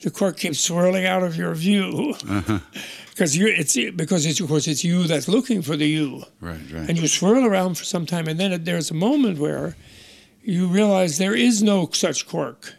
the 0.01 0.11
cork 0.11 0.37
keeps 0.37 0.59
swirling 0.59 1.05
out 1.05 1.23
of 1.23 1.35
your 1.35 1.53
view. 1.55 2.15
Uh-huh. 2.29 2.59
Because 3.09 3.37
you 3.37 3.47
it's 3.47 3.75
because 3.95 4.25
it's 4.25 4.41
of 4.41 4.49
course 4.49 4.67
it's 4.67 4.83
you 4.83 5.03
that's 5.07 5.29
looking 5.29 5.61
for 5.61 5.77
the 5.77 5.87
you. 5.87 6.25
Right, 6.41 6.59
right. 6.69 6.89
and 6.89 6.99
you 6.99 7.07
swirl 7.07 7.45
around 7.45 7.75
for 7.75 7.85
some 7.85 8.05
time 8.05 8.27
and 8.27 8.37
then 8.37 8.65
there's 8.65 8.91
a 8.91 8.93
moment 8.93 9.39
where 9.39 9.77
you 10.43 10.67
realize 10.67 11.17
there 11.17 11.33
is 11.33 11.63
no 11.63 11.89
such 11.93 12.27
cork 12.27 12.73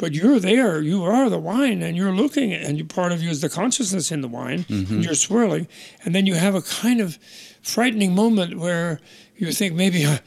but 0.00 0.14
you're 0.14 0.40
there 0.40 0.80
you 0.80 1.04
are 1.04 1.28
the 1.28 1.38
wine 1.38 1.82
and 1.82 1.94
you're 1.94 2.10
looking 2.10 2.54
and 2.54 2.78
you 2.78 2.84
part 2.86 3.12
of 3.12 3.22
you 3.22 3.28
is 3.28 3.42
the 3.42 3.50
consciousness 3.50 4.10
in 4.10 4.22
the 4.22 4.28
wine 4.28 4.64
mm-hmm. 4.64 4.94
and 4.94 5.04
you're 5.04 5.14
swirling. 5.14 5.68
And 6.02 6.14
then 6.14 6.24
you 6.24 6.34
have 6.36 6.54
a 6.54 6.62
kind 6.62 7.02
of 7.02 7.18
frightening 7.60 8.14
moment 8.14 8.58
where 8.58 8.98
you 9.36 9.52
think 9.52 9.74
maybe 9.74 10.06
I, 10.06 10.20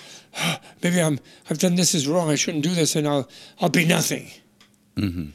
maybe 0.84 1.02
I'm 1.02 1.20
I've 1.50 1.58
done 1.58 1.74
this 1.74 1.96
is 1.96 2.08
wrong 2.08 2.30
I 2.30 2.36
shouldn't 2.36 2.64
do 2.64 2.76
this 2.76 2.96
and 2.96 3.08
I'll 3.08 3.28
I'll 3.60 3.70
be 3.70 3.86
nothing. 3.86 4.30
Mm-hmm. 4.96 5.30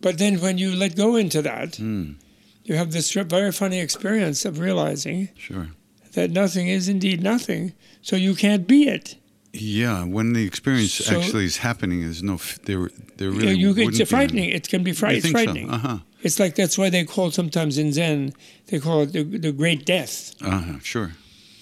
But 0.00 0.18
then 0.18 0.40
when 0.40 0.58
you 0.58 0.74
let 0.74 0.96
go 0.96 1.14
into 1.14 1.40
that 1.42 1.74
mm. 1.74 2.16
you 2.64 2.74
have 2.74 2.90
this 2.90 3.12
very 3.12 3.52
funny 3.52 3.78
experience 3.78 4.44
of 4.44 4.58
realizing 4.58 5.28
Sure. 5.36 5.68
that 6.14 6.32
nothing 6.32 6.66
is 6.66 6.88
indeed 6.88 7.22
nothing, 7.22 7.72
so 8.02 8.16
you 8.16 8.34
can't 8.34 8.66
be 8.66 8.88
it. 8.88 9.14
Yeah, 9.58 10.04
when 10.04 10.32
the 10.32 10.44
experience 10.46 10.92
So- 10.92 11.18
actually 11.20 11.44
is 11.44 11.58
happening, 11.58 12.00
there's 12.02 12.22
no. 12.22 12.38
There, 12.64 12.90
there 13.16 13.30
really. 13.30 13.54
you, 13.54 13.68
wouldn't 13.74 14.00
it's 14.00 14.10
frightening. 14.10 14.50
It 14.50 14.68
can 14.68 14.82
be 14.82 14.92
fright, 14.92 15.16
You 15.16 15.20
so? 15.22 15.30
frightening. 15.30 15.70
Uh 15.70 15.78
huh. 15.78 15.98
It's 16.22 16.38
like 16.40 16.54
that's 16.54 16.76
why 16.76 16.90
they 16.90 17.04
call 17.04 17.30
sometimes 17.30 17.78
in 17.78 17.92
Zen 17.92 18.32
they 18.66 18.80
call 18.80 19.02
it 19.02 19.12
the, 19.12 19.22
the 19.22 19.52
Great 19.52 19.84
Death. 19.84 20.34
Uh 20.40 20.58
huh. 20.60 20.78
Sure. 20.82 21.12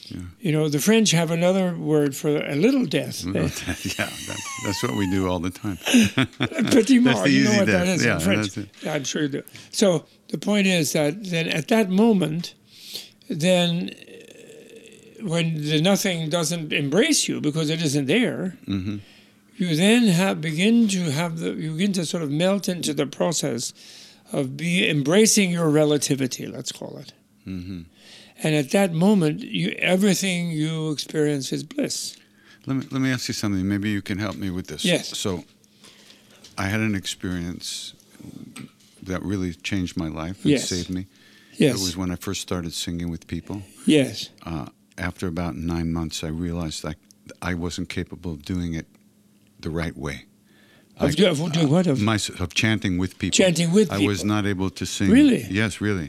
Yeah. 0.08 0.20
You 0.40 0.52
know, 0.52 0.68
the 0.68 0.78
French 0.80 1.12
have 1.12 1.30
another 1.30 1.74
word 1.76 2.14
for 2.14 2.36
a 2.36 2.54
little 2.54 2.84
death. 2.84 3.24
Little 3.24 3.48
death 3.48 3.86
yeah, 3.98 4.04
that, 4.06 4.40
that's 4.64 4.82
what 4.82 4.94
we 4.96 5.10
do 5.10 5.26
all 5.28 5.38
the 5.40 5.50
time. 5.50 5.78
Petit 6.70 6.98
mort. 6.98 7.28
You 7.30 7.44
know 7.44 7.56
what 7.58 7.66
death. 7.66 7.88
is 7.88 8.04
Yeah, 8.04 8.14
in 8.16 8.20
French. 8.20 8.56
Yeah, 8.82 8.94
I'm 8.94 9.04
sure 9.04 9.22
you 9.22 9.28
do. 9.28 9.42
So 9.70 10.04
the 10.28 10.36
point 10.38 10.66
is 10.66 10.92
that 10.92 11.24
then 11.24 11.48
at 11.48 11.68
that 11.68 11.88
moment, 11.88 12.54
then 13.28 13.90
when 15.22 15.54
the 15.62 15.80
nothing 15.80 16.28
doesn't 16.30 16.72
embrace 16.72 17.28
you 17.28 17.40
because 17.40 17.70
it 17.70 17.82
isn't 17.82 18.06
there, 18.06 18.56
Mm-hmm. 18.66 18.96
you 19.56 19.76
then 19.76 20.08
have 20.08 20.40
begin 20.40 20.88
to 20.88 21.10
have 21.10 21.38
the 21.38 21.52
you 21.54 21.72
begin 21.72 21.92
to 21.94 22.04
sort 22.06 22.22
of 22.22 22.30
melt 22.30 22.68
into 22.68 22.92
the 22.94 23.06
process 23.06 23.72
of 24.32 24.56
be 24.56 24.88
embracing 24.88 25.50
your 25.50 25.68
relativity. 25.70 26.46
Let's 26.46 26.72
call 26.72 26.98
it. 26.98 27.12
Mm-hmm. 27.46 27.82
And 28.42 28.54
at 28.56 28.70
that 28.72 28.92
moment, 28.92 29.40
you 29.42 29.70
everything 29.78 30.50
you 30.50 30.90
experience 30.90 31.52
is 31.52 31.62
bliss. 31.62 32.16
Let 32.66 32.76
me 32.76 32.86
let 32.90 33.00
me 33.00 33.10
ask 33.12 33.28
you 33.28 33.34
something. 33.34 33.66
Maybe 33.68 33.90
you 33.90 34.02
can 34.02 34.18
help 34.18 34.36
me 34.36 34.50
with 34.50 34.66
this. 34.66 34.84
Yes. 34.84 35.16
So, 35.18 35.44
I 36.58 36.64
had 36.64 36.80
an 36.80 36.94
experience 36.94 37.94
that 39.02 39.22
really 39.22 39.52
changed 39.54 39.96
my 39.96 40.08
life 40.08 40.42
and 40.44 40.52
Yes. 40.52 40.68
saved 40.68 40.90
me, 40.90 41.06
Yes. 41.56 41.76
It 41.76 41.84
was 41.84 41.96
when 41.96 42.10
I 42.10 42.16
first 42.16 42.40
started 42.40 42.72
singing 42.72 43.10
with 43.10 43.26
people. 43.26 43.62
Yes. 43.86 44.30
Uh, 44.44 44.66
after 44.98 45.26
about 45.26 45.56
nine 45.56 45.92
months, 45.92 46.22
I 46.24 46.28
realized 46.28 46.84
I, 46.84 46.94
I 47.42 47.54
wasn't 47.54 47.88
capable 47.88 48.32
of 48.32 48.44
doing 48.44 48.74
it 48.74 48.86
the 49.60 49.70
right 49.70 49.96
way. 49.96 50.24
Of, 50.98 51.08
I- 51.10 51.12
do- 51.12 51.48
doing 51.50 51.70
what? 51.70 51.86
Of, 51.88 52.00
My, 52.00 52.18
of 52.38 52.54
chanting 52.54 52.98
with 52.98 53.18
people. 53.18 53.34
Chanting 53.36 53.72
with 53.72 53.90
people. 53.90 54.04
I 54.04 54.06
was 54.06 54.24
not 54.24 54.46
able 54.46 54.70
to 54.70 54.86
sing. 54.86 55.10
Really? 55.10 55.44
Yes, 55.50 55.80
really. 55.80 56.08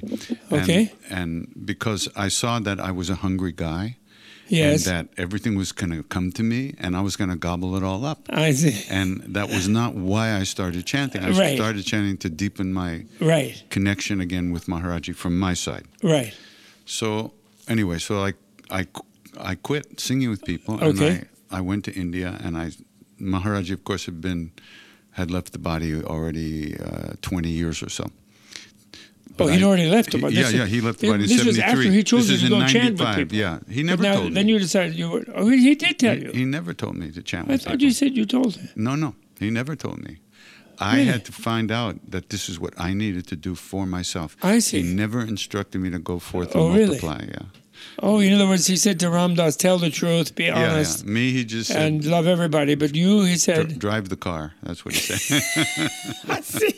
Okay. 0.51 0.91
And, 1.09 1.47
and 1.55 1.65
because 1.65 2.07
I 2.15 2.27
saw 2.27 2.59
that 2.59 2.79
I 2.79 2.91
was 2.91 3.09
a 3.09 3.15
hungry 3.15 3.51
guy, 3.51 3.97
yes. 4.47 4.85
and 4.85 5.09
that 5.09 5.19
everything 5.19 5.55
was 5.55 5.71
going 5.71 5.89
to 5.91 6.03
come 6.03 6.31
to 6.33 6.43
me, 6.43 6.75
and 6.77 6.95
I 6.95 7.01
was 7.01 7.15
going 7.15 7.31
to 7.31 7.35
gobble 7.35 7.75
it 7.75 7.81
all 7.83 8.05
up. 8.05 8.27
I 8.29 8.51
see. 8.51 8.85
And 8.93 9.21
that 9.35 9.49
was 9.49 9.67
not 9.67 9.95
why 9.95 10.35
I 10.35 10.43
started 10.43 10.85
chanting. 10.85 11.23
I 11.23 11.31
Right. 11.31 11.57
started 11.57 11.83
chanting 11.83 12.17
to 12.17 12.29
deepen 12.29 12.71
my 12.71 13.05
Right. 13.19 13.63
connection 13.71 14.21
again 14.21 14.51
with 14.51 14.67
Maharaji 14.67 15.15
from 15.15 15.39
my 15.39 15.55
side. 15.55 15.85
Right. 16.03 16.35
So 16.85 17.33
anyway, 17.67 17.97
so 17.97 18.23
I 18.23 18.33
I 18.71 18.87
I 19.51 19.55
quit 19.55 19.99
singing 19.99 20.29
with 20.29 20.43
people, 20.43 20.73
and 20.75 20.83
Okay. 20.99 21.23
I 21.51 21.57
I 21.57 21.61
went 21.61 21.83
to 21.85 21.91
India, 21.93 22.39
and 22.43 22.57
I 22.57 22.71
Maharaji, 23.19 23.71
of 23.73 23.83
course, 23.83 24.05
had 24.05 24.19
been 24.21 24.51
had 25.11 25.31
left 25.31 25.51
the 25.51 25.59
body 25.59 26.03
already 26.03 26.75
uh, 26.79 27.13
twenty 27.21 27.49
years 27.49 27.81
or 27.83 27.89
so. 27.89 28.05
Oh, 29.37 29.47
he'd 29.47 29.63
I- 29.63 29.67
already 29.67 29.89
left 29.89 30.13
him. 30.13 30.19
he- 30.19 30.25
but 30.25 30.33
yeah, 30.33 30.49
yeah, 30.49 30.65
he 30.65 30.79
left 30.81 30.99
the 30.99 31.09
body 31.09 31.23
in 31.23 31.29
This 31.29 31.45
was 31.45 31.59
after 31.59 31.81
he 31.91 32.03
chose 32.03 32.27
this 32.27 32.37
is 32.37 32.43
to 32.43 32.49
go 32.49 32.65
chant 32.67 32.99
with 32.99 33.15
people. 33.15 33.37
Yeah, 33.37 33.59
he 33.69 33.83
never 33.83 34.03
now, 34.03 34.15
told 34.15 34.33
then 34.33 34.45
me. 34.45 34.53
you 34.53 34.59
decided 34.59 34.95
you 34.95 35.09
were. 35.09 35.25
Oh, 35.35 35.49
he 35.49 35.75
did 35.75 35.99
tell 35.99 36.15
he, 36.15 36.23
you. 36.23 36.31
he 36.31 36.45
never 36.45 36.73
told 36.73 36.95
me 36.95 37.11
to 37.11 37.21
chant 37.21 37.49
I 37.49 37.57
thought 37.57 37.71
people. 37.73 37.83
you 37.85 37.91
said 37.91 38.15
you 38.17 38.25
told 38.25 38.55
him. 38.55 38.69
No, 38.75 38.95
no, 38.95 39.15
he 39.39 39.49
never 39.49 39.75
told 39.75 39.99
me. 40.07 40.17
I 40.79 40.97
Really? 40.97 41.05
had 41.11 41.23
to 41.25 41.31
find 41.31 41.71
out 41.71 41.95
that 42.11 42.29
this 42.29 42.49
is 42.49 42.59
what 42.59 42.73
I 42.77 42.93
needed 42.93 43.25
to 43.27 43.35
do 43.37 43.55
for 43.55 43.85
myself. 43.85 44.35
I 44.43 44.59
see. 44.59 44.81
He 44.81 44.93
never 44.93 45.21
instructed 45.21 45.79
me 45.81 45.89
to 45.89 45.99
go 45.99 46.19
forth 46.19 46.51
Oh, 46.55 46.67
and 46.67 46.75
really? 46.75 46.87
multiply. 46.99 47.21
Yeah. 47.27 47.45
Oh, 48.01 48.19
in 48.19 48.33
other 48.33 48.47
words, 48.47 48.67
he 48.67 48.75
said 48.77 48.99
to 49.01 49.09
Ram 49.09 49.35
Dass, 49.35 49.55
"Tell 49.55 49.77
the 49.77 49.89
truth, 49.89 50.35
be 50.35 50.45
Yeah, 50.45 50.59
yeah. 50.59 50.71
honest, 50.73 51.05
Me, 51.05 51.31
he 51.31 51.45
just 51.45 51.69
said, 51.71 51.81
and 51.81 52.05
love 52.05 52.27
everybody." 52.27 52.75
But 52.75 52.95
you, 52.95 53.21
he 53.23 53.35
"Dr- 53.35 53.39
said, 53.39 53.79
drive 53.79 54.09
the 54.09 54.17
car. 54.17 54.53
That's 54.63 54.83
what 54.85 54.93
he 54.95 54.99
said. 55.01 55.41
I 56.29 56.41
see. 56.41 56.73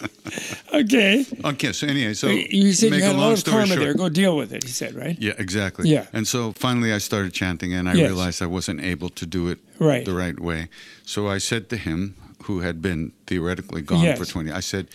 "Okay." 0.74 1.26
okay, 1.46 1.72
so 1.74 1.88
anyway, 1.88 2.14
so 2.14 2.28
you 2.28 2.74
said 2.74 2.92
make 2.92 3.00
you 3.00 3.06
had 3.06 3.16
a 3.16 3.20
lot 3.20 3.38
of 3.38 3.44
karma 3.46 3.68
short- 3.68 3.80
there. 3.80 3.94
Go 3.94 4.10
deal 4.10 4.38
with 4.38 4.54
it. 4.54 4.64
He 4.64 4.70
said, 4.70 4.94
right? 4.96 5.18
Yeah, 5.20 5.34
exactly. 5.38 5.90
Yeah. 5.90 6.06
And 6.14 6.28
so 6.28 6.54
finally 6.54 6.94
I 6.94 7.00
started 7.00 7.34
chanting 7.34 7.74
and 7.74 7.90
I 7.90 7.94
Yes. 7.94 8.10
realized 8.10 8.42
I 8.42 8.46
wasn't 8.48 8.82
able 8.82 9.10
to 9.10 9.26
do 9.26 9.48
it 9.50 9.60
Right. 9.80 10.06
the 10.06 10.14
right 10.14 10.40
way. 10.40 10.70
So 11.06 11.28
I 11.28 11.40
said 11.40 11.70
to 11.70 11.78
him, 11.78 12.16
who 12.44 12.60
had 12.60 12.82
been 12.82 13.12
theoretically 13.26 13.82
gone 13.82 14.04
Yes. 14.04 14.20
for 14.20 14.26
20, 14.26 14.52
I 14.52 14.60
said, 14.62 14.88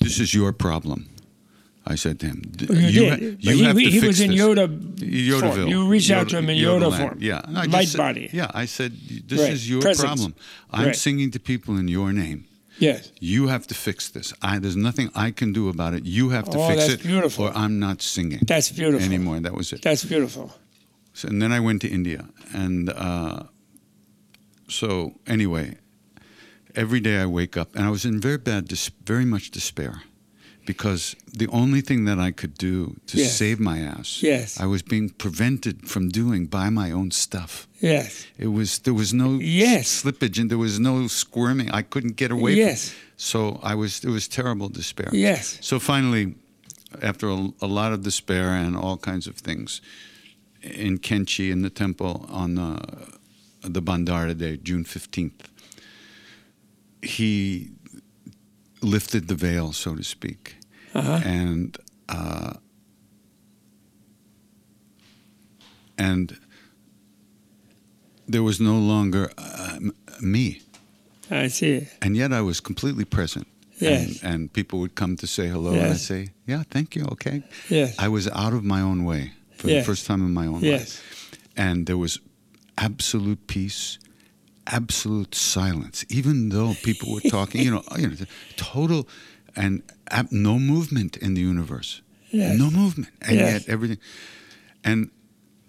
This 0.00 0.18
is 0.18 0.32
your 0.32 0.52
problem. 0.52 1.09
I 1.86 1.94
said 1.94 2.20
to 2.20 2.26
him, 2.26 2.42
"D- 2.56 2.66
Oh, 2.68 2.74
You, 2.74 2.86
you, 2.88 3.16
did. 3.16 3.44
you 3.44 3.52
he, 3.54 3.62
have 3.64 3.74
to 3.76 3.80
he 3.82 3.90
fix 4.00 4.06
was 4.06 4.20
in 4.20 4.30
this." 4.30 4.40
Yoda 4.40 4.66
Yodaville. 5.00 5.68
You 5.70 5.88
reached 5.88 6.10
out 6.10 6.28
to 6.30 6.38
him 6.38 6.50
in 6.50 6.58
Yoda, 6.58 6.80
Yodaland. 6.90 6.98
form. 6.98 7.18
Yeah. 7.20 7.40
And 7.46 7.58
I 7.58 7.64
Light 7.64 7.88
said- 7.88 7.98
body. 7.98 8.28
Yeah. 8.32 8.50
I 8.52 8.66
said, 8.66 8.92
This 9.26 9.40
Right. 9.40 9.52
is 9.52 9.68
your 9.68 9.80
Presence. 9.80 10.04
problem. 10.06 10.34
I'm 10.70 10.86
Right. 10.86 10.96
singing 10.96 11.30
to 11.32 11.40
people 11.40 11.78
in 11.78 11.88
your 11.88 12.12
name. 12.12 12.44
Yes. 12.78 13.12
You 13.20 13.48
have 13.48 13.66
to 13.68 13.74
fix 13.74 14.08
this. 14.10 14.32
I, 14.42 14.58
there's 14.58 14.76
nothing 14.76 15.10
I 15.14 15.30
can 15.32 15.52
do 15.52 15.68
about 15.68 15.92
it. 15.94 16.04
You 16.04 16.30
have 16.30 16.48
to 16.50 16.58
Oh, 16.58 16.68
fix 16.68 16.80
that's 16.86 16.92
it, 16.94 17.02
beautiful. 17.02 17.46
or 17.46 17.52
I'm 17.56 17.78
not 17.78 18.00
singing 18.02 18.40
That's 18.46 18.70
beautiful. 18.70 19.04
anymore. 19.04 19.40
That 19.40 19.54
was 19.54 19.72
it. 19.72 19.82
That's 19.82 20.04
beautiful. 20.04 20.52
So, 21.12 21.28
and 21.28 21.40
then 21.42 21.52
I 21.52 21.60
went 21.60 21.82
to 21.82 21.88
India, 21.88 22.24
and 22.54 22.88
uh, 22.90 23.42
so 24.68 25.18
anyway, 25.26 25.76
every 26.74 27.00
day 27.00 27.18
I 27.18 27.26
wake 27.26 27.56
up, 27.56 27.74
and 27.74 27.84
I 27.84 27.90
was 27.90 28.04
in 28.04 28.20
very 28.20 28.38
bad, 28.38 28.68
dis- 28.68 28.90
very 29.04 29.24
much 29.24 29.50
despair, 29.50 30.02
because 30.66 31.16
the 31.32 31.46
only 31.48 31.80
thing 31.80 32.04
that 32.06 32.18
I 32.18 32.30
could 32.32 32.54
do 32.58 32.96
to 33.06 33.16
Yes. 33.18 33.36
save 33.36 33.58
my 33.60 33.78
ass, 33.78 34.22
Yes. 34.22 34.58
I 34.60 34.66
was 34.66 34.82
being 34.82 35.10
prevented 35.10 35.88
from 35.88 36.08
doing 36.08 36.46
by 36.46 36.70
my 36.70 36.90
own 36.92 37.10
stuff. 37.10 37.66
Yes. 37.80 38.26
It 38.38 38.48
was 38.48 38.78
there 38.80 38.94
was 38.94 39.12
no 39.12 39.38
Yes. 39.40 40.02
slippage, 40.02 40.38
and 40.40 40.50
there 40.50 40.58
was 40.58 40.78
no 40.78 41.08
squirming. 41.08 41.70
I 41.70 41.82
couldn't 41.82 42.16
get 42.16 42.30
away. 42.30 42.54
Yes. 42.56 42.92
So 43.16 43.58
I 43.62 43.74
was. 43.74 44.04
It 44.04 44.10
was 44.10 44.28
terrible 44.28 44.68
despair. 44.68 45.10
Yes. 45.12 45.58
So 45.60 45.78
finally, 45.78 46.34
after 47.02 47.28
a, 47.28 47.52
a 47.60 47.66
lot 47.66 47.92
of 47.92 48.02
despair 48.02 48.50
and 48.54 48.76
all 48.76 48.96
kinds 48.98 49.26
of 49.26 49.36
things, 49.36 49.80
in 50.62 50.98
Kainchi 50.98 51.50
in 51.50 51.62
the 51.62 51.70
temple 51.70 52.26
on 52.28 52.58
uh, 52.58 52.80
the, 53.62 53.70
the 53.70 53.82
Bhandara 53.82 54.34
day, 54.36 54.56
June 54.62 54.84
15th, 54.84 55.46
he 57.02 57.70
lifted 58.82 59.28
the 59.28 59.34
veil, 59.34 59.72
so 59.72 59.94
to 59.94 60.02
speak. 60.02 60.56
Uh-huh. 60.94 61.20
And, 61.24 61.76
uh, 62.08 62.54
and 65.98 66.36
there 68.26 68.42
was 68.42 68.60
no 68.60 68.76
longer 68.78 69.30
uh, 69.38 69.78
me 70.20 70.62
I 71.30 71.48
see. 71.48 71.86
and 72.02 72.16
yet 72.16 72.32
I 72.32 72.40
was 72.40 72.60
completely 72.60 73.04
present. 73.04 73.46
Yes. 73.78 74.22
And, 74.22 74.34
and 74.34 74.52
people 74.52 74.78
would 74.80 74.94
come 74.94 75.16
to 75.16 75.26
say 75.26 75.48
hello, 75.48 75.72
and 75.72 75.92
I'd 75.92 75.96
say, 75.96 76.28
"Yeah, 76.46 76.64
thank 76.70 76.94
you, 76.94 77.04
okay." 77.12 77.42
Yes. 77.70 77.94
I 77.98 78.08
was 78.08 78.28
out 78.28 78.52
of 78.52 78.62
my 78.62 78.82
own 78.82 79.04
way 79.04 79.32
for 79.56 79.68
Yes. 79.68 79.86
the 79.86 79.90
first 79.92 80.06
time 80.06 80.20
in 80.20 80.34
my 80.34 80.46
own 80.46 80.60
Yes. 80.62 80.80
life, 81.00 81.38
and 81.56 81.86
there 81.86 81.96
was 81.96 82.18
absolute 82.76 83.46
peace, 83.46 83.98
absolute 84.70 85.34
silence. 85.34 86.04
Even 86.08 86.48
though 86.50 86.74
people 86.82 87.12
were 87.12 87.20
talking, 87.20 87.62
you 87.62 87.70
know, 87.70 87.82
you 87.98 88.08
know, 88.08 88.16
total 88.56 89.08
and 89.56 89.82
ab- 90.10 90.30
no 90.32 90.58
movement 90.58 91.16
in 91.16 91.34
the 91.34 91.40
universe, 91.40 92.02
Yes. 92.30 92.58
no 92.58 92.70
movement, 92.70 93.12
and 93.22 93.36
Yes. 93.36 93.52
yet 93.62 93.68
everything. 93.68 93.98
And 94.84 95.10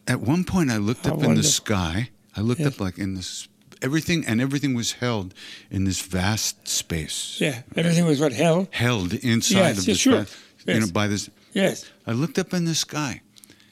at 0.08 0.22
one 0.22 0.44
point, 0.44 0.70
I 0.72 0.78
looked 0.78 1.06
How 1.06 1.14
up 1.16 1.24
in 1.24 1.36
the 1.36 1.44
sky. 1.44 2.10
I 2.36 2.42
looked 2.42 2.62
Yes. 2.62 2.74
up 2.76 2.80
like 2.80 2.98
in 2.98 3.16
this 3.16 3.48
everything, 3.82 4.24
and 4.28 4.40
everything 4.40 4.76
was 4.76 4.92
held 4.94 5.34
in 5.72 5.86
this 5.86 6.02
vast 6.02 6.68
space. 6.68 7.38
Yeah. 7.40 7.64
Everything 7.76 8.06
was 8.06 8.20
what 8.20 8.32
held 8.32 8.68
Held 8.72 9.14
inside 9.14 9.76
of 9.80 9.86
this, 9.86 9.98
sure. 9.98 10.22
vast, 10.22 10.36
you 10.68 10.80
know, 10.80 10.88
by 10.92 11.08
this. 11.08 11.30
Yes. 11.54 11.86
I 12.06 12.12
looked 12.12 12.38
up 12.38 12.54
in 12.54 12.66
the 12.66 12.76
sky, 12.76 13.22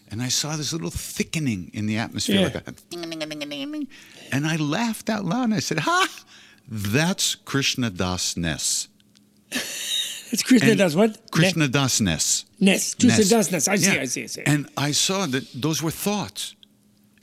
and 0.10 0.20
I 0.24 0.30
saw 0.30 0.56
this 0.58 0.74
little 0.74 0.90
thickening 0.90 1.70
in 1.74 1.86
the 1.86 1.98
atmosphere, 1.98 2.38
Yeah. 2.40 2.46
like 2.46 2.68
a. 2.68 2.74
and 4.32 4.48
I 4.48 4.56
laughed 4.56 5.10
out 5.10 5.26
loud, 5.26 5.46
and 5.46 5.54
I 5.54 5.60
said, 5.60 5.80
"Ha! 5.80 6.08
That's 6.68 7.36
Krishna 7.36 7.90
Das 7.90 8.38
Ness. 8.38 8.88
It's 10.32 10.44
Krishna 10.44 10.70
And 10.70 10.78
does 10.78 10.96
what? 10.96 11.32
Krishna 11.32 11.68
Das 11.68 12.00
Ness. 12.02 12.46
Ness. 12.60 12.94
Krishna 12.94 13.26
does 13.26 13.52
Ness. 13.52 13.68
I 13.68 13.78
see. 13.78 13.96
Yeah. 13.96 14.02
I 14.02 14.06
see. 14.06 14.24
I 14.24 14.26
see. 14.28 14.44
And 14.46 14.70
I 14.78 14.92
saw 14.92 15.26
that 15.26 15.52
those 15.60 15.82
were 15.82 15.92
thoughts, 15.92 16.56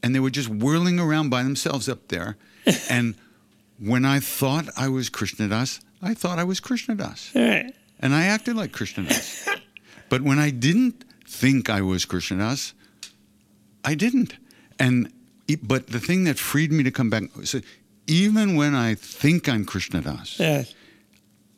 and 0.02 0.12
they 0.14 0.20
were 0.20 0.30
just 0.30 0.48
whirling 0.48 0.98
around 0.98 1.30
by 1.30 1.42
themselves 1.42 1.88
up 1.88 2.08
there. 2.08 2.36
and 2.90 3.14
when 3.78 4.04
I 4.04 4.20
thought 4.20 4.68
I 4.76 4.88
was 4.88 5.08
Krishna 5.08 5.48
Das, 5.48 5.80
I 6.02 6.14
thought 6.14 6.38
I 6.38 6.44
was 6.44 6.60
Krishna 6.60 6.96
Das, 6.96 7.30
All 7.34 7.42
right. 7.42 7.72
and 8.00 8.12
I 8.14 8.24
acted 8.24 8.56
like 8.56 8.72
Krishna 8.72 9.04
Das. 9.04 9.48
but 10.08 10.22
when 10.22 10.38
I 10.38 10.50
didn't 10.50 11.04
think 11.28 11.70
I 11.70 11.82
was 11.82 12.04
Krishna 12.06 12.38
Das, 12.38 12.74
I 13.84 13.94
didn't. 13.94 14.34
And 14.78 15.12
but 15.62 15.86
the 15.88 16.00
thing 16.00 16.24
that 16.24 16.38
freed 16.38 16.72
me 16.72 16.82
to 16.84 16.90
come 16.90 17.10
back 17.10 17.22
that 17.34 17.64
even 18.06 18.56
when 18.56 18.74
I 18.74 18.94
think 18.94 19.48
I'm 19.48 19.64
Krishna 19.64 20.00
Das, 20.02 20.38
Yes. 20.38 20.74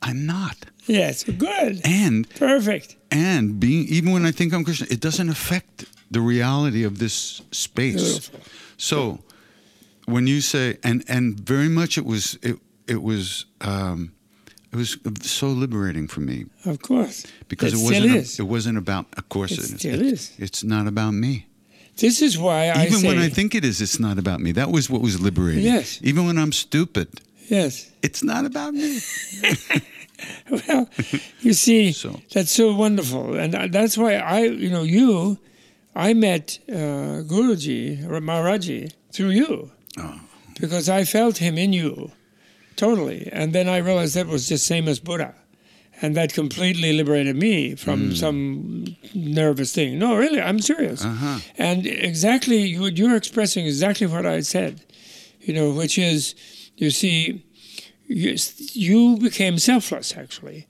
I'm 0.02 0.26
not. 0.26 0.56
Yes. 0.86 1.24
Good. 1.24 1.80
And 1.84 2.28
Perfect. 2.30 2.96
and 3.10 3.58
being 3.60 3.86
even 3.88 4.12
when 4.12 4.24
I 4.24 4.30
think 4.32 4.52
I'm 4.54 4.64
Krishna, 4.64 4.86
it 4.90 5.00
doesn't 5.00 5.28
affect 5.28 5.84
the 6.10 6.20
reality 6.20 6.84
of 6.84 6.98
this 6.98 7.42
space. 7.52 7.94
Beautiful. 8.30 8.40
So 8.76 9.18
when 10.06 10.26
you 10.26 10.40
say 10.40 10.78
and 10.84 11.04
and 11.08 11.38
very 11.40 11.68
much 11.68 11.98
it 11.98 12.04
was 12.06 12.38
it 12.42 12.56
it 12.86 13.02
was 13.02 13.44
um, 13.60 14.12
it 14.72 14.76
was 14.76 14.96
so 15.22 15.48
liberating 15.48 16.06
for 16.08 16.20
me 16.20 16.46
Of 16.64 16.80
course. 16.80 17.26
because 17.48 17.72
it 17.74 17.78
it 17.80 17.82
wasn't 17.82 18.16
is. 18.16 18.38
it 18.38 18.44
wasn't 18.46 18.78
about 18.78 19.06
of 19.16 19.28
course 19.28 19.52
It 19.52 19.58
it- 19.58 19.78
still 19.80 20.00
it- 20.00 20.12
is. 20.12 20.32
it's 20.38 20.62
not 20.62 20.86
about 20.86 21.12
me. 21.14 21.47
This 21.98 22.22
is 22.22 22.38
why 22.38 22.68
I 22.68 22.86
Even 22.86 22.98
say. 23.00 23.08
when 23.08 23.18
I 23.18 23.28
think 23.28 23.54
it 23.54 23.64
is, 23.64 23.80
it's 23.80 23.98
not 23.98 24.18
about 24.18 24.40
me. 24.40 24.52
That 24.52 24.70
was 24.70 24.88
what 24.88 25.00
was 25.02 25.20
liberating. 25.20 25.64
Yes. 25.64 25.98
Even 26.02 26.26
when 26.26 26.38
I'm 26.38 26.52
stupid, 26.52 27.08
Yes. 27.48 27.90
it's 28.02 28.22
not 28.22 28.44
about 28.44 28.74
me. 28.74 29.00
Well, 30.50 30.88
you 31.40 31.52
see, 31.52 31.92
So- 31.92 32.20
that's 32.32 32.50
so 32.50 32.74
wonderful, 32.74 33.34
and 33.36 33.52
that's 33.72 33.96
why 33.96 34.14
I, 34.16 34.40
you 34.64 34.68
know, 34.70 34.82
you, 34.82 35.38
I 35.94 36.12
met 36.14 36.58
uh, 36.68 37.22
Guruji 37.30 38.04
Maharaji 38.04 38.92
through 39.12 39.30
you, 39.30 39.70
Oh. 39.96 40.20
because 40.60 40.88
I 40.88 41.04
felt 41.04 41.38
him 41.38 41.56
in 41.56 41.72
you, 41.72 42.10
totally, 42.74 43.28
and 43.32 43.52
then 43.52 43.68
I 43.68 43.76
realized 43.78 44.14
that 44.16 44.26
was 44.26 44.48
just 44.48 44.66
same 44.66 44.88
as 44.88 44.98
Buddha, 44.98 45.34
and 46.00 46.16
that 46.16 46.32
completely 46.32 46.92
liberated 46.92 47.36
me 47.36 47.74
from 47.74 48.08
hmm. 48.08 48.14
some 48.14 48.96
nervous 49.14 49.72
thing. 49.74 49.98
No, 49.98 50.16
really, 50.16 50.40
I'm 50.40 50.60
serious, 50.60 51.04
Uh-huh. 51.04 51.38
and 51.56 51.86
exactly 51.86 52.58
you, 52.62 52.86
you're 52.86 53.16
expressing 53.16 53.66
exactly 53.66 54.06
what 54.06 54.24
I 54.26 54.40
said, 54.40 54.80
you 55.40 55.52
know, 55.54 55.70
which 55.72 55.98
is, 55.98 56.34
you 56.76 56.90
see, 56.90 57.44
you, 58.06 58.36
you 58.72 59.18
became 59.18 59.58
selfless 59.58 60.16
actually 60.16 60.66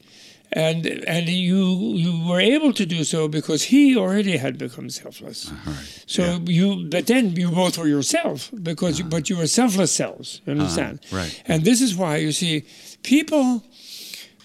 and 0.52 0.86
and 0.86 1.28
you 1.28 1.94
you 1.94 2.26
were 2.26 2.40
able 2.40 2.72
to 2.72 2.86
do 2.86 3.04
so 3.04 3.28
because 3.28 3.64
he 3.64 3.96
already 3.96 4.36
had 4.36 4.56
become 4.56 4.88
selfless. 4.88 5.50
Uh, 5.50 5.54
right. 5.66 6.04
So 6.06 6.22
Yeah. 6.22 6.38
you, 6.46 6.86
but 6.88 7.06
then 7.06 7.36
you 7.36 7.50
both 7.50 7.76
were 7.76 7.86
yourself 7.86 8.50
because, 8.62 8.98
you, 8.98 9.04
but 9.04 9.28
you 9.28 9.36
were 9.36 9.46
selfless 9.46 9.92
selves. 9.92 10.40
You 10.46 10.52
uh-huh. 10.52 10.62
understand? 10.62 11.00
right. 11.12 11.42
And 11.46 11.64
this 11.64 11.80
is 11.80 11.94
why 11.94 12.16
you 12.16 12.32
see 12.32 12.64
people, 13.02 13.62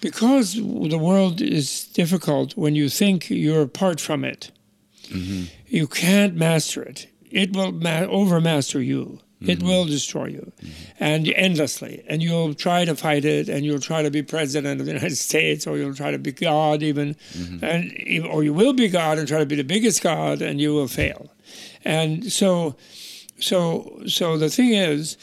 because 0.00 0.54
the 0.54 0.98
world 0.98 1.40
is 1.40 1.86
difficult 1.88 2.56
when 2.56 2.74
you 2.74 2.88
think 2.88 3.30
you're 3.30 3.62
apart 3.62 4.00
from 4.00 4.24
it. 4.24 4.50
Mm-hmm. 5.04 5.44
You 5.66 5.86
can't 5.86 6.34
master 6.34 6.82
it. 6.82 7.06
It 7.30 7.54
will 7.54 7.72
ma- 7.72 8.06
overmaster 8.06 8.84
you. 8.84 9.20
It 9.40 9.58
mm-hmm. 9.58 9.68
will 9.68 9.84
destroy 9.84 10.26
you, 10.26 10.52
mm-hmm. 10.62 11.04
and 11.04 11.28
endlessly. 11.28 12.02
And 12.08 12.22
you'll 12.22 12.54
try 12.54 12.84
to 12.84 12.94
fight 12.94 13.24
it, 13.24 13.48
and 13.48 13.64
you'll 13.64 13.80
try 13.80 14.02
to 14.02 14.10
be 14.10 14.22
president 14.22 14.80
of 14.80 14.86
the 14.86 14.92
United 14.92 15.16
States, 15.28 15.66
or 15.66 15.76
you'll 15.76 15.94
try 15.94 16.10
to 16.10 16.18
be 16.18 16.32
God 16.32 16.82
even, 16.82 17.16
and 17.60 17.92
e- 18.06 18.20
or 18.20 18.42
you 18.42 18.54
will 18.54 18.72
be 18.72 18.88
God 18.88 19.18
and 19.18 19.28
try 19.28 19.38
to 19.38 19.46
be 19.46 19.56
the 19.56 19.64
biggest 19.64 20.02
God, 20.02 20.40
and 20.40 20.60
you 20.60 20.72
will 20.72 20.88
fail. 20.88 21.30
And 21.84 22.32
so, 22.32 22.76
so, 23.38 24.00
so 24.06 24.38
the 24.38 24.48
thing 24.48 24.72
is, 24.72 25.18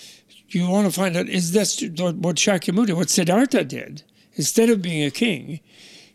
you 0.49 0.67
want 0.67 0.86
to 0.86 0.93
find 0.93 1.15
out 1.15 1.29
is 1.29 1.53
this 1.53 1.81
what 1.81 2.36
Shakyamuni, 2.36 2.93
what 2.93 3.10
Siddhartha 3.10 3.63
did? 3.63 4.03
Instead 4.41 4.69
of 4.71 4.82
being 4.82 5.04
a 5.04 5.12
king, 5.12 5.60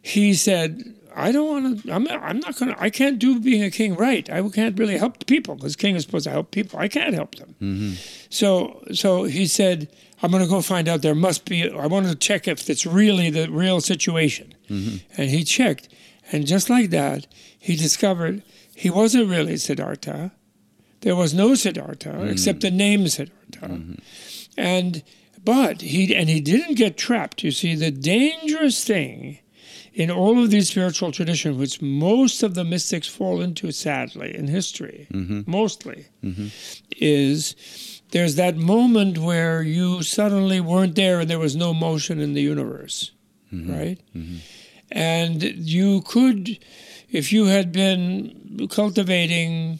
he 0.03 0.35
said, 0.35 0.69
I 1.15 1.31
don't 1.31 1.49
want 1.49 1.65
to, 1.83 1.93
I'm, 1.93 2.09
I'm 2.09 2.41
not 2.41 2.57
going 2.59 2.75
to, 2.75 2.83
I 2.83 2.91
can't 2.91 3.21
do 3.21 3.39
being 3.39 3.63
a 3.63 3.71
king 3.71 3.95
right. 3.95 4.29
I 4.29 4.47
can't 4.49 4.77
really 4.77 4.99
help 4.99 5.21
the 5.21 5.25
people 5.25 5.55
because 5.55 5.77
king 5.77 5.95
is 5.95 6.03
supposed 6.03 6.25
to 6.25 6.31
help 6.31 6.51
people. 6.51 6.81
I 6.81 6.89
can't 6.89 7.15
help 7.15 7.37
them. 7.37 7.55
Mm-hmm. 7.63 7.93
So, 8.29 8.83
so 8.93 9.25
he 9.25 9.47
said, 9.47 9.89
I'm 10.23 10.33
going 10.33 10.43
to 10.43 10.49
go 10.49 10.61
find 10.61 10.89
out 10.89 11.03
there 11.03 11.15
must 11.15 11.45
be, 11.45 11.71
I 11.71 11.87
want 11.87 12.09
to 12.09 12.17
check 12.17 12.49
if 12.49 12.69
it's 12.69 12.85
really 12.85 13.31
the 13.31 13.49
real 13.49 13.81
situation. 13.81 14.55
Mm-hmm. 14.69 15.21
And 15.21 15.31
he 15.31 15.45
checked. 15.45 15.89
And 16.33 16.49
just 16.49 16.69
like 16.69 16.91
that, 16.91 17.29
he 17.57 17.77
discovered 17.77 18.43
he 18.75 18.91
wasn't 18.91 19.31
really 19.31 19.57
Siddhartha. 19.57 20.33
There 21.03 21.15
was 21.15 21.33
no 21.33 21.55
Siddhartha 21.55 22.11
mm-hmm. 22.11 22.29
except 22.29 22.61
the 22.63 22.73
name 22.73 23.07
Siddhartha. 23.07 24.01
And 24.59 25.05
but 25.47 25.81
he 25.81 26.15
and 26.15 26.29
he 26.29 26.41
didn't 26.41 26.75
get 26.75 26.99
trapped. 26.99 27.43
You 27.45 27.53
see, 27.53 27.75
the 27.75 27.93
dangerous 27.93 28.85
thing 28.85 29.39
in 29.95 30.11
all 30.11 30.43
of 30.43 30.51
these 30.51 30.69
spiritual 30.69 31.13
traditions, 31.13 31.57
which 31.57 31.81
most 31.81 32.43
of 32.43 32.55
the 32.55 32.65
mystics 32.65 33.09
fall 33.09 33.41
into, 33.41 33.71
sadly, 33.73 34.37
in 34.37 34.49
history, 34.49 35.07
mm-hmm. 35.11 35.51
mostly, 35.51 36.09
mm-hmm. 36.23 36.49
is 36.99 37.55
there's 38.11 38.35
that 38.35 38.57
moment 38.57 39.19
where 39.19 39.63
you 39.63 40.03
suddenly 40.03 40.61
weren't 40.61 40.97
there 40.97 41.21
and 41.21 41.31
there 41.31 41.39
was 41.39 41.57
no 41.57 41.73
motion 41.73 42.21
in 42.21 42.35
the 42.35 42.43
universe, 42.43 43.13
mm-hmm. 43.53 43.73
right? 43.73 44.01
And 44.91 45.43
you 45.43 46.03
could, 46.03 46.59
if 47.09 47.33
you 47.33 47.47
had 47.47 47.71
been 47.73 48.69
cultivating 48.69 49.79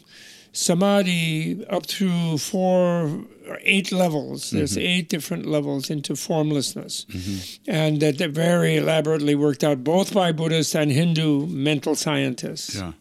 samadhi 0.57 1.63
up 1.67 1.85
through 1.85 2.39
four 2.39 3.23
or 3.47 3.59
eight 3.61 3.91
levels, 3.91 4.49
there's 4.49 4.71
mm-hmm. 4.71 4.87
eight 4.87 5.09
different 5.09 5.45
levels 5.45 5.89
into 5.89 6.15
formlessness, 6.15 7.05
mm-hmm. 7.05 7.71
and 7.71 8.01
that 8.01 8.17
they're 8.17 8.27
very 8.27 8.77
elaborately 8.77 9.35
worked 9.35 9.63
out 9.63 9.83
both 9.83 10.13
by 10.13 10.31
Buddhist 10.31 10.75
and 10.75 10.91
Hindu 10.91 11.45
mental 11.45 11.95
scientists. 11.95 12.75
Yeah. 12.75 12.93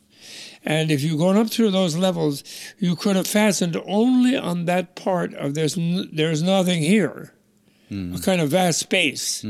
And 0.64 0.90
if 0.90 1.02
you've 1.02 1.18
gone 1.18 1.36
up 1.36 1.48
through 1.48 1.70
those 1.70 1.96
levels, 1.96 2.44
you 2.78 2.94
could 2.94 3.16
have 3.16 3.26
fastened 3.26 3.76
only 3.86 4.36
on 4.36 4.66
that 4.66 4.94
part 4.94 5.32
of 5.34 5.54
there's 5.54 5.78
n- 5.78 6.10
there's 6.12 6.42
nothing 6.42 6.82
here, 6.82 7.32
a 7.90 7.94
mm-hmm. 7.94 8.16
kind 8.16 8.40
of 8.40 8.50
vast 8.50 8.80
space 8.80 9.44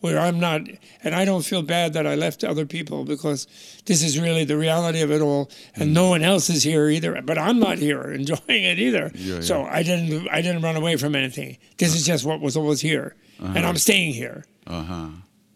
where 0.00 0.18
I'm 0.18 0.38
not, 0.38 0.62
and 1.02 1.14
I 1.14 1.24
don't 1.24 1.44
feel 1.44 1.62
bad 1.62 1.94
that 1.94 2.06
I 2.06 2.14
left 2.14 2.44
other 2.44 2.66
people 2.66 3.04
because 3.04 3.46
this 3.86 4.02
is 4.02 4.18
really 4.18 4.44
the 4.44 4.56
reality 4.56 5.00
of 5.00 5.10
it 5.10 5.20
all, 5.20 5.50
and 5.74 5.94
no 5.94 6.06
mm. 6.06 6.10
one 6.10 6.22
else 6.22 6.50
is 6.50 6.62
here 6.62 6.88
either. 6.88 7.20
But 7.22 7.38
I'm 7.38 7.58
not 7.58 7.78
here 7.78 8.02
enjoying 8.12 8.64
it 8.64 8.78
either. 8.78 9.10
Yeah, 9.14 9.40
So 9.40 9.64
I 9.64 9.82
didn't 9.82 10.28
I 10.30 10.42
didn't 10.42 10.62
run 10.62 10.76
away 10.76 10.96
from 10.96 11.14
anything. 11.14 11.58
This 11.78 11.94
is 11.94 12.06
uh-huh. 12.06 12.14
just 12.14 12.24
what 12.24 12.40
was 12.40 12.56
always 12.56 12.80
here, 12.80 13.14
and 13.38 13.56
uh-huh. 13.58 13.68
I'm 13.68 13.78
staying 13.78 14.14
here. 14.14 14.44
Uh 14.66 14.82
huh. 14.82 15.08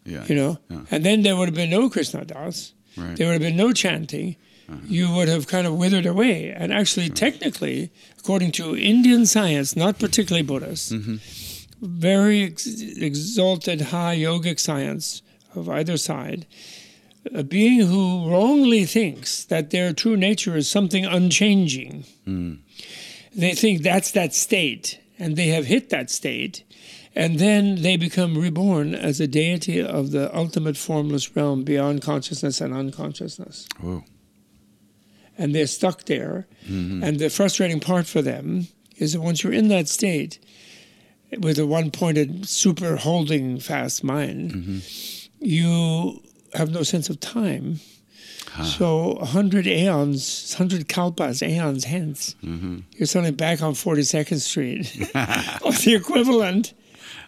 Yeah. 0.03 0.25
You 0.25 0.35
know, 0.35 0.57
Yeah. 0.69 0.85
and 0.89 1.05
then 1.05 1.21
there 1.21 1.35
would 1.35 1.47
have 1.47 1.55
been 1.55 1.69
no 1.69 1.89
Krishna 1.89 2.25
Das. 2.25 2.73
Right. 2.97 3.15
There 3.15 3.27
would 3.27 3.33
have 3.33 3.41
been 3.41 3.57
no 3.57 3.71
chanting. 3.71 4.35
Uh-huh. 4.67 4.79
You 4.87 5.11
would 5.11 5.27
have 5.27 5.47
kind 5.47 5.67
of 5.67 5.75
withered 5.75 6.05
away. 6.05 6.49
And 6.51 6.71
actually, 6.73 7.09
technically, 7.09 7.91
according 8.19 8.51
to 8.53 8.75
Indian 8.75 9.25
science, 9.25 9.75
not 9.75 9.99
particularly 9.99 10.43
Buddhist, 10.43 10.93
mm-hmm. 10.93 11.17
Very 11.81 12.43
ex- 12.43 12.67
exalted 12.97 13.81
high 13.81 14.15
yogic 14.15 14.59
science 14.59 15.21
of 15.55 15.67
either 15.67 15.97
side, 15.97 16.45
a 17.33 17.43
being 17.43 17.81
who 17.81 18.29
wrongly 18.29 18.85
thinks 18.85 19.43
that 19.45 19.69
their 19.71 19.93
true 19.93 20.17
nature 20.17 20.55
is 20.55 20.67
something 20.67 21.05
unchanging. 21.05 22.05
Hmm. 22.25 22.53
They 23.35 23.53
think 23.53 23.81
that's 23.81 24.11
that 24.11 24.33
state, 24.33 24.99
and 25.19 25.35
they 25.35 25.47
have 25.47 25.65
hit 25.65 25.89
that 25.89 26.09
state, 26.09 26.63
and 27.15 27.39
then 27.39 27.81
they 27.81 27.97
become 27.97 28.37
reborn 28.37 28.95
as 28.95 29.19
a 29.19 29.27
deity 29.27 29.81
of 29.81 30.11
the 30.11 30.35
ultimate 30.35 30.77
formless 30.77 31.35
realm 31.35 31.63
beyond 31.63 32.01
consciousness 32.01 32.61
and 32.61 32.73
unconsciousness. 32.73 33.67
Whoa. 33.79 34.03
And 35.37 35.55
they're 35.55 35.67
stuck 35.67 36.05
there. 36.05 36.47
Mm-hmm. 36.67 37.03
And 37.03 37.19
the 37.19 37.29
frustrating 37.29 37.79
part 37.79 38.05
for 38.05 38.21
them 38.21 38.67
is 38.97 39.13
that 39.13 39.21
once 39.21 39.43
you're 39.43 39.53
in 39.53 39.69
that 39.69 39.87
state, 39.87 40.39
with 41.39 41.59
a 41.59 41.65
one 41.65 41.91
pointed, 41.91 42.47
super 42.47 42.95
holding 42.97 43.59
fast 43.59 44.03
mind, 44.03 44.83
you 45.39 46.21
have 46.53 46.71
no 46.71 46.83
sense 46.83 47.09
of 47.09 47.19
time. 47.19 47.79
So, 48.63 49.13
a 49.13 49.25
hundred 49.25 49.65
aeons, 49.65 50.53
hundred 50.55 50.89
kalpas, 50.89 51.41
aeons 51.41 51.85
hence, 51.85 52.35
mm-hmm. 52.43 52.79
you're 52.91 53.07
suddenly 53.07 53.31
back 53.31 53.61
on 53.61 53.73
42nd 53.73 54.41
Street, 54.41 54.93
or 55.63 55.71
the 55.71 55.95
equivalent. 55.95 56.73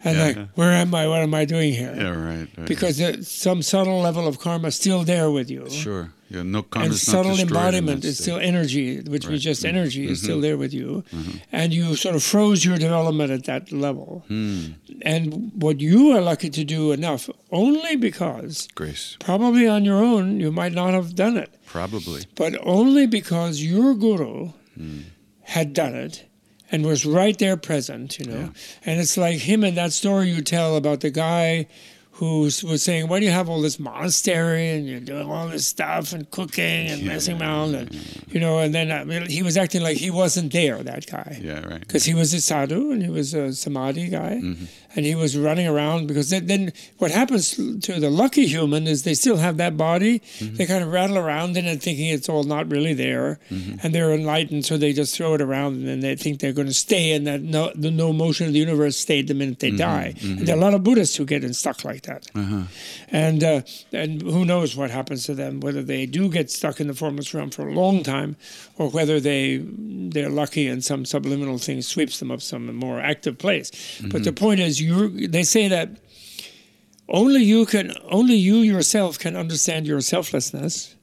And 0.06 0.18
Yeah. 0.18 0.26
like, 0.26 0.38
where 0.56 0.72
am 0.72 0.94
I? 0.94 1.08
What 1.08 1.22
am 1.22 1.34
I 1.34 1.46
doing 1.46 1.74
here? 1.74 1.94
Yeah. 1.96 2.10
Right. 2.10 2.48
right. 2.58 2.68
Because 2.68 2.98
there's 2.98 3.28
some 3.30 3.62
subtle 3.62 4.02
level 4.02 4.28
of 4.28 4.40
karma 4.40 4.68
is 4.68 4.76
still 4.76 5.04
there 5.04 5.32
with 5.32 5.50
you. 5.50 5.70
Sure. 5.70 6.12
Yeah. 6.30 6.42
No 6.44 6.64
karma 6.64 6.88
And 6.90 6.96
subtle 6.98 7.40
embodiment 7.40 8.04
is 8.04 8.18
still 8.18 8.38
energy, 8.38 9.00
which 9.02 9.26
Right. 9.26 9.34
was 9.34 9.44
just 9.44 9.64
Mm. 9.64 9.70
energy, 9.70 10.08
is 10.10 10.20
still 10.22 10.40
Mhm. 10.40 10.42
there 10.42 10.58
with 10.58 10.74
you. 10.74 11.04
Mhm. 11.16 11.40
And 11.52 11.74
you 11.74 11.96
sort 11.96 12.16
of 12.16 12.24
froze 12.24 12.66
your 12.66 12.78
development 12.78 13.32
at 13.32 13.44
that 13.46 13.72
level. 13.72 14.26
Hmm. 14.28 14.60
And 15.04 15.52
what 15.56 15.80
you 15.80 16.12
are 16.12 16.22
lucky 16.22 16.50
to 16.50 16.64
do 16.64 16.92
enough, 16.92 17.30
only 17.52 17.96
because 17.96 18.68
Grace. 18.76 19.16
probably 19.20 19.68
on 19.68 19.86
your 19.86 20.04
own 20.04 20.40
you 20.40 20.52
might 20.52 20.74
not 20.74 20.94
have 20.94 21.14
done 21.16 21.38
it, 21.38 21.50
Probably. 21.66 22.24
but 22.36 22.58
only 22.64 23.06
because 23.06 23.62
your 23.64 23.94
guru 23.94 24.50
Hmm. 24.76 25.00
had 25.44 25.74
done 25.74 25.94
it 25.94 26.24
and 26.74 26.86
was 26.86 27.06
right 27.06 27.38
there 27.38 27.56
present, 27.56 28.20
you 28.20 28.26
know. 28.26 28.40
Yeah. 28.40 28.50
And 28.86 29.00
it's 29.00 29.16
like 29.16 29.38
him 29.38 29.64
in 29.64 29.76
that 29.76 29.94
story 29.94 30.30
you 30.30 30.42
tell 30.42 30.76
about 30.76 31.00
the 31.02 31.12
guy 31.12 31.68
who 32.18 32.42
was 32.42 32.84
saying, 32.84 33.08
Why 33.08 33.20
do 33.20 33.26
you 33.26 33.32
have 33.32 33.50
all 33.50 33.62
this 33.62 33.80
monastery 33.80 34.70
and 34.70 34.88
you're 34.88 35.00
doing 35.00 35.30
all 35.30 35.48
this 35.48 35.66
stuff 35.66 36.14
and 36.14 36.30
cooking 36.30 36.88
and 36.88 37.04
messing 37.06 37.42
around? 37.42 37.74
And, 37.76 38.24
you 38.30 38.40
know, 38.40 38.60
and 38.60 38.74
then 38.74 38.92
I 38.92 39.04
mean, 39.04 39.28
he 39.30 39.42
was 39.44 39.58
acting 39.58 39.82
like 39.82 39.98
he 39.98 40.12
wasn't 40.12 40.52
there, 40.54 40.82
that 40.84 41.08
guy. 41.08 41.40
Yeah. 41.42 41.66
Right. 41.66 41.80
Because 41.80 42.06
he 42.06 42.14
was 42.14 42.34
a 42.34 42.42
sadhu 42.42 42.92
and 42.92 43.02
he 43.02 43.10
was 43.10 43.34
a 43.34 43.54
samadhi 43.54 44.10
guy, 44.10 44.40
Mm-hmm. 44.44 44.66
And 44.96 45.06
he 45.06 45.16
was 45.16 45.38
running 45.38 45.68
around. 45.68 46.08
Because 46.08 46.30
then, 46.30 46.46
then 46.48 46.74
what 46.98 47.12
happens 47.12 47.52
to 47.56 48.00
the 48.00 48.10
lucky 48.10 48.46
human 48.48 48.88
is 48.88 49.04
they 49.04 49.14
still 49.14 49.38
have 49.38 49.58
that 49.58 49.76
body. 49.78 50.20
Mm-hmm. 50.20 50.56
They 50.56 50.66
kind 50.66 50.84
of 50.84 50.92
rattle 50.92 51.18
around 51.18 51.58
in 51.58 51.66
it, 51.66 51.82
thinking 51.82 52.08
it's 52.10 52.30
all 52.30 52.44
not 52.44 52.72
really 52.72 52.94
there, 52.94 53.40
Mm-hmm. 53.50 53.78
and 53.84 53.94
they're 53.96 54.12
enlightened, 54.14 54.66
so 54.66 54.78
they 54.78 54.94
just 54.94 55.16
throw 55.16 55.34
it 55.34 55.42
around, 55.42 55.76
and 55.76 55.88
then 55.88 56.00
they 56.02 56.16
think 56.16 56.40
they're 56.40 56.54
going 56.54 56.68
to 56.68 56.74
stay 56.74 57.12
in 57.12 57.24
that 57.26 57.42
no, 57.42 57.72
the 57.76 57.92
no 57.92 58.12
motion 58.14 58.48
of 58.48 58.54
the 58.54 58.60
universe 58.60 58.98
state 58.98 59.28
the 59.28 59.34
minute 59.34 59.60
they 59.60 59.72
die. 59.72 60.14
And 60.22 60.40
there 60.48 60.56
are 60.56 60.58
a 60.58 60.62
lot 60.62 60.74
of 60.74 60.84
Buddhists 60.84 61.16
who 61.16 61.26
get 61.26 61.44
stuck 61.56 61.84
like 61.86 62.04
that, 62.04 62.28
Uh-huh. 62.36 62.64
and 63.10 63.44
uh, 63.44 63.62
and 63.92 64.22
who 64.22 64.46
knows 64.46 64.76
what 64.76 64.90
happens 64.92 65.26
to 65.26 65.34
them, 65.36 65.60
whether 65.60 65.82
they 65.84 66.06
do 66.06 66.30
get 66.30 66.50
stuck 66.52 66.80
in 66.80 66.88
the 66.88 66.94
formless 66.94 67.34
realm 67.34 67.50
for 67.52 67.68
a 67.68 67.74
long 67.74 68.04
time, 68.04 68.36
or 68.78 68.90
whether 68.90 69.20
they 69.20 69.62
they're 70.14 70.30
lucky 70.30 70.68
and 70.68 70.84
some 70.84 71.06
subliminal 71.06 71.58
thing 71.58 71.82
sweeps 71.82 72.20
them 72.20 72.32
up 72.32 72.42
some 72.42 72.74
more 72.76 73.00
active 73.00 73.38
place. 73.38 73.72
But 74.12 74.24
the 74.24 74.34
point 74.34 74.60
is, 74.60 74.82
you 74.84 75.28
they 75.28 75.44
say 75.44 75.68
that 75.68 75.90
only 77.10 77.44
you 77.44 77.66
can 77.66 77.94
only 78.10 78.36
you 78.36 78.58
yourself 78.58 79.20
can 79.20 79.36
understand 79.36 79.88
your 79.88 80.02
selflessness. 80.02 80.96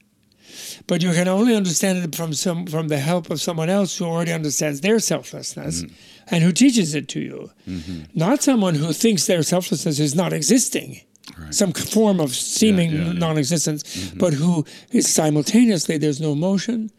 But 0.87 1.03
you 1.03 1.13
can 1.13 1.29
only 1.29 1.55
understand 1.55 1.99
it 1.99 2.15
from 2.15 2.33
some 2.33 2.67
from 2.67 2.89
the 2.89 2.99
help 2.99 3.31
of 3.31 3.41
someone 3.41 3.71
else 3.71 3.97
who 3.97 4.05
already 4.05 4.33
understands 4.33 4.81
their 4.81 4.99
selflessness 4.99 5.83
mm-hmm. 5.83 6.35
and 6.35 6.43
who 6.43 6.53
teaches 6.53 6.95
it 6.95 7.09
to 7.09 7.21
you. 7.21 7.51
Mm-hmm. 7.69 8.19
Not 8.19 8.43
someone 8.43 8.75
who 8.75 8.93
thinks 8.93 9.27
their 9.27 9.43
selflessness 9.43 9.99
is 9.99 10.15
not 10.15 10.33
existing 10.33 11.01
Right. 11.39 11.55
some 11.55 11.73
form 11.73 12.19
of 12.21 12.35
seeming 12.35 12.91
yeah, 12.91 13.05
yeah. 13.05 13.13
non-existence, 13.13 13.83
mm-hmm. 13.85 14.19
but 14.19 14.33
who 14.33 14.65
is 14.91 15.13
simultaneously 15.13 15.97
there's 15.97 16.21
no 16.21 16.35
motion, 16.35 16.91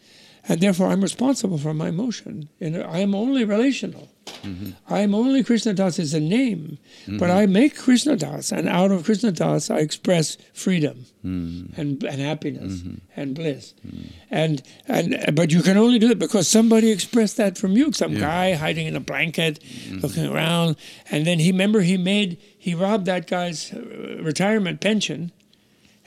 and 0.47 0.61
therefore 0.61 0.87
I'm 0.87 1.01
responsible 1.01 1.57
for 1.57 1.73
my 1.73 1.91
motion, 1.91 2.47
and 2.59 2.77
I 2.81 2.99
am 2.99 3.13
only 3.13 3.43
relational. 3.43 4.09
Mm-hmm. 4.43 4.93
I'm 4.93 5.13
only 5.13 5.43
Krishna 5.43 5.73
Das 5.73 5.99
is 5.99 6.13
a 6.13 6.19
name, 6.19 6.77
mm-hmm. 7.03 7.17
but 7.17 7.29
I 7.29 7.45
make 7.45 7.77
Krishna 7.77 8.15
Das, 8.15 8.51
and 8.51 8.67
out 8.67 8.91
of 8.91 9.05
Krishna 9.05 9.31
Das 9.31 9.69
I 9.69 9.77
express 9.77 10.37
freedom 10.53 11.05
mm. 11.23 11.77
and, 11.77 12.03
and 12.03 12.21
happiness 12.21 12.79
mm-hmm. 12.79 12.95
and 13.15 13.35
bliss. 13.35 13.73
Mm. 13.85 14.11
And 14.29 14.63
and 14.87 15.35
but 15.35 15.51
you 15.51 15.61
can 15.61 15.77
only 15.77 15.99
do 15.99 16.09
it 16.09 16.19
because 16.19 16.47
somebody 16.47 16.91
expressed 16.91 17.37
that 17.37 17.57
from 17.57 17.73
you. 17.73 17.91
Some 17.91 18.15
guy 18.15 18.53
hiding 18.53 18.87
in 18.87 18.95
a 18.95 18.99
blanket, 18.99 19.59
looking 19.91 20.25
around, 20.25 20.75
and 21.09 21.25
then 21.25 21.39
he 21.39 21.51
remember 21.51 21.81
he 21.81 21.97
made 21.97 22.37
he 22.57 22.73
robbed 22.73 23.05
that 23.05 23.27
guy's 23.27 23.73
uh, 23.73 24.17
retirement 24.21 24.81
pension, 24.81 25.31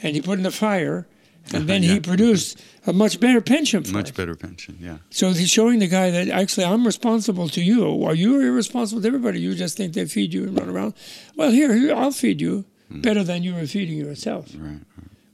and 0.02 0.14
he 0.14 0.22
put 0.22 0.38
in 0.38 0.44
the 0.44 0.50
fire. 0.50 1.06
And 1.52 1.68
then 1.68 1.82
he 1.82 2.00
produced 2.00 2.60
a 2.86 2.92
much 2.92 3.20
better 3.20 3.40
pension 3.40 3.84
for 3.84 3.92
Much 3.92 4.14
better 4.14 4.34
pension. 4.34 4.78
Yeah. 4.80 4.98
So 5.10 5.32
he's 5.32 5.50
showing 5.50 5.78
the 5.78 5.88
guy 5.88 6.10
that 6.10 6.28
actually 6.28 6.64
I'm 6.64 6.86
responsible 6.86 7.48
to 7.50 7.62
you, 7.62 7.90
while 7.90 8.14
you 8.14 8.36
are 8.38 8.42
irresponsible 8.42 9.02
to 9.02 9.06
everybody. 9.06 9.40
You 9.40 9.54
just 9.54 9.76
think 9.76 9.94
they 9.94 10.06
feed 10.06 10.32
you 10.32 10.44
and 10.44 10.58
run 10.58 10.68
around. 10.68 10.94
Well, 11.36 11.50
here, 11.50 11.74
here 11.74 11.94
I'll 11.94 12.12
feed 12.12 12.40
you 12.40 12.64
hmm. 12.88 13.00
better 13.00 13.22
than 13.24 13.42
you 13.42 13.54
were 13.54 13.66
feeding 13.66 13.98
yourself. 13.98 14.50
Right. 14.56 14.80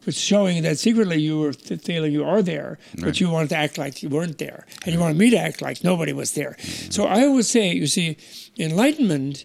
Which 0.04 0.16
showing 0.16 0.62
that 0.62 0.78
secretly 0.78 1.20
you 1.20 1.38
were 1.38 1.52
feeling 1.52 2.12
you 2.12 2.24
are 2.24 2.42
there, 2.42 2.78
but 2.94 3.04
Right. 3.04 3.20
you 3.20 3.28
wanted 3.28 3.50
to 3.50 3.56
act 3.56 3.76
like 3.76 4.02
you 4.02 4.08
weren't 4.08 4.38
there, 4.38 4.66
and 4.84 4.94
you 4.94 4.98
wanted 4.98 5.18
me 5.18 5.28
to 5.30 5.36
act 5.38 5.61
like 5.61 5.84
nobody 5.84 6.12
was 6.12 6.32
there. 6.32 6.56
Hmm. 6.58 6.90
So 6.90 7.04
I 7.04 7.26
always 7.26 7.48
say, 7.48 7.72
you 7.72 7.86
see, 7.86 8.16
enlightenment, 8.58 9.44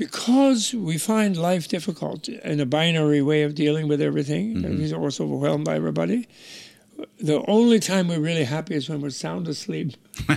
because 0.00 0.72
we 0.72 0.96
find 0.96 1.36
life 1.36 1.68
difficult 1.68 2.26
in 2.28 2.58
a 2.58 2.64
binary 2.66 3.20
way 3.20 3.42
of 3.42 3.54
dealing 3.54 3.86
with 3.86 4.00
everything, 4.00 4.64
and 4.64 4.78
we're 4.80 4.96
also 4.98 5.24
overwhelmed 5.24 5.66
by 5.66 5.76
everybody. 5.76 6.26
The 7.20 7.44
only 7.46 7.80
time 7.80 8.08
we're 8.08 8.18
really 8.30 8.44
happy 8.44 8.74
is 8.74 8.88
when 8.88 9.02
we're 9.02 9.10
sound 9.10 9.46
asleep. 9.46 9.88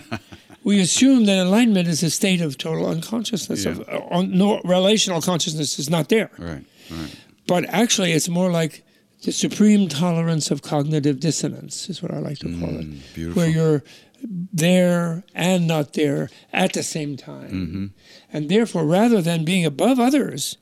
we 0.66 0.82
assume 0.82 1.24
that 1.26 1.38
enlightenment 1.38 1.88
is 1.88 2.04
a 2.04 2.10
state 2.10 2.42
of 2.42 2.58
total 2.58 2.86
unconsciousness. 2.88 3.66
Of, 3.66 3.80
uh, 3.88 4.02
on, 4.12 4.38
no 4.38 4.60
relational 4.66 5.22
consciousness 5.22 5.80
is 5.80 5.90
not 5.90 6.10
there. 6.10 6.30
Right. 6.38 6.66
Right. 6.92 7.16
But 7.48 7.64
actually, 7.70 8.12
it's 8.12 8.28
more 8.28 8.52
like 8.52 8.84
the 9.24 9.32
supreme 9.32 9.88
tolerance 9.88 10.52
of 10.52 10.62
cognitive 10.62 11.22
dissonance, 11.22 11.90
is 11.90 12.02
what 12.04 12.14
I 12.14 12.20
like 12.20 12.40
to 12.40 12.50
call 12.60 12.70
it, 12.82 12.86
Mm, 12.86 13.00
beautiful. 13.16 13.42
where 13.42 13.50
you're 13.50 13.84
there 14.24 15.24
and 15.36 15.68
not 15.68 15.94
there 15.94 16.30
at 16.52 16.74
the 16.74 16.84
same 16.84 17.18
time. 17.18 17.50
Mm-hmm. 17.52 17.86
And 18.32 18.50
therefore, 18.50 18.86
rather 18.86 19.22
than 19.22 19.44
being 19.46 19.66
above 19.66 20.00
others, 20.00 20.58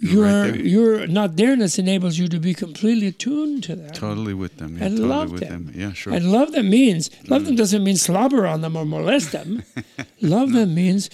You're 0.00 0.26
your 0.26 0.50
right 0.52 0.64
your 0.64 1.06
not 1.06 1.36
there-ness 1.36 1.78
enables 1.78 2.18
you 2.18 2.28
to 2.28 2.38
be 2.40 2.54
completely 2.54 3.08
attuned 3.08 3.62
to 3.64 3.76
that. 3.76 3.94
Totally 3.94 4.34
with 4.34 4.56
them. 4.56 4.78
Yeah, 4.78 4.84
And 4.86 4.96
totally 4.96 5.08
love 5.08 5.32
with 5.32 5.40
them. 5.42 5.66
them. 5.66 5.74
Yeah, 5.80 5.92
sure. 5.92 6.14
And 6.14 6.32
love 6.32 6.52
them 6.52 6.70
means 6.70 7.10
love 7.28 7.44
them 7.44 7.56
doesn't 7.56 7.84
mean 7.84 7.96
slobber 7.96 8.46
on 8.46 8.62
them 8.62 8.74
or 8.76 8.84
molest 8.86 9.32
them. 9.32 9.62
love 10.22 10.52
them 10.52 10.74
means 10.74 11.10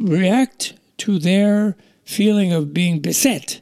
react 0.00 0.74
to 0.98 1.18
their 1.18 1.76
feeling 2.04 2.52
of 2.52 2.72
being 2.74 3.00
beset 3.00 3.60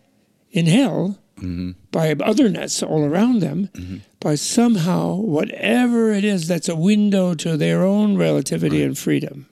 in 0.51 0.67
hell 0.67 1.19
Mm-hmm. 1.37 1.73
by 1.93 2.13
otherness 2.13 2.83
all 2.83 3.05
around 3.05 3.41
them 3.41 3.69
mm-hmm. 3.75 3.97
by 4.21 4.37
somehow 4.37 5.17
whatever 5.17 6.11
it 6.11 6.25
is 6.25 6.49
that's 6.49 6.67
a 6.67 6.75
window 6.75 7.35
to 7.35 7.59
their 7.59 7.83
own 7.83 8.17
relativity 8.17 8.83
and 8.83 8.97
freedom 8.97 9.47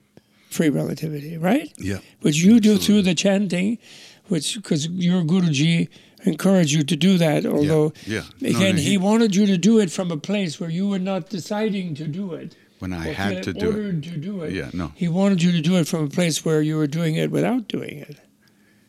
free 0.54 0.70
relativity 0.70 1.36
right 1.36 1.72
yeah. 1.78 1.98
which 2.22 2.36
you 2.36 2.60
do 2.60 2.78
through 2.78 3.02
the 3.02 3.14
chanting, 3.14 3.78
which 4.28 4.54
because 4.54 4.86
your 4.88 5.22
Guruji 5.22 5.88
encouraged 6.24 6.70
you 6.70 6.84
to 6.84 6.96
do 6.96 7.18
that. 7.18 7.44
Although 7.44 7.92
yeah. 8.06 8.22
No, 8.40 8.48
again, 8.48 8.76
no, 8.76 8.82
he, 8.82 8.90
he- 8.90 8.98
wanted 8.98 9.34
you 9.36 9.46
to 9.46 9.58
do 9.58 9.80
it 9.80 9.90
from 9.90 10.10
a 10.10 10.16
place 10.16 10.60
where 10.60 10.70
you 10.70 10.88
were 10.88 10.98
not 10.98 11.28
deciding 11.28 11.94
to 11.96 12.06
do 12.06 12.32
it. 12.34 12.56
When 12.78 12.92
I 12.92 13.08
had 13.12 13.42
to 13.44 13.52
do 13.52 13.70
it. 13.70 14.02
to 14.02 14.16
do 14.16 14.42
it. 14.42 14.52
Yeah, 14.52 14.70
no. 14.74 14.92
He 14.94 15.08
wanted 15.08 15.42
you 15.42 15.52
to 15.52 15.60
do 15.60 15.76
it 15.76 15.88
from 15.88 16.04
a 16.04 16.08
place 16.08 16.44
where 16.44 16.60
you 16.60 16.76
were 16.76 16.86
doing 16.86 17.14
it 17.14 17.30
without 17.30 17.66
doing 17.66 17.98
it. 17.98 18.20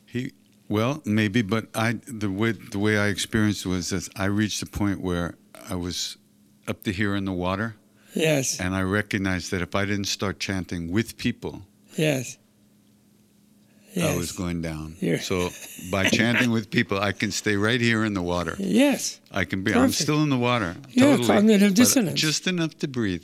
He 0.06 0.34
well, 0.70 1.02
maybe, 1.06 1.42
but 1.42 1.68
I 1.76 2.00
the 2.08 2.30
way 2.30 2.52
the 2.54 2.80
way 2.80 2.98
I 2.98 3.08
experienced 3.08 3.66
was 3.66 3.90
that 3.90 4.10
I 4.16 4.26
reached 4.26 4.62
a 4.62 4.66
point 4.66 5.02
where 5.02 5.36
I 5.70 5.76
was 5.76 6.18
up 6.68 6.84
to 6.84 6.92
here 6.92 7.16
in 7.16 7.26
the 7.26 7.34
water, 7.34 7.76
Yes, 8.14 8.60
and 8.60 8.74
I 8.76 8.82
recognized 8.82 9.52
that 9.52 9.62
if 9.62 9.76
I 9.76 9.86
didn't 9.86 10.06
start 10.08 10.40
chanting 10.40 10.92
with 10.92 11.18
people, 11.18 11.62
yes. 11.96 12.38
Yes. 13.94 14.14
I 14.14 14.18
was 14.18 14.34
going 14.34 14.62
down. 14.62 14.98
You're- 15.00 15.20
So 15.20 15.50
by 15.92 16.10
chanting 16.10 16.52
with 16.52 16.70
people, 16.70 17.00
I 17.00 17.14
can 17.14 17.32
stay 17.32 17.56
right 17.56 17.80
here 17.80 18.04
in 18.04 18.14
the 18.14 18.22
water. 18.22 18.56
Yes, 18.60 19.22
I 19.32 19.46
can 19.46 19.64
be. 19.64 19.74
I'm 19.74 19.92
still 19.92 20.22
in 20.22 20.30
the 20.30 20.38
water. 20.38 20.76
Yeah, 20.90 21.06
totally, 21.16 21.28
cognitive 21.28 21.74
dissonance. 21.76 22.20
Just 22.20 22.46
enough 22.48 22.78
to 22.80 22.88
breathe. 22.90 23.24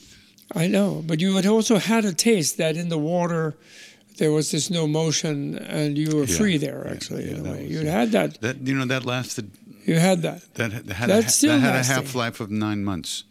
I 0.56 0.68
know. 0.68 1.04
But 1.06 1.20
you 1.20 1.36
had 1.36 1.46
also 1.46 1.78
had 1.78 2.06
a 2.06 2.14
taste 2.14 2.56
that 2.58 2.78
in 2.78 2.88
the 2.90 2.98
water 2.98 3.56
there 4.22 4.32
was 4.32 4.52
this 4.52 4.70
no 4.70 4.86
motion 4.88 5.58
and 5.58 5.98
you 5.98 6.16
were 6.16 6.26
Yeah, 6.26 6.38
free 6.38 6.58
there, 6.58 6.88
actually, 6.94 7.24
yeah, 7.26 7.38
in 7.38 7.46
a 7.48 7.52
way. 7.52 7.66
it. 7.66 7.88
had 7.88 8.12
that. 8.12 8.40
That 8.42 8.56
you 8.68 8.76
know 8.78 8.86
that 8.86 9.04
lasted. 9.04 9.46
You 9.86 9.96
had 10.00 10.22
that. 10.22 10.42
That 10.54 10.72
had- 10.72 11.10
That's 11.10 11.28
a, 11.28 11.38
still 11.38 11.60
that 11.60 11.74
had 11.74 11.76
a 11.76 11.94
half 11.94 12.14
life 12.16 12.40
of 12.44 12.50
nine 12.52 12.84
months. 12.84 13.24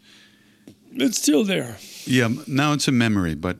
It's 0.93 1.17
still 1.17 1.45
there. 1.45 1.77
Yeah, 2.05 2.29
now 2.47 2.73
it's 2.73 2.87
a 2.89 2.91
memory, 2.91 3.35
but 3.35 3.57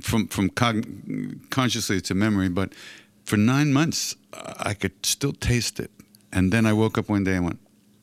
from 0.00 0.28
from 0.28 0.50
cogn- 0.50 1.38
consciously 1.50 1.96
it's 1.96 2.10
a 2.10 2.14
memory. 2.14 2.50
But 2.50 2.68
for 3.24 3.38
nine 3.38 3.72
months, 3.72 4.16
I 4.70 4.74
could 4.74 4.92
still 5.06 5.32
taste 5.32 5.80
it, 5.84 5.90
and 6.32 6.52
then 6.52 6.66
I 6.66 6.72
woke 6.72 6.98
up 7.00 7.08
one 7.08 7.24
day 7.24 7.36
and 7.36 7.44
went, 7.44 7.60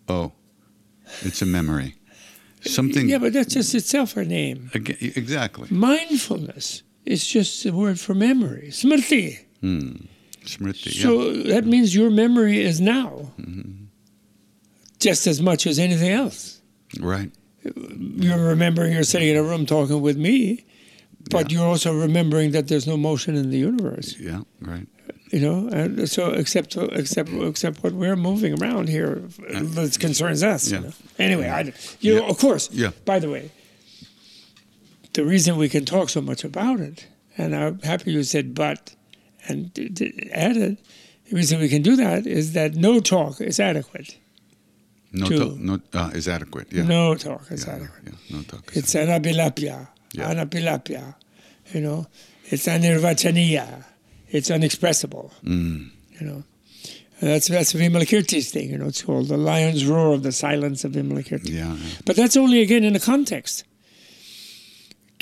"Oh, 0.07 0.31
it's 1.21 1.41
a 1.41 1.45
memory." 1.45 1.93
Something. 2.65 3.09
Yeah, 3.09 3.19
but 3.21 3.33
that's 3.33 3.53
just 3.53 3.75
itself 3.75 4.17
a 4.17 4.23
name. 4.25 4.69
Aga 4.75 4.93
exactly. 5.19 5.67
Mindfulness 5.69 6.82
is 7.05 7.25
just 7.27 7.65
a 7.65 7.71
word 7.73 7.99
for 7.99 8.13
memory. 8.13 8.67
Smriti. 8.71 9.39
Smriti. 9.61 10.95
yeah. 10.95 11.01
So 11.03 11.33
that 11.53 11.65
means 11.65 11.95
your 11.95 12.09
memory 12.09 12.61
is 12.61 12.79
now. 12.81 13.31
Mm-hmm. 13.39 13.85
Just 14.99 15.27
as 15.27 15.41
much 15.41 15.67
as 15.67 15.79
anything 15.79 16.11
else. 16.11 16.61
Right. 16.99 17.31
You're 17.63 18.37
remembering 18.45 18.93
you're 18.93 19.03
sitting 19.03 19.29
in 19.29 19.37
a 19.37 19.43
room 19.43 19.65
talking 19.65 20.01
with 20.01 20.17
me, 20.17 20.65
but 21.29 21.51
Yeah. 21.51 21.59
you're 21.59 21.67
also 21.67 21.93
remembering 21.97 22.51
that 22.51 22.67
there's 22.67 22.87
no 22.87 22.97
motion 22.97 23.35
in 23.35 23.49
the 23.49 23.57
universe. 23.57 24.15
Yeah. 24.19 24.41
Right. 24.61 24.87
You 25.31 25.39
know, 25.39 25.67
and 25.69 26.07
so 26.09 26.29
except 26.31 26.75
except 26.77 27.29
except 27.33 27.83
what 27.83 27.93
we're 27.93 28.15
moving 28.15 28.61
around 28.61 28.87
here 28.89 29.23
that 29.49 29.97
concerns 29.99 30.43
us. 30.43 30.69
you 30.71 30.77
Yeah. 30.77 30.83
know. 30.83 30.93
Anyway, 31.17 31.49
I, 31.49 31.73
you 32.01 32.15
know, 32.15 32.23
Yeah. 32.25 32.29
of 32.29 32.37
course. 32.37 32.69
Yeah. 32.71 32.91
By 33.05 33.19
the 33.19 33.29
way, 33.29 33.49
the 35.13 35.23
reason 35.25 35.57
we 35.57 35.69
can 35.69 35.85
talk 35.85 36.09
so 36.09 36.21
much 36.21 36.43
about 36.43 36.79
it, 36.79 37.07
and 37.37 37.55
I'm 37.55 37.79
happy 37.81 38.11
you 38.11 38.23
said 38.23 38.53
but, 38.55 38.95
and 39.47 39.73
d- 39.73 39.89
d- 39.89 40.29
added, 40.31 40.77
the 41.29 41.35
reason 41.35 41.59
we 41.59 41.69
can 41.69 41.81
do 41.81 41.95
that 41.95 42.25
is 42.27 42.53
that 42.53 42.75
no 42.75 42.99
talk 42.99 43.41
is 43.41 43.59
adequate. 43.59 44.17
No. 45.11 45.27
To, 45.29 45.55
no. 45.59 45.79
Uh, 45.93 46.09
is 46.15 46.27
adequate. 46.27 46.67
Yeah. 46.71 46.83
No 46.85 47.13
talk 47.15 47.51
is 47.51 47.65
Yeah, 47.65 47.75
adequate. 47.75 48.03
yeah, 48.05 48.35
no 48.37 48.41
talk. 48.43 48.71
It's 48.75 48.93
anabilapya, 48.95 49.87
Yeah. 50.13 50.33
anapilapya, 50.33 51.15
you 51.73 51.81
know. 51.81 52.07
It's 52.45 52.65
anirvachaniya. 52.67 53.85
It's 54.29 54.49
unexpressible, 54.49 55.31
Mm. 55.43 55.91
you 56.19 56.25
know. 56.27 56.43
And 57.21 57.29
that's 57.29 57.47
that's 57.47 57.73
Vimalakirti's 57.73 58.49
thing, 58.49 58.69
you 58.71 58.77
know. 58.79 58.87
It's 58.87 59.03
called 59.03 59.27
the 59.27 59.37
lion's 59.37 59.85
roar 59.85 60.13
of 60.15 60.23
the 60.23 60.31
silence 60.31 60.83
of 60.83 60.93
Vimalakirti. 60.93 61.49
Yeah. 61.51 61.77
But 62.05 62.15
that's 62.15 62.35
only 62.35 62.61
again 62.61 62.83
in 62.83 62.95
a 62.95 62.99
context. 62.99 63.63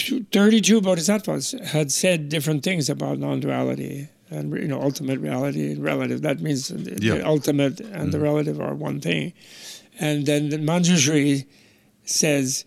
Two- 0.05 0.25
Thirty-two 0.31 0.81
bodhisattvas 0.81 1.51
had 1.65 1.91
said 1.91 2.29
different 2.29 2.63
things 2.63 2.89
about 2.89 3.19
non-duality 3.19 4.07
and 4.29 4.53
you 4.57 4.67
know 4.67 4.81
ultimate 4.81 5.19
reality 5.19 5.71
and 5.71 5.83
relative. 5.83 6.21
That 6.21 6.39
means 6.41 6.67
the 6.69 6.97
Yeah. 7.01 7.15
Mm-hmm. 7.15 7.27
ultimate 7.27 7.79
and 7.79 8.11
the 8.13 8.19
relative 8.19 8.59
are 8.61 8.73
one 8.73 8.99
thing. 9.01 9.33
And 9.99 10.25
then 10.25 10.49
the 10.49 10.57
Manjushri 10.57 11.45
says, 12.05 12.65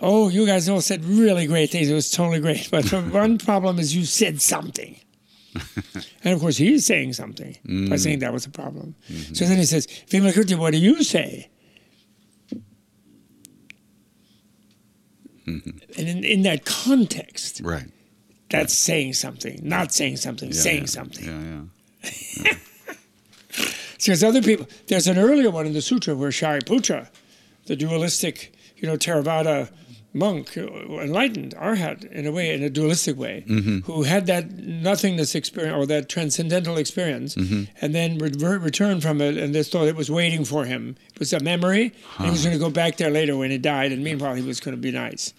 "Oh, 0.00 0.28
you 0.28 0.46
guys 0.46 0.68
all 0.68 0.80
said 0.80 1.04
really 1.04 1.46
great 1.46 1.70
things. 1.70 1.88
It 1.90 1.94
was 1.94 2.10
totally 2.10 2.40
great. 2.40 2.68
But 2.70 2.84
the 2.86 3.00
one 3.22 3.38
problem 3.38 3.78
is 3.78 3.94
you 3.94 4.04
said 4.04 4.40
something." 4.40 4.96
and 6.24 6.32
of 6.34 6.40
course, 6.40 6.56
he's 6.58 6.86
saying 6.86 7.12
something 7.14 7.56
by 7.90 7.96
saying 7.96 8.20
that 8.20 8.32
was 8.32 8.46
a 8.46 8.50
problem. 8.50 8.94
So 9.32 9.44
then 9.46 9.58
he 9.58 9.64
says, 9.64 9.88
Vimalakirti, 10.08 10.56
what 10.56 10.70
do 10.72 10.78
you 10.78 11.02
say? 11.02 11.50
And 15.98 16.08
in, 16.08 16.24
in 16.24 16.42
that 16.42 16.64
context, 16.64 17.60
Right. 17.62 17.88
that's 18.50 18.74
saying 18.74 19.14
something, 19.14 19.60
not 19.62 19.92
saying 19.92 20.16
something, 20.18 20.48
Yeah, 20.50 20.60
saying 20.60 20.80
yeah. 20.80 20.86
something. 20.86 21.24
Yeah. 21.26 22.44
Yeah. 22.44 22.54
Because 23.96 24.24
other 24.24 24.40
people, 24.40 24.66
there's 24.86 25.06
an 25.06 25.18
earlier 25.18 25.50
one 25.50 25.66
in 25.66 25.74
the 25.74 25.82
sutra 25.82 26.14
where 26.14 26.30
Shariputra, 26.30 27.08
the 27.66 27.76
dualistic, 27.76 28.50
you 28.78 28.88
know, 28.88 28.96
Theravada 28.96 29.70
monk, 30.12 30.56
uh, 30.58 30.62
enlightened 31.00 31.54
arhat 31.56 32.10
in 32.10 32.26
a 32.26 32.32
way, 32.32 32.52
in 32.52 32.62
a 32.62 32.70
dualistic 32.70 33.16
way, 33.16 33.44
who 33.84 34.02
had 34.02 34.26
that 34.26 34.50
nothingness 34.58 35.34
experience 35.34 35.76
or 35.76 35.86
that 35.86 36.08
transcendental 36.08 36.76
experience, 36.78 37.36
and 37.36 37.94
then 37.94 38.18
re- 38.18 38.30
returned 38.56 39.02
from 39.02 39.20
it, 39.20 39.36
and 39.36 39.54
they 39.54 39.62
thought 39.62 39.86
it 39.86 39.96
was 39.96 40.10
waiting 40.10 40.44
for 40.44 40.64
him. 40.64 40.96
It 41.14 41.18
was 41.20 41.32
a 41.32 41.40
memory, 41.40 41.92
and 42.18 42.26
he 42.26 42.30
was 42.30 42.42
going 42.44 42.54
to 42.56 42.58
go 42.64 42.70
back 42.70 42.96
there 42.96 43.10
later 43.10 43.36
when 43.36 43.50
he 43.50 43.58
died, 43.58 43.92
and 43.92 44.02
meanwhile 44.02 44.34
he 44.34 44.42
was 44.42 44.58
going 44.60 44.76
to 44.76 44.80
be 44.80 44.90
nice, 44.92 45.32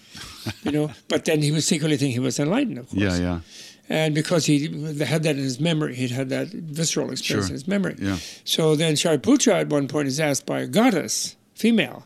you 0.64 0.72
know. 0.72 0.92
But 1.10 1.26
then 1.26 1.42
he 1.42 1.52
was 1.52 1.66
secretly 1.68 1.98
thinking 1.98 2.14
he 2.14 2.20
was 2.20 2.40
enlightened, 2.40 2.78
of 2.80 2.88
course. 2.90 3.02
Yeah. 3.02 3.18
Yeah. 3.18 3.40
And 3.90 4.16
because 4.16 4.46
he 4.46 4.68
had 5.04 5.24
that 5.24 5.36
in 5.36 5.44
his 5.44 5.60
memory, 5.60 5.96
he'd 5.96 6.12
had 6.12 6.30
that 6.30 6.48
visceral 6.48 7.12
experience 7.12 7.48
Sure. 7.48 7.52
in 7.52 7.54
his 7.54 7.68
memory. 7.68 7.96
Yeah. 8.00 8.18
So 8.46 8.78
then 8.78 8.94
Shariputra 8.94 9.54
at 9.62 9.68
one 9.70 9.90
point 9.90 10.08
is 10.08 10.18
asked 10.18 10.46
by 10.46 10.62
a 10.62 10.68
goddess, 10.68 11.36
female, 11.56 12.06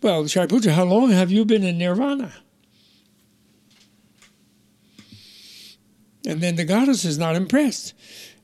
Well, 0.00 0.24
Shariputra, 0.24 0.72
how 0.72 0.84
long 0.84 1.10
have 1.10 1.32
you 1.32 1.44
been 1.44 1.64
in 1.64 1.78
nirvana? 1.78 2.32
And 6.26 6.40
then 6.40 6.56
the 6.56 6.64
goddess 6.64 7.04
is 7.04 7.18
not 7.18 7.36
impressed. 7.36 7.94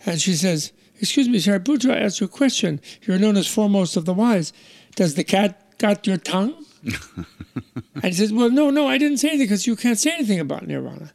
And 0.06 0.20
she 0.20 0.34
says, 0.34 0.72
Excuse 1.00 1.28
me, 1.28 1.38
Shariputra, 1.38 1.92
I 1.94 1.98
asked 1.98 2.20
you 2.20 2.26
a 2.26 2.28
question. 2.28 2.80
You're 3.02 3.18
known 3.18 3.36
as 3.36 3.46
foremost 3.46 3.96
of 3.96 4.04
the 4.04 4.14
wise. 4.14 4.52
Does 4.96 5.16
the 5.16 5.24
cat 5.24 5.76
got 5.78 6.06
your 6.06 6.16
tongue? 6.16 6.64
and 6.84 8.04
he 8.04 8.12
says, 8.12 8.32
Well, 8.32 8.50
no, 8.50 8.70
no, 8.70 8.86
I 8.86 8.96
didn't 8.96 9.18
say 9.18 9.28
anything 9.28 9.46
because 9.46 9.66
you 9.66 9.76
can't 9.76 9.98
say 9.98 10.12
anything 10.12 10.40
about 10.40 10.66
nirvana. 10.66 11.12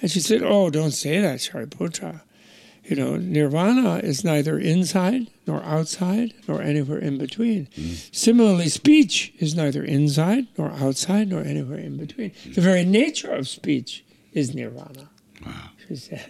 And 0.00 0.10
she 0.10 0.20
said, 0.20 0.42
Oh, 0.42 0.70
don't 0.70 0.90
say 0.92 1.20
that, 1.20 1.38
Shariputra. 1.38 2.22
You 2.84 2.96
know, 2.96 3.16
nirvana 3.16 3.98
is 3.98 4.24
neither 4.24 4.58
inside 4.58 5.28
nor 5.46 5.62
outside 5.62 6.34
nor 6.48 6.60
anywhere 6.60 6.98
in 6.98 7.16
between. 7.16 7.68
Hmm. 7.74 7.92
Similarly, 8.10 8.68
speech 8.68 9.32
is 9.38 9.54
neither 9.54 9.84
inside 9.84 10.48
nor 10.58 10.72
outside 10.72 11.28
nor 11.28 11.42
anywhere 11.42 11.78
in 11.78 11.96
between. 11.96 12.32
The 12.54 12.60
very 12.60 12.84
nature 12.84 13.32
of 13.32 13.48
speech 13.48 14.04
is 14.32 14.54
nirvana. 14.54 15.10
Wow. 15.44 15.52
She 15.88 15.96
said. 15.96 16.24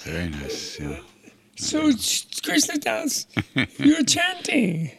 Very 0.00 0.28
nice. 0.28 0.78
Yeah. 0.80 0.98
So 1.56 1.90
Krishna 2.42 2.78
Das, 2.78 3.26
you're 3.78 4.04
chanting 4.04 4.90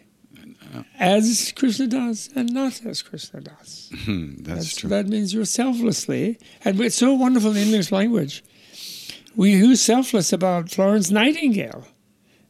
as 1.00 1.54
Krishna 1.56 1.88
does 1.88 2.30
and 2.36 2.54
not 2.54 2.86
as 2.86 3.02
Krishna 3.02 3.42
Das. 3.42 3.90
Hmm, 4.06 4.36
that's, 4.36 4.48
That's- 4.48 4.76
true. 4.76 4.90
That 4.90 5.08
means 5.08 5.34
you're 5.34 5.46
selflessly, 5.46 6.38
and 6.64 6.80
it's 6.82 6.96
so 6.96 7.14
wonderful 7.14 7.52
in 7.52 7.58
English 7.58 7.92
language. 7.92 8.44
We 9.36 9.52
use 9.52 9.82
selfless 9.82 10.34
about 10.34 10.72
Florence 10.72 11.12
Nightingale, 11.12 11.86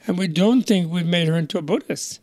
and 0.06 0.18
we 0.18 0.28
don't 0.28 0.64
think 0.64 0.92
we've 0.92 1.06
made 1.06 1.28
her 1.28 1.36
into 1.38 1.58
a 1.58 1.62
Buddhist. 1.62 2.20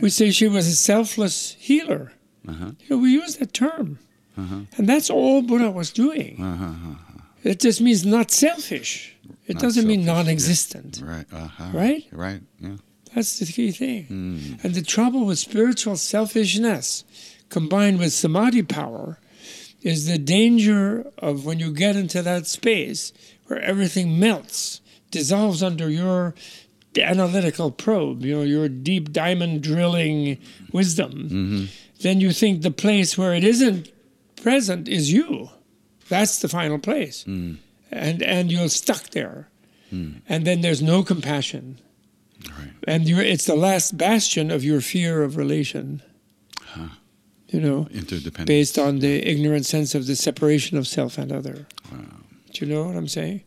We 0.00 0.10
say 0.10 0.30
she 0.30 0.46
was 0.48 0.66
a 0.68 0.76
selfless 0.76 1.56
healer. 1.58 2.12
Uh-huh. 2.46 2.72
You 2.80 2.86
know, 2.96 2.98
we 2.98 3.10
use 3.12 3.36
that 3.36 3.52
term, 3.52 3.98
and 4.36 4.88
that's 4.88 5.10
all 5.10 5.42
Buddha 5.42 5.70
was 5.70 5.90
doing. 5.90 6.40
Uh-huh. 6.42 6.94
It 7.42 7.60
just 7.60 7.80
means 7.80 8.04
not 8.04 8.30
selfish. 8.30 9.16
It 9.46 9.54
Not 9.54 9.62
doesn't 9.62 9.86
mean 9.86 10.04
selfish, 10.04 10.06
yeah. 10.06 10.22
non-existent. 10.24 11.00
Right. 11.04 11.24
Uh-huh. 11.32 11.70
Right? 11.72 12.04
Right. 12.12 12.40
Yeah. 12.60 12.76
That's 13.14 13.38
the 13.38 13.46
key 13.46 13.72
thing. 13.72 14.04
Hmm. 14.04 14.54
And 14.62 14.74
the 14.74 14.82
trouble 14.82 15.26
with 15.26 15.38
spiritual 15.38 15.96
selfishness 15.96 17.04
combined 17.48 17.98
with 17.98 18.12
samadhi 18.12 18.62
power 18.62 19.18
is 19.82 20.06
the 20.06 20.18
danger 20.18 21.10
of 21.18 21.44
when 21.44 21.58
you 21.58 21.72
get 21.72 21.96
into 21.96 22.22
that 22.22 22.46
space 22.46 23.12
where 23.46 23.60
everything 23.60 24.18
melts, 24.18 24.80
dissolves 25.10 25.62
under 25.62 25.88
your 25.88 26.34
analytical 26.98 27.70
probe, 27.70 28.24
you 28.24 28.34
know, 28.34 28.42
your 28.42 28.68
deep 28.68 29.12
diamond 29.12 29.62
drilling 29.62 30.38
wisdom. 30.72 31.12
Mm-hmm. 31.12 31.64
Then 32.00 32.20
you 32.20 32.32
think 32.32 32.62
the 32.62 32.70
place 32.70 33.16
where 33.16 33.34
it 33.34 33.44
isn't 33.44 33.92
present 34.36 34.88
is 34.88 35.12
you. 35.12 35.50
That's 36.08 36.40
the 36.40 36.48
final 36.48 36.78
place. 36.78 37.22
Hmm. 37.24 37.54
And 37.90 38.22
and 38.22 38.50
you're 38.50 38.68
stuck 38.68 39.10
there. 39.10 39.48
And 40.28 40.46
then 40.46 40.60
there's 40.60 40.82
no 40.82 41.02
compassion 41.02 41.78
Right. 42.50 42.70
and 42.86 43.08
you're, 43.08 43.20
it's 43.22 43.44
the 43.46 43.56
last 43.56 43.96
bastion 43.96 44.50
of 44.50 44.62
your 44.64 44.80
fear 44.80 45.22
of 45.22 45.36
relation. 45.36 46.02
You 47.48 47.60
know, 47.60 47.86
Interdependent. 47.92 48.48
based 48.48 48.76
on 48.76 48.98
the 48.98 49.24
ignorant 49.24 49.66
sense 49.66 49.94
of 49.94 50.06
the 50.08 50.16
separation 50.16 50.76
of 50.76 50.86
self 50.88 51.16
and 51.16 51.30
other. 51.30 51.66
Do 52.52 52.66
you 52.66 52.66
know 52.74 52.82
what 52.84 52.96
I'm 52.96 53.06
saying? 53.06 53.44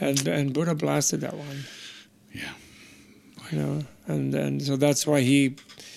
And 0.00 0.26
and 0.28 0.52
Buddha 0.54 0.74
blasted 0.76 1.20
that 1.22 1.34
one. 1.36 1.64
Yeah. 2.32 2.52
You 3.50 3.58
know, 3.58 3.80
and 4.06 4.32
and 4.34 4.62
so 4.62 4.76
that's 4.76 5.04
why 5.04 5.20
he 5.20 5.56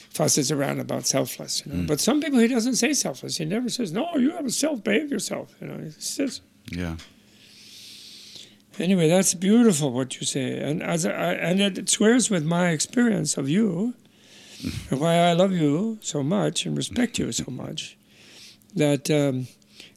fusses 0.10 0.52
around 0.52 0.80
about 0.80 1.06
selfless. 1.06 1.64
You 1.66 1.74
know, 1.74 1.84
Mm. 1.84 1.88
but 1.88 2.00
some 2.02 2.22
people 2.22 2.40
he 2.40 2.48
doesn't 2.48 2.76
say 2.76 2.94
selfless. 2.94 3.38
He 3.38 3.46
never 3.46 3.70
says, 3.70 3.92
"No, 3.92 4.16
you 4.18 4.32
have 4.32 4.46
a 4.48 4.50
self. 4.52 4.84
Behave 4.84 5.12
yourself." 5.12 5.54
You 5.62 5.68
know, 5.68 5.78
he 5.84 5.92
says. 5.92 6.42
Yeah. 6.72 6.96
Anyway, 8.80 9.08
that's 9.10 9.34
beautiful 9.34 9.92
what 9.92 10.20
you 10.20 10.26
say, 10.26 10.60
and 10.60 10.84
as 10.84 11.06
I, 11.06 11.34
and 11.34 11.60
it 11.60 11.90
squares 11.90 12.30
with 12.30 12.46
my 12.46 12.70
experience 12.70 13.38
of 13.38 13.50
you, 13.50 13.94
and 14.90 15.00
why 15.00 15.16
I 15.16 15.34
love 15.34 15.52
you 15.52 15.98
so 16.02 16.22
much 16.24 16.66
and 16.66 16.78
respect 16.78 17.18
you 17.18 17.32
so 17.32 17.46
much, 17.50 17.98
that 18.76 19.10
um, 19.10 19.48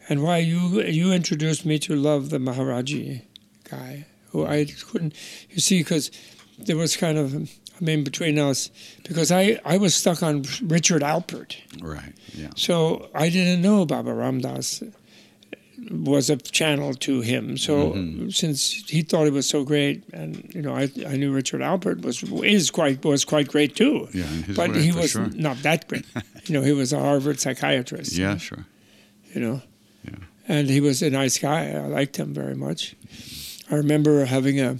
and 0.08 0.22
why 0.22 0.38
you 0.38 0.80
you 0.82 1.12
introduced 1.12 1.66
me 1.66 1.78
to 1.80 1.94
love 1.94 2.30
the 2.30 2.38
Maharaji 2.38 3.22
guy, 3.68 4.06
who 4.30 4.46
I 4.46 4.66
couldn't, 4.90 5.14
you 5.50 5.60
see, 5.60 5.80
because 5.80 6.10
there 6.58 6.76
was 6.76 6.96
kind 6.96 7.18
of 7.18 7.34
I 7.34 7.84
mean 7.84 8.02
between 8.04 8.38
us, 8.38 8.70
because 9.04 9.30
I 9.30 9.60
I 9.64 9.76
was 9.76 9.94
stuck 9.94 10.22
on 10.22 10.44
Richard 10.62 11.02
Alpert, 11.02 11.56
Right. 11.82 12.14
Yeah. 12.34 12.48
so 12.56 13.08
I 13.14 13.28
didn't 13.28 13.60
know 13.60 13.84
Baba 13.84 14.14
Ram 14.14 14.40
Dass 14.40 14.82
was 15.90 16.28
a 16.30 16.36
channel 16.36 16.94
to 16.94 17.20
him. 17.20 17.56
So 17.56 18.28
since 18.30 18.72
he 18.88 19.02
thought 19.02 19.26
it 19.26 19.32
was 19.32 19.48
so 19.48 19.64
great, 19.64 20.04
and 20.12 20.52
you 20.54 20.62
know, 20.62 20.74
I, 20.74 20.90
I 21.06 21.16
knew 21.16 21.32
Richard 21.32 21.60
Alpert 21.60 22.02
was 22.02 22.22
is 22.44 22.70
quite 22.70 23.04
was 23.04 23.24
quite 23.24 23.48
great 23.48 23.74
too. 23.76 24.08
Yeah, 24.12 24.26
but 24.54 24.76
he 24.76 24.92
was 24.92 25.10
sure. 25.12 25.28
not 25.34 25.62
that 25.62 25.88
great. 25.88 26.04
you 26.44 26.54
know, 26.54 26.62
he 26.62 26.72
was 26.72 26.92
a 26.92 26.98
Harvard 26.98 27.40
psychiatrist. 27.40 28.12
Yeah. 28.12 28.36
Sure. 28.36 28.66
You 29.34 29.40
know, 29.40 29.62
Yeah. 30.04 30.16
and 30.48 30.68
he 30.68 30.80
was 30.80 31.02
a 31.02 31.10
nice 31.10 31.38
guy. 31.38 31.70
I 31.70 31.86
liked 31.86 32.16
him 32.16 32.34
very 32.34 32.54
much. 32.56 32.96
I 33.70 33.76
remember 33.76 34.24
having 34.24 34.60
a 34.60 34.78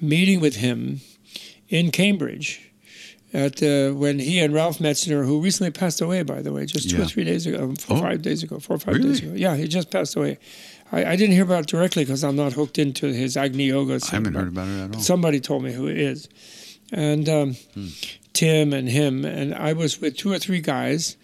meeting 0.00 0.40
with 0.40 0.56
him 0.56 1.00
in 1.68 1.90
Cambridge. 1.90 2.70
At 3.34 3.60
uh, 3.64 3.90
when 3.92 4.20
he 4.20 4.38
and 4.38 4.54
Ralph 4.54 4.78
Metzner, 4.78 5.26
who 5.26 5.40
recently 5.40 5.72
passed 5.72 6.00
away, 6.00 6.22
by 6.22 6.40
the 6.40 6.52
way, 6.52 6.66
just 6.66 6.88
two 6.88 7.02
or 7.02 7.04
three 7.04 7.24
days 7.24 7.46
ago, 7.46 7.74
four 7.74 7.96
or 7.96 7.98
Oh. 7.98 8.02
five 8.02 8.22
days 8.22 8.44
ago, 8.44 8.60
four 8.60 8.76
or 8.76 8.78
five 8.78 9.02
days 9.02 9.20
ago. 9.22 9.32
Yeah, 9.34 9.56
he 9.56 9.66
just 9.66 9.90
passed 9.90 10.14
away. 10.14 10.38
I, 10.92 11.04
I 11.04 11.16
didn't 11.16 11.32
hear 11.34 11.42
about 11.42 11.62
it 11.64 11.66
directly 11.66 12.04
because 12.04 12.22
I'm 12.22 12.36
not 12.36 12.52
hooked 12.52 12.78
into 12.78 13.06
his 13.12 13.36
Agni 13.36 13.64
Yoga. 13.64 13.98
I 14.06 14.14
haven't 14.14 14.34
heard 14.34 14.46
about 14.48 14.68
it 14.68 14.80
at 14.84 14.94
all. 14.94 15.00
Somebody 15.02 15.40
told 15.40 15.64
me 15.64 15.72
who 15.72 15.88
it 15.88 15.98
is, 15.98 16.28
and 16.92 17.28
um, 17.28 17.56
Tim 18.34 18.72
and 18.72 18.88
him, 18.88 19.24
and 19.24 19.52
I 19.52 19.72
was 19.72 20.00
with 20.00 20.16
two 20.16 20.30
or 20.32 20.38
three 20.38 20.60
guys. 20.60 21.16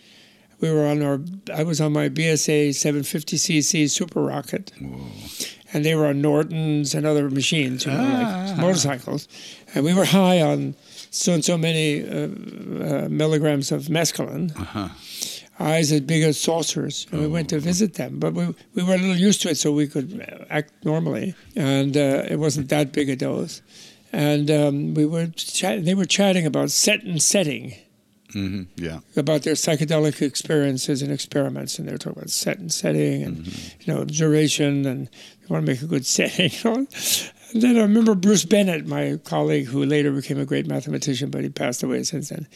We 0.60 0.68
were 0.70 0.86
on 0.86 1.02
our. 1.02 1.20
I 1.54 1.62
was 1.62 1.80
on 1.80 1.92
my 1.92 2.08
BSA 2.08 2.70
750cc 2.70 3.88
super 3.88 4.20
rocket, 4.20 4.72
and 5.72 5.84
they 5.84 5.94
were 5.94 6.06
on 6.06 6.20
Nortons 6.20 6.92
and 6.94 7.06
other 7.06 7.30
machines, 7.30 7.86
you 7.86 7.92
know, 7.92 7.98
like 8.02 8.58
motorcycles, 8.58 9.28
and 9.74 9.84
we 9.84 9.94
were 9.94 10.04
high 10.06 10.40
on 10.42 10.74
so 11.10 11.32
and 11.34 11.44
so 11.44 11.58
many 11.58 12.02
uh, 12.02 12.24
uh, 13.04 13.08
milligrams 13.10 13.72
of 13.72 13.84
mescaline. 13.88 14.52
Eyes 15.58 15.92
as 15.92 16.00
big 16.00 16.22
as 16.22 16.40
saucers, 16.40 17.06
and 17.12 17.20
we 17.20 17.26
went 17.26 17.50
to 17.50 17.60
visit 17.60 17.92
them. 17.94 18.18
But 18.18 18.32
we 18.32 18.46
we 18.74 18.82
were 18.82 18.94
a 18.94 18.98
little 18.98 19.14
used 19.16 19.42
to 19.42 19.50
it, 19.50 19.58
so 19.58 19.70
we 19.72 19.86
could 19.88 20.08
act 20.48 20.72
normally, 20.86 21.34
and 21.54 21.94
uh, 21.96 22.24
it 22.30 22.38
wasn't 22.38 22.70
that 22.70 22.92
big 22.92 23.10
a 23.10 23.16
dose. 23.16 23.60
And 24.10 24.50
um, 24.50 24.94
we 24.94 25.04
were 25.04 25.26
chat- 25.36 25.84
they 25.84 25.94
were 25.94 26.06
chatting 26.06 26.46
about 26.46 26.70
set 26.70 27.02
and 27.04 27.20
setting 27.22 27.74
hmm 28.32 28.62
Yeah. 28.76 29.00
about 29.16 29.42
their 29.42 29.54
psychedelic 29.54 30.22
experiences 30.22 31.02
and 31.02 31.12
experiments, 31.12 31.78
and 31.78 31.86
they 31.86 31.92
were 31.92 31.98
talking 31.98 32.18
about 32.22 32.30
set 32.30 32.58
and 32.58 32.72
setting 32.72 33.22
and 33.22 33.46
you 33.46 33.86
know 33.92 34.04
duration, 34.06 34.86
and 34.86 35.08
you 35.42 35.46
want 35.50 35.66
to 35.66 35.72
make 35.72 35.82
a 35.82 35.86
good 35.86 36.06
setting. 36.16 36.50
And 37.52 37.62
then 37.62 37.76
I 37.76 37.80
remember 37.80 38.14
Bruce 38.14 38.44
Bennett, 38.44 38.86
my 38.86 39.18
colleague, 39.24 39.66
who 39.66 39.84
later 39.84 40.12
became 40.12 40.38
a 40.38 40.44
great 40.44 40.66
mathematician, 40.66 41.30
but 41.30 41.42
he 41.42 41.48
passed 41.48 41.82
away 41.82 42.02
since 42.04 42.28
then. 42.28 42.46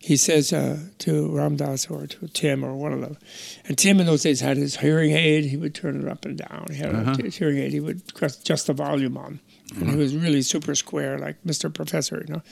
He 0.00 0.18
says 0.18 0.52
uh, 0.52 0.80
to 0.98 1.34
Ram 1.34 1.56
Dass 1.56 1.86
or 1.88 2.06
to 2.06 2.28
Tim 2.28 2.62
or 2.62 2.74
one 2.74 2.92
of 2.92 3.00
them, 3.00 3.16
and 3.66 3.78
Tim 3.78 4.00
in 4.00 4.06
those 4.06 4.22
days 4.22 4.40
had 4.40 4.58
his 4.58 4.76
hearing 4.76 5.12
aid. 5.12 5.46
He 5.46 5.56
would 5.56 5.74
turn 5.74 5.98
it 5.98 6.08
up 6.08 6.26
and 6.26 6.36
down. 6.36 6.66
He 6.70 6.76
had 6.76 6.94
a 6.94 7.22
his 7.22 7.36
hearing 7.36 7.56
aid. 7.56 7.72
He 7.72 7.80
would 7.80 8.02
adjust 8.20 8.66
the 8.66 8.74
volume 8.74 9.16
on. 9.16 9.40
And 9.76 9.90
he 9.90 9.96
was 9.96 10.14
really 10.14 10.42
super 10.42 10.74
square, 10.74 11.18
like 11.18 11.42
Mr. 11.42 11.72
Professor, 11.72 12.22
you 12.26 12.34
know. 12.34 12.42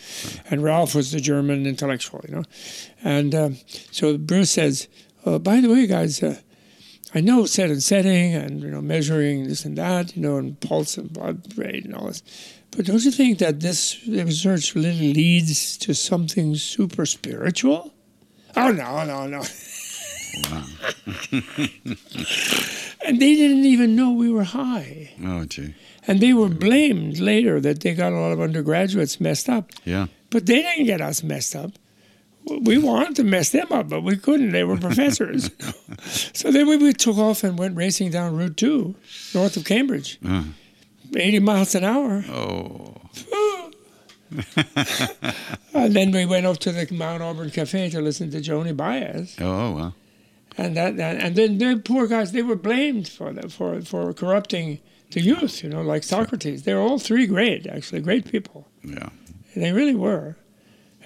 And 0.51 0.63
Ralph 0.65 0.95
was 0.95 1.13
the 1.13 1.21
German 1.21 1.67
intellectual, 1.67 2.21
you 2.27 2.37
know. 2.37 2.45
And 3.05 3.35
um, 3.35 3.57
so 3.91 4.17
Bruce 4.17 4.51
says, 4.51 4.89
oh, 5.27 5.39
by 5.39 5.61
the 5.61 5.69
way, 5.69 5.87
guys, 5.87 6.23
uh, 6.23 6.41
I 7.15 7.21
know 7.21 7.45
set 7.45 7.71
and 7.71 7.83
setting 7.83 8.35
and, 8.35 8.63
you 8.63 8.71
know, 8.71 8.81
measuring 8.81 9.49
this 9.49 9.65
and 9.65 9.77
that, 9.77 10.17
you 10.17 10.23
know, 10.23 10.39
and 10.39 10.59
pulse 10.61 10.97
and 10.97 11.13
blood 11.13 11.57
rate 11.59 11.85
and 11.85 11.95
all 11.95 12.07
this. 12.07 12.23
But 12.71 12.87
don't 12.87 13.05
you 13.05 13.11
think 13.11 13.39
that 13.39 13.61
this 13.61 13.99
research 14.09 14.75
really 14.75 15.13
leads 15.13 15.77
to 15.79 15.95
something 15.95 16.55
super 16.55 17.05
spiritual? 17.05 17.93
Oh, 18.57 18.73
no, 18.73 19.05
no, 19.05 19.27
no. 19.27 19.43
and 23.05 23.21
they 23.21 23.35
didn't 23.35 23.67
even 23.67 23.95
know 23.95 24.13
we 24.13 24.31
were 24.31 24.45
high. 24.45 25.11
Oh, 25.23 25.45
gee. 25.45 25.75
And 26.07 26.21
they 26.21 26.33
were 26.33 26.49
blamed 26.49 27.19
later 27.19 27.61
that 27.61 27.81
they 27.81 27.95
got 27.95 28.13
a 28.13 28.17
lot 28.17 28.33
of 28.33 28.41
undergraduates 28.41 29.21
messed 29.21 29.51
up. 29.51 29.71
Yeah. 29.85 30.07
But 30.31 30.47
they 30.47 30.63
didn't 30.63 30.87
get 30.87 31.03
us 31.03 31.23
messed 31.23 31.55
up. 31.55 31.73
We 32.63 32.79
wanted 32.79 33.17
to 33.17 33.25
mess 33.25 33.51
them 33.51 33.67
up, 33.71 33.89
but 33.89 34.03
we 34.03 34.17
couldn't. 34.17 34.53
They 34.53 34.65
were 34.65 34.77
professors. 34.77 35.51
so 36.33 36.51
then 36.51 36.67
we, 36.69 36.77
we 36.77 36.93
took 36.93 37.17
off 37.19 37.45
and 37.45 37.59
went 37.59 37.77
racing 37.77 38.11
down 38.11 38.37
Route 38.37 38.57
2, 38.57 38.95
north 39.35 39.57
of 39.57 39.65
Cambridge, 39.65 40.19
Uh, 40.27 40.45
80 41.17 41.39
miles 41.41 41.75
an 41.75 41.85
hour. 41.85 42.25
oh, 42.31 42.97
And 45.75 45.95
then 45.95 46.11
we 46.11 46.25
went 46.27 46.47
up 46.47 46.59
to 46.59 46.73
the 46.73 46.87
Mount 46.95 47.23
Auburn 47.23 47.51
Cafe 47.51 47.91
to 47.91 48.01
listen 48.01 48.31
to 48.31 48.39
Joni 48.39 48.77
Baez. 48.77 49.37
oh, 49.41 49.73
well. 49.73 49.95
And 50.59 50.77
that, 50.77 50.97
that 50.99 51.17
and 51.17 51.35
then 51.35 51.57
the 51.59 51.81
poor 51.83 52.07
guys, 52.07 52.33
they 52.33 52.43
were 52.43 52.57
blamed 52.57 53.09
for 53.09 53.33
that, 53.33 53.51
for, 53.51 53.81
for 53.81 54.13
corrupting 54.13 54.81
the 55.13 55.21
youth, 55.23 55.63
you 55.63 55.71
know, 55.71 55.81
like 55.83 56.03
Socrates. 56.03 56.65
They 56.65 56.75
were 56.75 56.81
all 56.81 56.99
three 56.99 57.27
great, 57.27 57.67
actually, 57.67 58.01
great 58.03 58.31
people. 58.31 58.69
Yeah. 58.85 59.09
They 59.57 59.73
really 59.73 59.95
were. 59.95 60.37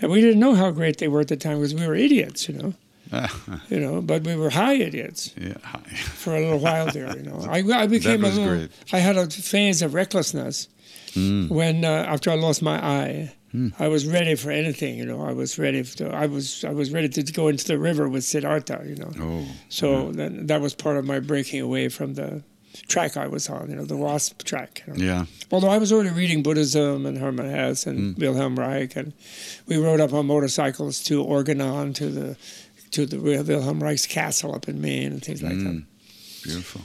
And 0.00 0.10
we 0.10 0.20
didn't 0.20 0.40
know 0.40 0.54
how 0.54 0.70
great 0.70 0.98
they 0.98 1.08
were 1.08 1.20
at 1.20 1.28
the 1.28 1.36
time 1.36 1.58
because 1.58 1.74
we 1.74 1.86
were 1.86 1.94
idiots, 1.94 2.48
you 2.48 2.54
know. 2.58 2.74
You 3.70 3.78
know, 3.80 4.02
but 4.02 4.24
we 4.24 4.34
were 4.36 4.50
high 4.50 4.74
idiots 4.74 5.32
yeah. 5.38 5.54
hi. 5.62 5.78
for 6.22 6.34
a 6.36 6.40
little 6.40 6.58
while 6.58 6.90
there. 6.90 7.16
You 7.16 7.22
know, 7.22 7.46
I, 7.48 7.58
I 7.82 7.86
became 7.86 8.24
a 8.24 8.28
was 8.28 8.36
little. 8.38 8.56
great. 8.56 8.70
I 8.92 8.98
had 8.98 9.16
a 9.16 9.26
phase 9.30 9.82
of 9.82 9.94
recklessness 9.94 10.68
Mm. 11.14 11.48
when 11.48 11.82
uh, 11.84 11.88
after 11.88 12.30
I 12.30 12.34
lost 12.34 12.60
my 12.62 12.76
eye. 12.84 13.32
I 13.78 13.88
was 13.88 14.06
ready 14.06 14.34
for 14.34 14.50
anything. 14.50 14.98
You 14.98 15.06
know, 15.06 15.22
I 15.22 15.32
was 15.32 15.58
ready 15.58 15.82
to. 15.82 16.10
I 16.14 16.26
was 16.26 16.62
I 16.62 16.72
was 16.72 16.92
ready 16.92 17.08
to 17.08 17.22
go 17.32 17.48
into 17.48 17.64
the 17.66 17.78
river 17.78 18.06
with 18.06 18.22
Siddhartha. 18.22 18.84
You 18.86 18.96
know, 18.96 19.10
Oh. 19.18 19.46
so 19.70 20.12
then 20.12 20.46
that 20.48 20.60
was 20.60 20.74
part 20.74 20.98
of 20.98 21.06
my 21.06 21.20
breaking 21.20 21.62
away 21.62 21.88
from 21.88 22.14
the 22.14 22.42
track 22.88 23.16
I 23.16 23.26
was 23.26 23.48
on. 23.48 23.70
You 23.70 23.76
know, 23.76 23.84
the 23.84 23.96
WASP 23.96 24.42
track. 24.44 24.82
You 24.86 24.94
know? 24.94 25.04
Yeah. 25.04 25.24
Although 25.50 25.68
I 25.70 25.78
was 25.78 25.92
already 25.92 26.10
reading 26.10 26.42
Buddhism 26.42 27.06
and 27.06 27.18
Hermann 27.18 27.50
Hesse 27.50 27.86
and 27.86 28.16
Mm. 28.16 28.18
Wilhelm 28.18 28.58
Reich, 28.58 28.96
and 28.96 29.12
we 29.66 29.76
rode 29.76 30.00
up 30.00 30.12
on 30.12 30.26
motorcycles 30.26 31.02
to 31.04 31.22
Organon 31.22 31.92
to 31.94 32.08
the 32.08 32.36
to 32.92 33.04
the 33.06 33.18
Wilhelm 33.18 33.82
Reich's 33.82 34.06
castle 34.06 34.54
up 34.54 34.68
in 34.68 34.80
Maine 34.80 35.12
and 35.12 35.22
things 35.24 35.42
like 35.42 35.52
that. 35.58 35.74
Mm. 35.74 35.84
Beautiful. 36.44 36.82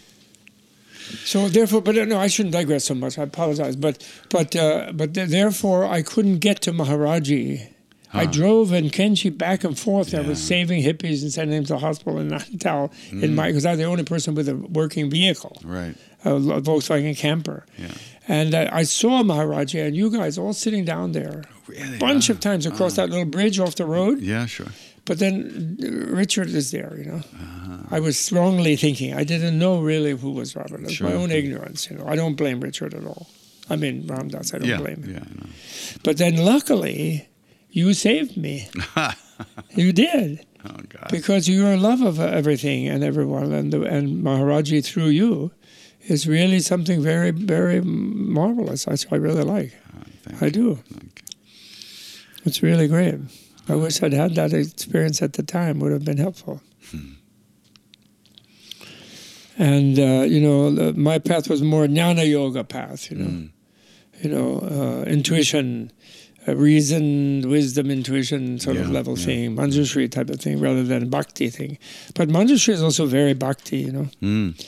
So 1.26 1.50
therefore, 1.50 1.82
but 1.82 1.98
uh, 1.98 2.06
no, 2.06 2.18
I 2.20 2.28
shouldn't 2.28 2.54
digress 2.54 2.86
so 2.86 2.94
much. 2.96 3.18
I 3.20 3.24
apologize, 3.24 3.76
but 3.76 4.06
but 4.30 4.56
uh, 4.56 4.92
but 4.94 5.14
th- 5.14 5.30
therefore, 5.30 5.86
I 5.86 6.02
couldn't 6.02 6.40
get 6.40 6.62
to 6.62 6.72
Maharaji. 6.72 7.68
I 8.14 8.26
drove 8.26 8.74
in 8.74 8.90
Kainchi 8.90 9.36
back 9.36 9.64
and 9.64 9.78
forth. 9.78 10.14
I 10.14 10.22
was 10.22 10.42
saving 10.42 10.84
hippies 10.84 11.22
and 11.22 11.32
sending 11.32 11.56
them 11.56 11.64
to 11.66 11.74
the 11.74 11.80
hospital 11.80 12.20
in 12.20 12.28
Natal 12.30 12.92
in 13.12 13.22
Mm. 13.22 13.34
my 13.36 13.48
because 13.48 13.66
I 13.66 13.72
was 13.72 13.80
the 13.80 13.86
only 13.86 14.04
person 14.04 14.36
with 14.36 14.50
a 14.50 14.56
working 14.56 15.10
vehicle, 15.10 15.58
Right. 15.64 15.96
a 16.26 16.32
Volkswagen 16.62 17.16
camper. 17.16 17.66
Yeah. 17.78 17.88
And 18.28 18.54
uh, 18.54 18.70
I 18.72 18.84
saw 18.84 19.24
Maharaji 19.24 19.86
and 19.88 19.96
you 19.96 20.10
guys 20.12 20.38
all 20.38 20.54
sitting 20.54 20.84
down 20.86 21.14
there, 21.14 21.44
Really? 21.68 21.98
bunch 21.98 22.30
Ah. 22.30 22.34
of 22.34 22.40
times 22.40 22.66
across 22.66 22.96
that 22.96 23.10
little 23.10 23.26
bridge 23.26 23.60
off 23.60 23.76
the 23.76 23.86
road. 23.86 24.22
Yeah, 24.22 24.46
sure. 24.46 24.68
But 25.06 25.18
then 25.20 25.78
uh, 25.84 26.14
Richard 26.16 26.50
is 26.50 26.72
there, 26.72 26.94
you 26.98 27.06
know. 27.06 27.22
Uh-huh. 27.34 27.78
I 27.96 28.00
was 28.00 28.32
wrongly 28.32 28.76
thinking. 28.76 29.14
I 29.14 29.24
didn't 29.24 29.58
know 29.58 29.80
really 29.82 30.12
who 30.12 30.32
was 30.32 30.56
Robert. 30.56 30.82
That's 30.82 31.00
my 31.02 31.10
Sure. 31.12 31.18
own 31.18 31.32
ignorance, 31.32 31.90
you 31.90 31.98
know. 31.98 32.06
I 32.06 32.16
don't 32.16 32.36
blame 32.36 32.60
Richard 32.62 32.94
at 32.94 33.04
all. 33.06 33.28
I 33.70 33.76
mean, 33.78 34.06
Ram 34.06 34.28
Dass, 34.28 34.54
I 34.54 34.60
don't 34.60 34.68
yeah. 34.70 34.78
blame 34.78 35.02
him. 35.04 35.12
Yeah. 35.14 35.20
I 35.26 35.34
know. 35.40 35.50
But 36.04 36.18
then 36.18 36.36
luckily, 36.38 37.28
you 37.72 37.94
saved 37.94 38.38
me. 38.38 38.70
you 39.76 39.92
did. 39.94 40.46
Oh 40.66 40.76
God. 40.90 41.08
Because 41.10 41.50
your 41.50 41.76
love 41.78 42.02
of 42.02 42.20
everything 42.20 42.88
and 42.88 43.04
everyone 43.04 43.52
and, 43.54 43.74
the, 43.74 43.82
and 43.84 44.24
Maharaji 44.24 44.84
through 44.86 45.08
you 45.08 45.52
is 46.08 46.28
really 46.28 46.60
something 46.60 47.02
very, 47.02 47.32
very 47.32 47.82
marvelous. 47.82 48.88
I, 48.88 48.96
I 49.12 49.16
really 49.18 49.44
like. 49.44 49.74
Oh, 49.96 50.38
I 50.46 50.50
do. 50.50 50.80
It's 52.46 52.62
really 52.62 52.88
great. 52.88 53.16
I 53.70 53.76
wish 53.76 54.02
I'd 54.04 54.14
had 54.14 54.36
that 54.36 54.54
experience 54.54 55.22
at 55.22 55.34
the 55.34 55.44
time. 55.44 55.80
Would 55.80 55.92
have 55.92 56.04
been 56.06 56.18
helpful. 56.18 56.62
And 59.58 60.00
uh, 60.00 60.26
you 60.28 60.40
know, 60.40 60.74
the, 60.74 60.94
my 60.94 61.20
path 61.20 61.50
was 61.50 61.62
more 61.62 61.86
jnana 61.86 62.28
yoga 62.30 62.64
path. 62.64 63.12
You 63.12 63.18
know, 63.18 63.26
Mm. 63.26 63.50
you 64.22 64.30
know, 64.30 64.60
uh, 64.60 65.04
intuition, 65.10 65.92
reason, 66.48 67.50
wisdom, 67.50 67.92
intuition 67.92 68.60
sort 68.60 68.78
of 68.78 68.90
level 68.90 69.18
yeah. 69.18 69.26
thing, 69.26 69.56
Manjushri 69.56 70.10
type 70.10 70.30
of 70.30 70.40
thing, 70.40 70.60
rather 70.60 70.84
than 70.84 71.10
bhakti 71.10 71.50
thing. 71.50 71.78
But 72.16 72.30
Manjushri 72.30 72.74
is 72.74 72.82
also 72.82 73.06
very 73.06 73.34
bhakti. 73.34 73.78
You 73.80 73.92
know, 73.92 74.08
Mm. 74.22 74.66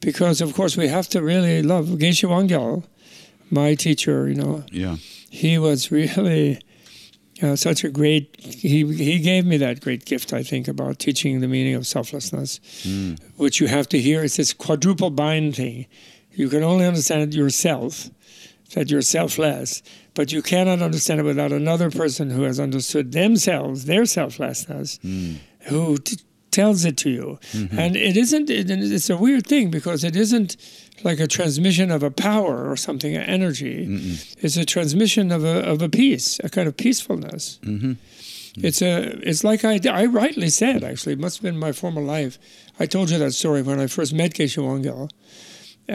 because 0.00 0.40
of 0.40 0.54
course 0.54 0.76
we 0.76 0.88
have 0.88 1.08
to 1.08 1.20
really 1.22 1.62
love 1.62 1.86
Geshe 1.98 2.26
Wangyal, 2.28 2.84
my 3.50 3.74
teacher. 3.74 4.28
You 4.28 4.36
know, 4.36 4.64
Yeah. 4.72 4.96
he 5.30 5.58
was 5.58 5.90
really 5.92 6.58
uh, 7.42 7.56
such 7.56 7.84
a 7.84 7.88
great 7.90 8.36
he 8.40 8.84
he 8.92 9.18
gave 9.18 9.46
me 9.46 9.56
that 9.56 9.80
great 9.80 10.04
gift 10.04 10.30
i 10.34 10.42
think 10.42 10.68
about 10.68 10.98
teaching 10.98 11.40
the 11.40 11.48
meaning 11.48 11.74
of 11.74 11.86
selflessness 11.86 12.60
Mm. 12.84 13.18
which 13.38 13.60
you 13.62 13.66
have 13.68 13.88
to 13.88 13.98
hear 13.98 14.22
it's 14.22 14.36
this 14.36 14.52
quadruple 14.52 15.08
bind 15.08 15.56
thing 15.56 15.86
you 16.34 16.50
can 16.50 16.62
only 16.62 16.84
understand 16.84 17.22
it 17.22 17.34
yourself 17.34 18.10
that 18.74 18.90
you're 18.90 19.02
selfless 19.02 19.82
but 20.14 20.32
you 20.32 20.42
cannot 20.42 20.82
understand 20.82 21.20
it 21.20 21.24
without 21.24 21.52
another 21.52 21.90
person 21.90 22.30
who 22.30 22.42
has 22.42 22.58
understood 22.60 23.12
themselves 23.12 23.84
their 23.84 24.04
selflessness 24.06 24.98
Mm. 25.04 25.36
who 25.68 25.98
t- 25.98 26.16
tells 26.50 26.84
it 26.84 26.96
to 26.96 27.10
you. 27.10 27.38
And 27.70 27.94
it 27.94 28.16
isn't 28.16 28.50
it, 28.50 28.68
it's 28.70 29.08
a 29.08 29.16
weird 29.16 29.46
thing 29.46 29.70
because 29.70 30.02
it 30.02 30.16
isn't 30.16 30.56
like 31.04 31.20
a 31.20 31.28
transmission 31.28 31.92
of 31.92 32.02
a 32.02 32.10
power 32.10 32.68
or 32.68 32.76
something 32.76 33.14
an 33.14 33.22
energy. 33.22 33.86
It's 34.40 34.56
a 34.56 34.64
transmission 34.64 35.30
of 35.30 35.44
a, 35.44 35.60
of 35.72 35.80
a 35.80 35.88
peace 35.88 36.40
a 36.42 36.48
kind 36.48 36.66
of 36.66 36.76
peacefulness. 36.76 37.60
Mhm. 37.62 37.96
it's 38.56 38.82
a 38.82 38.94
it's 39.30 39.44
like 39.44 39.64
I, 39.64 39.78
I 40.02 40.06
rightly 40.06 40.48
said 40.50 40.82
actually 40.82 41.12
it 41.12 41.20
must 41.20 41.36
have 41.38 41.44
been 41.44 41.56
my 41.56 41.70
former 41.72 42.02
life. 42.02 42.36
I 42.80 42.86
told 42.86 43.10
you 43.10 43.18
that 43.18 43.32
story 43.32 43.62
when 43.62 43.78
I 43.78 43.86
first 43.86 44.12
met 44.12 44.34
Geshe 44.34 44.58
Wangyal 44.58 45.08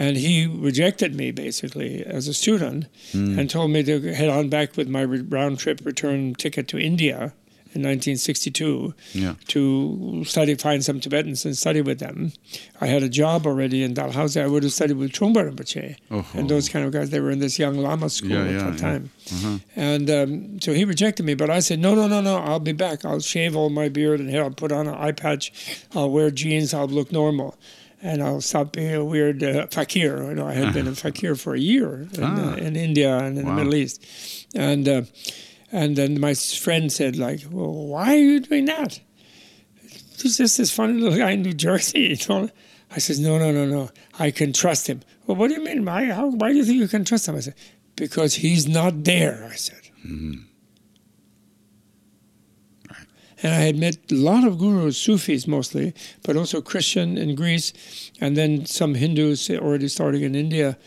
and 0.02 0.16
he 0.16 0.46
rejected 0.46 1.14
me 1.20 1.30
basically 1.32 2.04
as 2.04 2.28
a 2.28 2.34
student 2.34 2.86
and 3.12 3.48
told 3.50 3.70
me 3.70 3.82
to 3.84 3.94
head 4.14 4.28
on 4.28 4.48
back 4.48 4.76
with 4.76 4.88
my 4.88 5.04
round 5.04 5.58
trip 5.58 5.78
return 5.84 6.34
ticket 6.34 6.68
to 6.68 6.78
India 6.78 7.32
in 7.74 7.82
1962 7.82 8.94
Yeah. 9.12 9.34
to 9.48 10.22
study, 10.24 10.54
find 10.54 10.82
some 10.84 10.98
Tibetans 11.00 11.44
and 11.44 11.54
study 11.56 11.82
with 11.82 11.98
them. 11.98 12.32
I 12.80 12.86
had 12.86 13.02
a 13.02 13.08
job 13.08 13.46
already 13.46 13.82
in 13.82 13.92
Dalhousie. 13.92 14.40
I 14.40 14.46
would 14.46 14.62
have 14.62 14.72
studied 14.72 14.96
with 14.96 15.12
Trungpa 15.12 15.40
Rinpoche 15.50 15.96
Oh. 16.10 16.24
and 16.34 16.48
those 16.48 16.68
kind 16.70 16.84
of 16.86 16.92
guys. 16.92 17.10
They 17.10 17.20
were 17.20 17.30
in 17.30 17.38
this 17.40 17.58
young 17.58 17.76
Lama 17.76 18.08
school 18.08 18.30
Yeah, 18.30 18.44
at 18.44 18.50
yeah, 18.52 18.70
that 18.70 18.78
time. 18.78 19.10
Uh-huh. 19.34 19.58
And 19.76 20.08
um, 20.10 20.60
so 20.60 20.72
he 20.72 20.84
rejected 20.86 21.24
me, 21.26 21.34
but 21.34 21.50
I 21.50 21.60
said, 21.60 21.78
no, 21.78 21.94
no, 21.94 22.06
no, 22.08 22.20
no, 22.22 22.36
I'll 22.38 22.60
be 22.60 22.72
back. 22.72 23.04
I'll 23.04 23.20
shave 23.20 23.54
all 23.54 23.68
my 23.68 23.88
beard 23.90 24.20
and 24.20 24.30
hair. 24.30 24.42
I'll 24.44 24.50
put 24.64 24.72
on 24.72 24.86
an 24.86 24.94
eye 24.94 25.12
patch. 25.12 25.52
I'll 25.94 26.10
wear 26.10 26.30
jeans. 26.30 26.72
I'll 26.72 26.88
look 26.88 27.12
normal. 27.12 27.56
And 28.08 28.22
I'll 28.22 28.40
stop 28.40 28.66
being 28.72 28.94
a 28.94 29.04
weird 29.04 29.42
uh, 29.42 29.66
fakir. 29.78 30.12
You 30.28 30.34
know, 30.38 30.46
I 30.46 30.54
had 30.60 30.72
been 30.72 30.86
a 30.86 30.94
fakir 30.94 31.34
for 31.34 31.52
a 31.54 31.58
year 31.72 31.88
in, 32.14 32.22
Ah. 32.22 32.52
uh, 32.52 32.56
in 32.66 32.76
India 32.88 33.12
and 33.24 33.36
in 33.38 33.44
Wow. 33.46 33.50
the 33.50 33.56
Middle 33.64 33.74
East. 33.82 33.96
And 34.54 34.84
uh, 34.88 35.02
and 35.72 35.96
then 35.96 36.20
my 36.20 36.34
friend 36.34 36.92
said, 36.92 37.16
like, 37.16 37.40
well, 37.50 37.72
why 37.92 38.14
are 38.14 38.24
you 38.32 38.38
doing 38.40 38.66
that? 38.66 39.00
He's 40.22 40.36
just 40.38 40.56
this 40.58 40.70
funny 40.70 41.00
little 41.00 41.18
guy 41.18 41.32
in 41.32 41.42
New 41.42 41.52
Jersey. 41.66 42.16
You 42.20 42.28
know? 42.28 42.48
I 42.94 42.98
says, 43.00 43.18
no, 43.18 43.38
no, 43.38 43.50
no, 43.50 43.64
no. 43.66 43.90
I 44.18 44.30
can 44.30 44.52
trust 44.52 44.86
him. 44.86 45.00
Well, 45.26 45.36
what 45.36 45.48
do 45.48 45.54
you 45.58 45.64
mean? 45.64 45.84
Why, 45.84 46.04
how, 46.18 46.26
why 46.28 46.52
do 46.52 46.56
you 46.58 46.64
think 46.64 46.78
you 46.78 46.88
can 46.88 47.04
trust 47.04 47.26
him? 47.28 47.34
I 47.34 47.40
said, 47.40 47.54
because 47.96 48.32
he's 48.36 48.68
not 48.68 49.02
there, 49.04 49.48
I 49.52 49.56
said. 49.56 49.82
And 53.42 53.52
I 53.52 53.58
had 53.58 53.76
met 53.76 53.98
a 54.10 54.14
lot 54.14 54.44
of 54.44 54.58
gurus, 54.58 54.96
Sufis 54.96 55.46
mostly, 55.46 55.92
but 56.22 56.36
also 56.36 56.62
Christian 56.62 57.18
in 57.18 57.34
Greece, 57.34 57.72
and 58.20 58.36
then 58.36 58.64
some 58.66 58.94
Hindus 58.94 59.50
already 59.50 59.88
starting 59.88 60.22
in 60.22 60.34
India, 60.34 60.78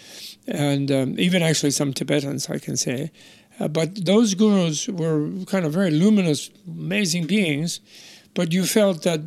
and 0.48 0.92
um, 0.92 1.20
even 1.20 1.44
actually 1.44 1.72
some 1.72 1.94
Tibetans, 1.94 2.50
I 2.50 2.58
can 2.58 2.76
say. 2.76 3.12
Uh, 3.60 3.68
but 3.68 4.06
those 4.06 4.34
gurus 4.34 4.88
were 4.88 5.30
kind 5.46 5.66
of 5.66 5.74
very 5.74 5.92
luminous, 5.92 6.50
amazing 6.68 7.28
beings, 7.28 7.82
but 8.34 8.52
you 8.54 8.66
felt 8.66 9.04
that 9.04 9.22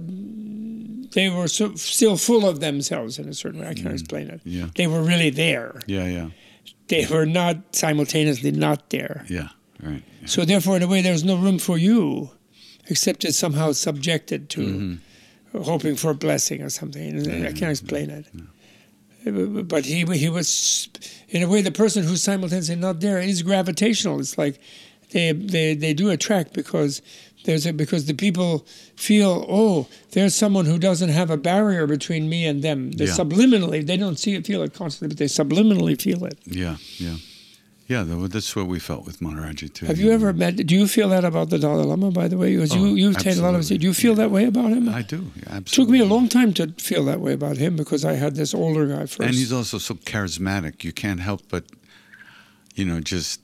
they 1.12 1.28
were 1.28 1.48
so, 1.48 1.74
still 1.74 2.16
full 2.16 2.48
of 2.48 2.60
themselves 2.60 3.18
in 3.18 3.28
a 3.28 3.34
certain 3.34 3.60
way. 3.60 3.68
I 3.68 3.74
can't 3.74 3.92
explain 3.92 4.28
it. 4.28 4.40
Yeah. 4.44 4.68
They 4.74 4.86
were 4.86 5.02
really 5.02 5.30
there. 5.30 5.80
Yeah. 5.86 6.06
Yeah. 6.06 6.28
They 6.88 7.06
were 7.06 7.26
not 7.26 7.76
simultaneously 7.76 8.50
not 8.52 8.90
there. 8.90 9.24
Yeah. 9.28 9.48
Right. 9.82 10.02
Yeah. 10.20 10.26
So 10.26 10.44
therefore, 10.44 10.76
in 10.76 10.82
a 10.82 10.86
way, 10.86 11.02
there's 11.02 11.24
no 11.24 11.36
room 11.36 11.58
for 11.58 11.76
you, 11.78 12.30
except 12.88 13.24
it's 13.24 13.38
somehow 13.38 13.72
subjected 13.72 14.48
to 14.50 14.60
Mm-hmm. 14.60 15.62
hoping 15.62 15.96
for 15.96 16.10
a 16.10 16.14
blessing 16.14 16.62
or 16.62 16.70
something. 16.70 17.28
I 17.46 17.52
can't 17.52 17.70
explain 17.70 18.08
it. 18.10 18.26
But 19.68 19.84
he 19.84 20.04
he 20.18 20.28
was, 20.28 20.88
in 21.28 21.42
a 21.42 21.48
way, 21.48 21.62
the 21.62 21.70
person 21.70 22.02
who's 22.02 22.22
simultaneously 22.22 22.74
not 22.76 23.00
there 23.00 23.18
is 23.20 23.42
gravitational. 23.42 24.18
It's 24.18 24.36
like 24.36 24.58
they 25.12 25.30
they, 25.32 25.74
they 25.74 25.94
do 25.94 26.10
attract 26.10 26.54
because 26.54 27.02
there's 27.44 27.66
a, 27.66 27.72
because 27.72 28.06
the 28.06 28.14
people 28.14 28.66
feel 28.96 29.44
oh 29.48 29.86
there's 30.12 30.34
someone 30.34 30.64
who 30.64 30.78
doesn't 30.78 31.10
have 31.10 31.30
a 31.30 31.36
barrier 31.36 31.86
between 31.86 32.28
me 32.28 32.46
and 32.46 32.62
them. 32.62 32.92
They 32.92 33.04
Yeah. 33.04 33.12
subliminally 33.12 33.86
they 33.86 33.96
don't 33.96 34.18
see 34.18 34.34
it 34.34 34.44
feel 34.46 34.62
it 34.62 34.74
constantly, 34.74 35.08
but 35.14 35.18
they 35.18 35.26
subliminally 35.26 36.00
feel 36.00 36.24
it. 36.24 36.38
Yeah, 36.44 36.76
yeah, 36.98 37.16
Yeah, 37.92 38.04
that's 38.34 38.50
what 38.56 38.66
we 38.74 38.78
felt 38.90 39.02
with 39.08 39.16
Maharaji 39.24 39.68
too. 39.76 39.86
Have 39.90 40.00
you 40.04 40.10
ever 40.18 40.32
met? 40.42 40.52
Do 40.70 40.74
you 40.80 40.86
feel 40.96 41.08
that 41.14 41.24
about 41.30 41.48
the 41.52 41.58
Dalai 41.64 41.84
Lama? 41.92 42.10
By 42.10 42.26
the 42.32 42.38
way, 42.42 42.50
because 42.56 42.72
Oh, 42.72 42.78
you 42.82 42.86
you've 43.00 43.18
taken 43.26 43.40
a 43.40 43.42
lot 43.48 43.54
of. 43.54 43.60
absolutely. 43.60 43.78
Do 43.82 43.86
you 43.90 43.94
feel 44.04 44.14
that 44.22 44.30
way 44.36 44.44
about 44.54 44.70
him? 44.76 44.84
I 45.00 45.02
do. 45.14 45.20
Yeah, 45.42 45.58
It 45.58 45.66
took 45.66 45.88
me 45.96 46.00
a 46.06 46.10
long 46.14 46.26
time 46.38 46.50
to 46.58 46.64
feel 46.88 47.04
that 47.10 47.20
way 47.20 47.32
about 47.40 47.56
him 47.64 47.72
because 47.82 48.02
I 48.12 48.14
had 48.24 48.32
this 48.40 48.52
older 48.54 48.84
guy 48.94 49.04
first. 49.14 49.20
And 49.28 49.34
he's 49.34 49.52
also 49.58 49.78
so 49.78 49.94
charismatic. 50.12 50.74
You 50.84 50.92
can't 51.02 51.20
help 51.20 51.40
but, 51.54 51.64
you 52.78 52.84
know, 52.88 52.98
just 53.00 53.40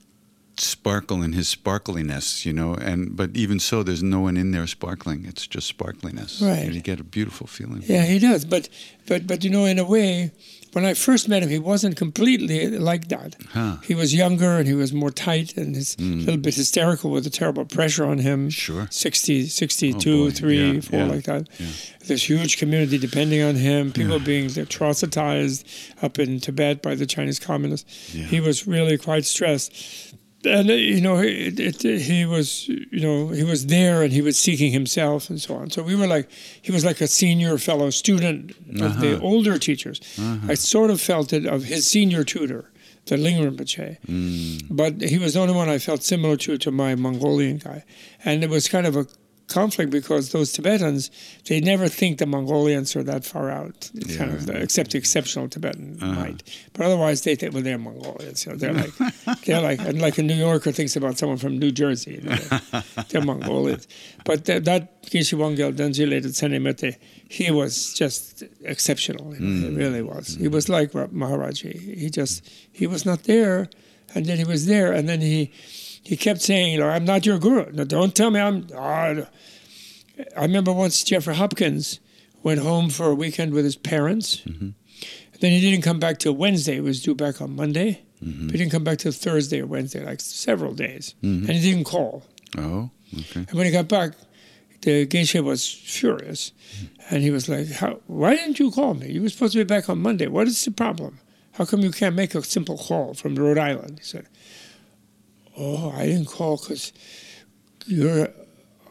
sparkle 0.57 1.19
in 1.25 1.31
his 1.33 1.47
sparkliness, 1.57 2.45
you 2.47 2.53
know. 2.59 2.71
And 2.89 3.15
but 3.19 3.29
even 3.43 3.59
so, 3.59 3.83
there's 3.83 4.03
no 4.15 4.19
one 4.27 4.35
in 4.43 4.51
there 4.55 4.67
sparkling. 4.67 5.25
It's 5.31 5.45
just 5.55 5.67
sparkliness. 5.77 6.31
Right. 6.41 6.63
And 6.65 6.73
you 6.75 6.81
get 6.81 6.99
a 6.99 7.03
beautiful 7.17 7.47
feeling. 7.47 7.81
Yeah, 7.85 8.05
he 8.13 8.19
does. 8.19 8.45
But 8.45 8.69
but 9.09 9.21
but 9.29 9.43
you 9.43 9.49
know, 9.55 9.65
in 9.65 9.79
a 9.79 9.85
way, 9.95 10.31
when 10.73 10.85
I 10.85 10.93
first 10.93 11.27
met 11.27 11.41
him, 11.43 11.49
he 11.49 11.59
wasn't 11.59 11.95
completely 11.95 12.77
like 12.77 13.07
that. 13.07 13.35
Huh. 13.51 13.77
He 13.83 13.95
was 13.95 14.13
younger 14.13 14.57
and 14.57 14.67
he 14.67 14.73
was 14.73 14.93
more 14.93 15.11
tight 15.11 15.57
and 15.57 15.75
he's 15.75 15.95
a 15.95 16.01
hmm. 16.01 16.19
little 16.19 16.37
bit 16.37 16.55
hysterical 16.55 17.11
with 17.11 17.23
the 17.23 17.29
terrible 17.29 17.65
pressure 17.65 18.05
on 18.05 18.19
him. 18.19 18.49
Sure. 18.49 18.87
60, 18.91 19.47
62, 19.47 20.23
Oh, 20.23 20.29
3, 20.29 20.73
Yeah, 20.73 20.81
4, 20.81 20.99
yeah, 20.99 21.05
like 21.05 21.23
that. 21.25 21.47
yeah. 21.59 21.67
This 22.05 22.29
huge 22.29 22.57
community 22.57 22.97
depending 22.97 23.41
on 23.41 23.55
him, 23.55 23.91
people 23.91 24.19
being 24.19 24.47
atrocitized 24.47 25.63
up 26.01 26.17
in 26.17 26.39
Tibet 26.39 26.81
by 26.81 26.95
the 26.95 27.05
Chinese 27.05 27.39
communists. 27.39 28.11
He 28.11 28.39
was 28.39 28.67
really 28.67 28.97
quite 28.97 29.25
stressed. 29.25 30.08
And 30.45 30.69
uh, 30.69 30.73
you 30.73 31.01
know, 31.01 31.17
it, 31.17 31.59
it, 31.59 31.81
he 32.01 32.25
was, 32.25 32.67
you 32.69 33.01
know, 33.01 33.29
he 33.29 33.43
was 33.43 33.65
there, 33.65 34.03
and 34.03 34.13
he 34.13 34.21
was 34.21 34.39
seeking 34.39 34.71
himself, 34.71 35.29
and 35.29 35.41
so 35.41 35.55
on. 35.55 35.69
So 35.69 35.83
we 35.83 35.95
were 35.95 36.07
like, 36.07 36.29
he 36.61 36.71
was 36.71 36.85
like 36.85 37.01
a 37.01 37.07
senior 37.07 37.57
fellow 37.57 37.89
student 37.89 38.51
of 38.81 39.01
the 39.01 39.15
uh-huh. 39.15 39.25
older 39.25 39.57
teachers. 39.57 39.99
Uh-huh. 40.17 40.51
I 40.51 40.53
sort 40.53 40.91
of 40.91 41.01
felt 41.01 41.33
it 41.33 41.45
of 41.45 41.65
his 41.65 41.85
senior 41.85 42.23
tutor, 42.23 42.71
the 43.05 43.17
Ling 43.17 43.43
Rinpoche. 43.43 43.97
Mm. 44.07 44.63
But 44.69 45.01
he 45.01 45.17
was 45.17 45.33
the 45.33 45.41
only 45.41 45.53
one 45.53 45.67
I 45.67 45.77
felt 45.77 46.03
similar 46.03 46.37
to 46.37 46.57
to 46.57 46.71
my 46.71 46.95
Mongolian 46.95 47.57
guy, 47.57 47.83
and 48.23 48.41
it 48.41 48.49
was 48.49 48.69
kind 48.69 48.87
of 48.87 48.95
a 48.95 49.07
conflict 49.49 49.91
because 49.91 50.31
those 50.31 50.53
Tibetans 50.53 51.11
they 51.47 51.59
never 51.59 51.87
think 51.87 52.19
the 52.19 52.25
Mongolians 52.25 52.95
are 52.95 53.03
that 53.03 53.25
far 53.25 53.49
out, 53.49 53.89
kind 54.17 54.31
of, 54.31 54.49
except 54.49 54.91
the 54.91 54.97
exceptional 54.97 55.49
Tibetan 55.49 55.97
uh-huh. 56.01 56.13
might. 56.13 56.43
But 56.73 56.85
otherwise, 56.85 57.23
they 57.23 57.35
think 57.35 57.53
well 57.53 57.63
they're 57.63 57.77
Mongolians. 57.77 58.45
You 58.45 58.51
know, 58.51 58.57
they're 58.57 58.73
like 58.73 58.93
they're 59.45 59.61
like 59.61 59.79
and 59.79 60.01
like 60.01 60.17
a 60.17 60.23
New 60.23 60.35
Yorker 60.35 60.71
thinks 60.71 60.95
about 60.95 61.17
someone 61.17 61.37
from 61.37 61.57
New 61.57 61.71
Jersey. 61.71 62.15
You 62.15 62.21
know, 62.21 62.35
they're, 62.35 63.03
they're 63.09 63.21
Mongolians. 63.21 63.87
But 64.25 64.45
that, 64.45 64.65
that 64.65 65.03
Geshe 65.03 65.37
Wangyal 65.37 65.73
Dangile 65.73 66.21
Tsenemete, 66.23 66.95
he 67.27 67.51
was 67.51 67.93
just 67.93 68.43
exceptional. 68.63 69.33
You 69.33 69.39
know, 69.39 69.61
He 69.61 69.67
hmm. 69.67 69.75
really 69.75 70.01
was. 70.01 70.35
He 70.35 70.45
hmm. 70.45 70.53
was 70.53 70.69
like 70.69 70.93
Ra- 70.93 71.07
Maharaji. 71.07 71.97
He 71.97 72.09
just 72.09 72.47
he 72.71 72.87
was 72.87 73.05
not 73.05 73.23
there, 73.23 73.69
and 74.13 74.25
then 74.25 74.37
he 74.37 74.45
was 74.45 74.67
there, 74.67 74.93
and 74.93 75.09
then 75.09 75.21
he 75.21 75.51
he 76.03 76.17
kept 76.17 76.41
saying, 76.41 76.73
you 76.73 76.79
know, 76.79 76.89
I'm 76.89 77.05
not 77.05 77.25
your 77.25 77.39
guru. 77.39 77.71
No, 77.71 77.83
don't 77.83 78.15
tell 78.15 78.31
me 78.31 78.39
I'm. 78.39 78.67
I 78.75 79.25
remember 80.41 80.73
once 80.73 81.03
Jeffrey 81.03 81.35
Hopkins 81.35 81.99
went 82.43 82.59
home 82.61 82.89
for 82.89 83.07
a 83.07 83.15
weekend 83.15 83.53
with 83.53 83.65
his 83.65 83.75
parents. 83.75 84.37
Mm-hmm. 84.37 84.69
Then 85.39 85.51
he 85.51 85.61
didn't 85.61 85.83
come 85.83 85.99
back 85.99 86.19
till 86.19 86.33
Wednesday. 86.33 86.75
He 86.75 86.81
was 86.81 87.01
due 87.01 87.15
back 87.15 87.41
on 87.41 87.55
Monday. 87.55 88.01
Mm-hmm. 88.23 88.47
But 88.47 88.51
he 88.51 88.57
didn't 88.57 88.71
come 88.71 88.83
back 88.83 88.97
till 88.97 89.13
Thursday 89.13 89.61
or 89.61 89.65
Wednesday, 89.65 90.03
like 90.03 90.19
several 90.19 90.73
days. 90.73 91.15
Mm-hmm. 91.23 91.45
And 91.45 91.57
he 91.57 91.71
didn't 91.71 91.85
call. 91.85 92.23
Oh, 92.57 92.89
okay. 93.17 93.45
And 93.47 93.53
when 93.53 93.65
he 93.65 93.71
got 93.71 93.87
back, 93.87 94.13
the 94.81 95.05
Geshe 95.05 95.41
was 95.43 95.69
furious. 95.69 96.51
Mm. 96.77 96.87
And 97.11 97.23
he 97.23 97.31
was 97.31 97.49
like, 97.49 97.67
How, 97.67 97.99
Why 98.07 98.35
didn't 98.35 98.59
you 98.59 98.71
call 98.71 98.93
me? 98.93 99.11
You 99.11 99.21
were 99.21 99.29
supposed 99.29 99.53
to 99.53 99.59
be 99.59 99.63
back 99.63 99.89
on 99.89 99.99
Monday. 99.99 100.27
What 100.27 100.47
is 100.47 100.63
the 100.63 100.71
problem? 100.71 101.19
How 101.53 101.65
come 101.65 101.81
you 101.81 101.91
can't 101.91 102.15
make 102.15 102.35
a 102.35 102.43
simple 102.43 102.77
call 102.77 103.13
from 103.13 103.35
Rhode 103.35 103.57
Island? 103.57 103.99
He 103.99 104.05
said, 104.05 104.27
Oh, 105.59 105.91
I 105.91 106.05
didn't 106.05 106.27
call 106.27 106.57
because 106.57 106.93
you're 107.85 108.29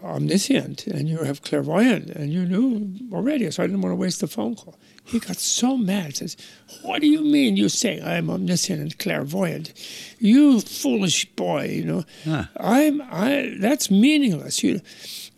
omniscient 0.03 0.87
and 0.87 1.09
you 1.09 1.19
have 1.25 1.43
clairvoyant 1.43 2.11
and 2.11 2.33
you 2.33 2.45
knew 2.45 2.95
already, 3.12 3.51
so 3.51 3.62
I 3.62 3.66
didn't 3.66 3.81
want 3.81 3.93
to 3.93 3.97
waste 3.97 4.21
the 4.21 4.29
phone 4.29 4.55
call. 4.55 4.79
He 5.05 5.19
got 5.19 5.37
so 5.39 5.77
mad. 5.77 6.16
Says, 6.16 6.37
"What 6.83 7.01
do 7.01 7.07
you 7.09 7.23
mean 7.23 7.57
you 7.57 7.69
say 7.71 8.01
I'm 8.01 8.29
omniscient 8.31 8.81
and 8.81 8.99
clairvoyant? 8.99 9.73
You 10.19 10.61
foolish 10.61 11.25
boy! 11.35 11.69
You 11.69 11.85
know, 11.85 12.05
Huh. 12.25 12.45
I'm 12.59 13.01
I. 13.03 13.57
That's 13.59 13.91
meaningless. 13.91 14.62
You, 14.62 14.83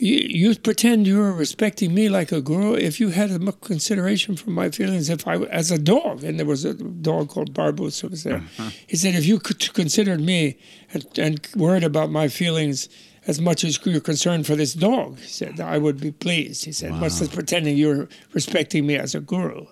you, 0.01 0.17
you 0.17 0.55
pretend 0.57 1.07
you're 1.07 1.33
respecting 1.33 1.95
me 1.95 2.09
like 2.09 2.33
a 2.33 2.41
guru. 2.41 2.75
If 2.75 3.01
you 3.01 3.11
had 3.11 3.31
a 3.31 3.53
consideration 3.53 4.37
for 4.37 4.51
my 4.51 4.71
feelings, 4.71 5.09
if 5.09 5.27
I 5.29 5.37
as 5.37 5.71
a 5.71 5.79
dog, 5.79 6.25
and 6.25 6.39
there 6.39 6.47
was 6.47 6.65
a 6.65 6.75
dog 6.75 7.29
called 7.29 7.55
Barbus 7.55 8.01
who 8.01 8.09
was 8.09 8.25
there. 8.25 8.39
Mm-hmm. 8.39 8.69
He 8.87 8.97
said, 8.97 9.15
if 9.15 9.27
you 9.27 9.39
considered 9.39 10.21
me 10.21 10.59
and, 10.93 11.07
and 11.19 11.49
worried 11.55 11.85
about 11.85 12.11
my 12.11 12.29
feelings." 12.29 12.89
As 13.27 13.39
much 13.39 13.65
as 13.65 13.79
you're 13.85 14.01
concerned 14.01 14.47
for 14.47 14.57
this 14.57 14.73
dog, 14.73 15.19
he 15.19 15.29
said, 15.29 15.61
I 15.61 15.77
would 15.77 16.01
be 16.01 16.11
pleased. 16.11 16.65
He 16.65 16.73
said, 16.73 16.99
what's 17.01 17.19
this 17.21 17.29
pretending 17.29 17.77
you're 17.77 18.09
respecting 18.33 18.87
me 18.87 18.97
as 18.97 19.15
a 19.15 19.21
guru? 19.21 19.67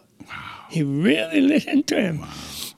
He 0.69 0.83
really 0.83 1.41
lit 1.41 1.65
into 1.67 1.97
him 1.97 2.27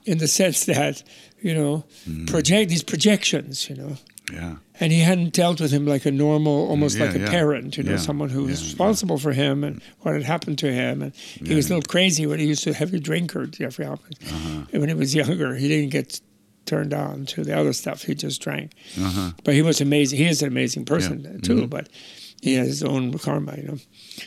in 0.05 0.19
the 0.19 0.29
sense 0.29 0.65
that, 0.65 1.03
you 1.41 1.53
know, 1.53 1.83
mm. 2.07 2.25
project 2.25 2.69
these 2.69 2.83
projections, 2.83 3.69
you 3.69 3.75
know. 3.75 3.97
Yeah. 4.31 4.55
And 4.79 4.91
he 4.91 4.99
hadn't 5.01 5.33
dealt 5.33 5.59
with 5.61 5.71
him 5.71 5.85
like 5.85 6.05
a 6.05 6.11
normal, 6.11 6.67
almost 6.69 6.97
Yeah, 6.97 7.05
like 7.05 7.15
a 7.15 7.19
yeah. 7.19 7.29
parent, 7.29 7.77
you 7.77 7.83
know, 7.83 7.91
Yeah, 7.91 7.97
someone 7.97 8.29
who 8.29 8.43
was 8.45 8.63
responsible 8.63 9.17
for 9.17 9.31
him 9.33 9.63
and 9.63 9.81
what 9.99 10.13
had 10.15 10.23
happened 10.23 10.57
to 10.59 10.71
him. 10.71 11.01
And 11.01 11.13
he 11.15 11.53
was 11.53 11.69
a 11.69 11.75
little 11.75 11.87
crazy 11.89 12.25
when 12.25 12.39
he 12.39 12.45
used 12.47 12.63
to 12.63 12.73
heavy 12.73 12.99
drinker, 12.99 13.45
Jeffrey 13.45 13.85
Hopkins. 13.85 14.17
Uh-huh. 14.31 14.65
And 14.71 14.79
when 14.81 14.89
he 14.89 14.95
was 14.95 15.13
younger, 15.13 15.55
he 15.55 15.67
didn't 15.67 15.91
get 15.91 16.19
turned 16.65 16.93
on 16.93 17.25
to 17.27 17.43
the 17.43 17.55
other 17.57 17.73
stuff. 17.73 18.03
He 18.03 18.15
just 18.15 18.41
drank. 18.41 18.71
Uh-huh. 18.99 19.31
But 19.43 19.53
he 19.53 19.61
was 19.61 19.81
amazing. 19.81 20.17
He 20.17 20.25
is 20.25 20.41
an 20.41 20.47
amazing 20.47 20.85
person 20.85 21.21
Yeah. 21.23 21.39
too. 21.41 21.61
Mhm. 21.63 21.69
But 21.69 21.89
he 22.41 22.55
has 22.55 22.67
his 22.67 22.83
own 22.83 23.13
karma, 23.19 23.55
you 23.57 23.63
know. 23.63 23.77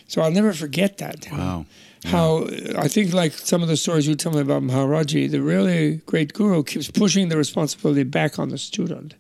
So 0.07 0.21
I'll 0.23 0.31
never 0.31 0.53
forget 0.53 0.99
that. 0.99 1.27
Wow. 1.33 1.67
How 2.05 2.47
I 2.77 2.87
think, 2.87 3.15
like 3.15 3.33
some 3.33 3.63
of 3.63 3.69
the 3.69 3.79
stories 3.79 4.07
you 4.07 4.15
tell 4.15 4.33
me 4.33 4.41
about 4.41 4.63
Maharaji, 4.63 5.31
the 5.31 5.41
really 5.41 6.03
great 6.05 6.33
guru 6.35 6.63
keeps 6.63 6.91
pushing 6.91 7.29
the 7.31 7.37
responsibility 7.39 8.03
back 8.03 8.39
on 8.39 8.51
the 8.51 8.59
student. 8.59 9.15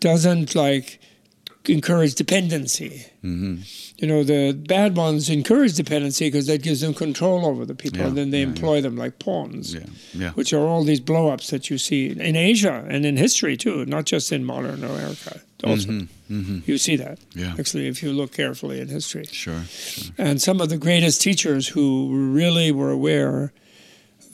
Doesn't 0.00 0.54
like 0.54 1.00
encourage 1.68 2.14
dependency. 2.14 3.06
Mm-hmm. 3.24 3.56
You 3.98 4.06
know, 4.06 4.22
the 4.22 4.52
bad 4.52 4.96
ones 4.96 5.28
encourage 5.28 5.74
dependency 5.74 6.28
because 6.28 6.46
that 6.46 6.62
gives 6.62 6.80
them 6.80 6.94
control 6.94 7.44
over 7.44 7.64
the 7.66 7.74
people, 7.74 7.98
Yeah, 8.00 8.06
and 8.08 8.16
then 8.16 8.30
they 8.30 8.38
yeah, 8.40 8.44
yeah. 8.46 8.52
employ 8.52 8.80
them 8.82 8.96
like 8.96 9.18
pawns 9.18 9.74
Yeah. 9.74 9.80
Yeah. 10.14 10.30
which 10.32 10.52
are 10.52 10.60
all 10.64 10.84
these 10.84 11.00
blow-ups 11.00 11.50
that 11.50 11.68
you 11.70 11.78
see 11.78 12.10
in 12.10 12.36
Asia 12.36 12.84
and 12.88 13.04
in 13.04 13.16
history 13.16 13.56
too, 13.56 13.84
not 13.86 14.04
just 14.04 14.30
in 14.32 14.44
modern 14.44 14.84
America. 14.84 15.40
Also, 15.64 15.88
Mm-hmm. 16.30 16.58
you 16.66 16.76
see 16.76 16.96
that 16.96 17.18
Yeah. 17.34 17.54
actually 17.58 17.86
if 17.88 18.02
you 18.02 18.12
look 18.12 18.32
carefully 18.32 18.80
in 18.80 18.88
history. 18.88 19.26
Sure. 19.32 19.62
Sure. 19.70 20.12
And 20.18 20.40
some 20.42 20.60
of 20.60 20.68
the 20.68 20.76
greatest 20.78 21.20
teachers 21.22 21.68
who 21.68 22.10
really 22.12 22.70
were 22.70 22.90
aware 22.90 23.52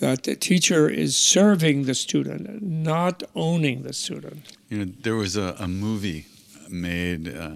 that 0.02 0.24
the 0.24 0.34
teacher 0.34 0.82
is 1.04 1.16
serving 1.16 1.84
the 1.90 1.94
student, 1.94 2.42
not 2.62 3.22
owning 3.34 3.82
the 3.88 3.92
student. 3.92 4.38
You 4.68 4.78
know, 4.78 4.92
there 5.04 5.14
was 5.24 5.36
a, 5.36 5.48
a 5.66 5.68
movie 5.68 6.26
made 6.68 7.24
uh, 7.28 7.50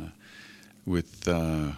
with 0.86 1.26
uh, 1.26 1.72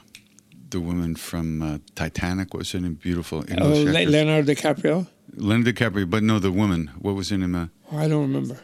the 0.71 0.81
woman 0.81 1.17
from 1.17 1.63
uh, 1.63 1.79
Titanic. 1.95 2.53
What 2.53 2.59
was 2.61 2.73
her 2.73 2.81
name? 2.81 2.95
Beautiful 2.95 3.39
Oh, 3.39 3.53
English 3.53 3.79
Le- 3.85 3.99
actress. 4.01 4.13
Leonardo 4.13 4.53
DiCaprio. 4.55 5.07
Leonardo 5.37 5.73
DiCaprio, 5.73 6.09
but 6.15 6.23
no, 6.23 6.39
the 6.39 6.53
woman. 6.53 6.91
What 7.01 7.15
was 7.15 7.31
her 7.31 7.39
name? 7.39 7.55
Uh, 7.55 7.67
Oh, 7.91 7.97
I 8.05 8.07
don't 8.07 8.21
remember. 8.31 8.59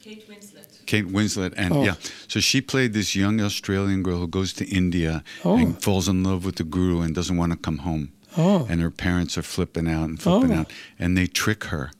Kate 0.00 0.28
Winslet. 0.28 0.86
Kate 0.86 1.06
Winslet, 1.06 1.52
and 1.56 1.72
Oh. 1.74 1.84
yeah, 1.84 1.94
so 2.26 2.40
she 2.40 2.60
played 2.60 2.92
this 2.92 3.14
young 3.14 3.40
Australian 3.40 4.02
girl 4.02 4.18
who 4.18 4.26
goes 4.26 4.52
to 4.54 4.64
India 4.66 5.22
Oh. 5.44 5.56
and 5.56 5.80
falls 5.80 6.08
in 6.08 6.24
love 6.24 6.44
with 6.44 6.56
the 6.56 6.64
guru 6.64 7.00
and 7.02 7.14
doesn't 7.14 7.36
want 7.36 7.52
to 7.52 7.58
come 7.58 7.78
home, 7.88 8.10
Oh, 8.36 8.66
and 8.70 8.80
her 8.80 8.90
parents 8.90 9.36
are 9.36 9.42
flipping 9.42 9.88
out 9.88 10.08
and 10.08 10.20
flipping 10.20 10.52
Oh. 10.52 10.60
out, 10.60 10.70
and 10.98 11.16
they 11.16 11.26
trick 11.26 11.64
her 11.64 11.90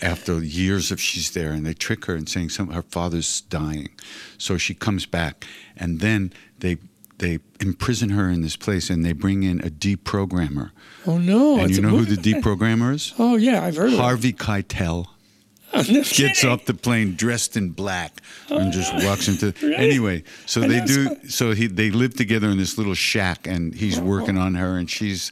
after 0.00 0.42
years 0.42 0.90
of 0.92 1.00
she's 1.00 1.30
there, 1.32 1.50
and 1.52 1.64
they 1.66 1.74
trick 1.74 2.04
her 2.04 2.14
and 2.14 2.28
saying 2.28 2.50
some 2.50 2.68
her 2.70 2.82
father's 2.82 3.40
dying, 3.42 3.88
so 4.36 4.56
she 4.58 4.74
comes 4.74 5.06
back, 5.06 5.46
and 5.76 6.00
then 6.00 6.32
they 6.60 6.76
they 7.18 7.40
imprison 7.60 8.10
her 8.10 8.30
in 8.30 8.42
this 8.42 8.54
place, 8.56 8.90
and 8.90 9.04
they 9.04 9.12
bring 9.12 9.42
in 9.42 9.58
a 9.60 9.70
deprogrammer, 9.70 10.70
oh 11.06 11.18
no! 11.18 11.58
and 11.58 11.74
you 11.74 11.80
know 11.82 11.88
who 11.88 12.04
the 12.04 12.16
deprogrammer 12.16 12.94
is? 12.94 13.12
Oh 13.18 13.36
yeah, 13.36 13.64
I've 13.64 13.76
heard 13.76 13.92
of 13.92 13.98
Harvey 13.98 14.32
Keitel. 14.32 15.06
No 15.74 15.82
gets 15.82 16.12
kidding. 16.12 16.48
off 16.48 16.64
the 16.64 16.72
plane 16.72 17.14
dressed 17.14 17.54
in 17.54 17.68
black 17.70 18.22
and 18.48 18.72
just 18.72 18.90
walks 19.04 19.28
into 19.28 19.52
Really? 19.60 19.74
anyway 19.76 20.22
so 20.46 20.60
they 20.60 20.82
do 20.82 21.14
so 21.28 21.52
he 21.52 21.66
they 21.66 21.90
live 21.90 22.14
together 22.14 22.48
in 22.48 22.56
this 22.56 22.78
little 22.78 22.94
shack 22.94 23.46
and 23.46 23.74
he's 23.74 24.00
working 24.00 24.38
oh. 24.38 24.46
on 24.46 24.54
her 24.54 24.78
and 24.78 24.88
she's 24.90 25.30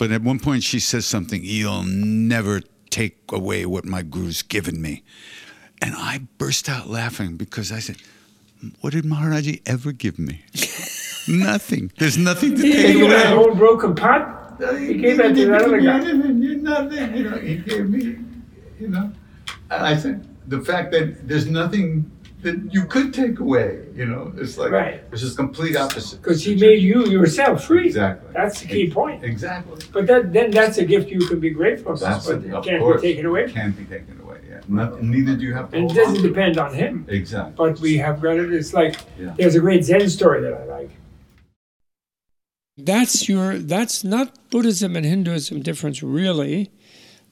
but 0.00 0.10
at 0.10 0.22
one 0.22 0.40
point 0.40 0.62
she 0.62 0.80
says 0.80 1.04
something 1.04 1.42
you'll 1.44 1.84
never 1.84 2.62
take 2.88 3.18
away 3.30 3.66
what 3.66 3.84
my 3.84 4.02
guru's 4.02 4.42
given 4.42 4.80
me 4.80 5.04
and 5.80 5.94
i 5.94 6.22
burst 6.38 6.68
out 6.68 6.88
laughing 6.88 7.36
because 7.36 7.70
i 7.70 7.78
said 7.78 7.96
what 8.80 8.94
did 8.94 9.04
maharaji 9.04 9.60
ever 9.66 9.92
give 9.92 10.18
me 10.18 10.42
nothing 11.28 11.92
there's 11.98 12.16
nothing 12.16 12.56
to 12.56 12.62
He 12.62 12.72
take 12.72 12.96
away 12.96 13.08
that 13.08 13.36
old 13.36 13.58
broken 13.58 13.94
pot. 13.94 14.38
Uh, 14.62 14.74
he 14.74 14.94
gave 14.94 15.16
that 15.16 15.34
to 15.34 15.46
that 15.46 15.62
other 15.62 15.80
guy. 15.80 15.98
Nothing, 16.00 17.16
you 17.16 17.30
know, 17.30 17.38
he 17.38 17.56
gave 17.56 17.88
me, 17.88 18.18
you 18.78 18.88
know. 18.88 19.10
And 19.70 19.86
I 19.86 19.96
said, 19.96 20.26
the 20.48 20.60
fact 20.60 20.92
that 20.92 21.26
there's 21.26 21.46
nothing 21.46 22.10
that 22.42 22.72
you 22.72 22.84
could 22.84 23.12
take 23.12 23.38
away. 23.40 23.86
You 23.94 24.06
know, 24.06 24.32
it's 24.36 24.56
like 24.58 24.70
Right. 24.70 25.02
it's 25.12 25.20
just 25.20 25.36
complete 25.36 25.76
opposite. 25.76 26.22
Because 26.22 26.42
he 26.44 26.54
made 26.56 26.82
you 26.82 27.06
yourself 27.06 27.64
free. 27.64 27.86
Exactly. 27.86 28.30
That's 28.32 28.60
the 28.60 28.68
key 28.68 28.90
point. 28.90 29.22
Exactly. 29.24 29.78
But 29.92 30.06
that, 30.06 30.32
then 30.32 30.50
that's 30.50 30.78
a 30.78 30.84
gift 30.84 31.08
you 31.10 31.20
can 31.26 31.40
be 31.40 31.50
grateful 31.50 31.96
for, 31.96 32.04
That's 32.04 32.26
but 32.26 32.36
it, 32.38 32.46
it 32.46 32.64
can't 32.64 32.80
course. 32.82 33.02
be 33.02 33.08
taken 33.08 33.26
away. 33.26 33.50
Can't 33.50 33.76
be 33.76 33.84
taken 33.84 34.20
away. 34.20 34.38
Yeah. 34.48 34.60
Not, 34.68 35.02
neither 35.02 35.36
do 35.36 35.44
you 35.44 35.54
have 35.54 35.70
to. 35.70 35.76
And 35.76 35.90
it 35.90 35.94
doesn't 35.94 36.16
to 36.16 36.22
depend 36.22 36.58
on 36.58 36.72
him. 36.74 37.04
Exactly. 37.08 37.54
But 37.56 37.78
we 37.80 37.96
have 37.98 38.20
granted 38.20 38.52
it's 38.52 38.72
like 38.72 38.96
Yeah. 39.18 39.34
there's 39.36 39.54
a 39.54 39.60
great 39.60 39.84
Zen 39.84 40.08
story 40.08 40.40
that 40.42 40.54
I 40.54 40.64
like. 40.64 40.90
That's 42.78 43.28
your 43.28 43.58
that's 43.58 44.02
not 44.04 44.50
Buddhism 44.50 44.96
and 44.96 45.04
Hinduism 45.04 45.60
difference 45.60 46.02
really, 46.02 46.70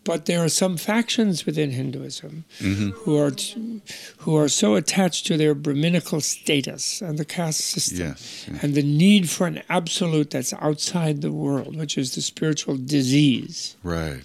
but 0.04 0.26
there 0.26 0.42
are 0.42 0.48
some 0.48 0.76
factions 0.76 1.44
within 1.44 1.70
Hinduism 1.70 2.44
mm-hmm. 2.60 2.90
who 2.90 3.16
are 3.18 3.30
t- 3.30 3.82
who 4.18 4.36
are 4.36 4.48
so 4.48 4.74
attached 4.74 5.26
to 5.26 5.36
their 5.36 5.54
Brahminical 5.54 6.20
status 6.20 7.02
and 7.02 7.18
the 7.18 7.24
caste 7.24 7.60
system 7.60 8.08
Yes. 8.08 8.46
yeah. 8.50 8.58
and 8.62 8.74
the 8.74 8.82
need 8.82 9.28
for 9.28 9.46
an 9.46 9.62
absolute 9.68 10.30
that's 10.30 10.54
outside 10.54 11.20
the 11.20 11.32
world, 11.32 11.76
which 11.76 11.98
is 11.98 12.14
the 12.14 12.22
spiritual 12.22 12.76
disease. 12.76 13.76
Right. 13.82 14.22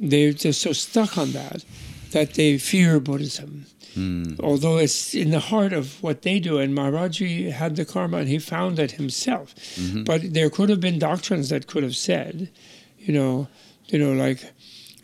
They're 0.00 0.32
just 0.32 0.60
so 0.62 0.72
stuck 0.72 1.16
on 1.18 1.32
that 1.32 1.64
that 2.12 2.34
they 2.34 2.58
fear 2.58 3.00
Buddhism. 3.00 3.66
Hmm. 3.94 4.34
Although 4.40 4.78
it's 4.78 5.14
in 5.14 5.30
the 5.30 5.40
heart 5.40 5.72
of 5.72 6.02
what 6.02 6.22
they 6.22 6.38
do, 6.38 6.58
and 6.58 6.76
Maharaji 6.76 7.50
had 7.50 7.76
the 7.76 7.84
karma 7.84 8.18
and 8.18 8.28
he 8.28 8.38
found 8.38 8.78
it 8.78 8.92
himself. 8.92 9.54
Mm-hmm. 9.54 10.04
But 10.04 10.34
there 10.34 10.50
could 10.50 10.68
have 10.68 10.80
been 10.80 10.98
doctrines 10.98 11.48
that 11.48 11.66
could 11.66 11.82
have 11.82 11.96
said, 11.96 12.50
you 12.98 13.12
know, 13.12 13.48
you 13.86 13.98
know, 13.98 14.12
like 14.12 14.52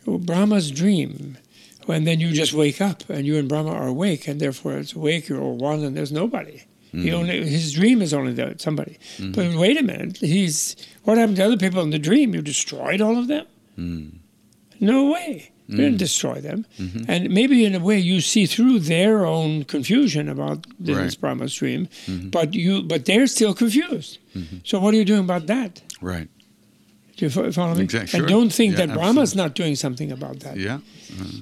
Oh, 0.07 0.17
Brahma's 0.17 0.71
dream, 0.71 1.37
and 1.87 2.05
then 2.05 2.19
you 2.19 2.31
just 2.31 2.53
wake 2.53 2.81
up 2.81 3.09
and 3.09 3.25
you 3.25 3.37
and 3.37 3.49
Brahma 3.49 3.71
are 3.71 3.87
awake, 3.87 4.27
and 4.27 4.39
therefore 4.39 4.77
it's 4.77 4.93
awake, 4.93 5.29
you're 5.29 5.41
all 5.41 5.57
one, 5.57 5.83
and 5.83 5.95
there's 5.95 6.11
nobody. 6.11 6.63
He 6.91 7.09
mm. 7.09 7.13
only 7.13 7.45
his 7.45 7.73
dream 7.73 8.01
is 8.01 8.13
only 8.13 8.33
that 8.33 8.61
somebody. 8.61 8.97
Mm. 9.17 9.35
But 9.35 9.55
wait 9.55 9.77
a 9.77 9.83
minute, 9.83 10.17
he's 10.17 10.75
what 11.03 11.17
happened 11.17 11.37
to 11.37 11.43
other 11.45 11.57
people 11.57 11.81
in 11.81 11.89
the 11.89 11.99
dream? 11.99 12.33
You 12.33 12.41
destroyed 12.41 13.01
all 13.01 13.17
of 13.17 13.27
them? 13.27 13.45
Mm. 13.77 14.19
No 14.79 15.11
way. 15.11 15.51
You 15.67 15.77
didn't 15.77 15.97
destroy 15.97 16.41
them. 16.41 16.65
Mm-hmm. 16.77 17.09
And 17.09 17.29
maybe 17.31 17.65
in 17.65 17.73
a 17.73 17.79
way 17.79 17.97
you 17.97 18.21
see 18.21 18.45
through 18.45 18.79
their 18.79 19.25
own 19.25 19.63
confusion 19.63 20.29
about 20.29 20.67
this 20.79 20.95
Right. 20.95 21.19
Brahma's 21.19 21.55
dream, 21.55 21.87
mm-hmm. 22.05 22.29
but 22.29 22.53
you 22.53 22.83
but 22.83 23.05
they're 23.05 23.27
still 23.27 23.53
confused. 23.53 24.19
Mm-hmm. 24.35 24.57
So 24.63 24.79
what 24.79 24.93
are 24.93 24.97
you 24.97 25.05
doing 25.05 25.21
about 25.21 25.47
that? 25.47 25.81
Right. 26.01 26.29
Do 27.17 27.25
you 27.25 27.29
follow 27.29 27.75
me? 27.75 27.83
Exact- 27.83 28.13
And 28.13 28.21
sure. 28.21 28.27
don't 28.27 28.51
think 28.51 28.71
Yeah, 28.77 28.85
that 28.87 28.93
Brahma's 28.95 29.31
absolutely. 29.31 29.41
not 29.43 29.55
doing 29.55 29.75
something 29.75 30.11
about 30.11 30.39
that. 30.41 30.57
Yeah. 30.57 30.79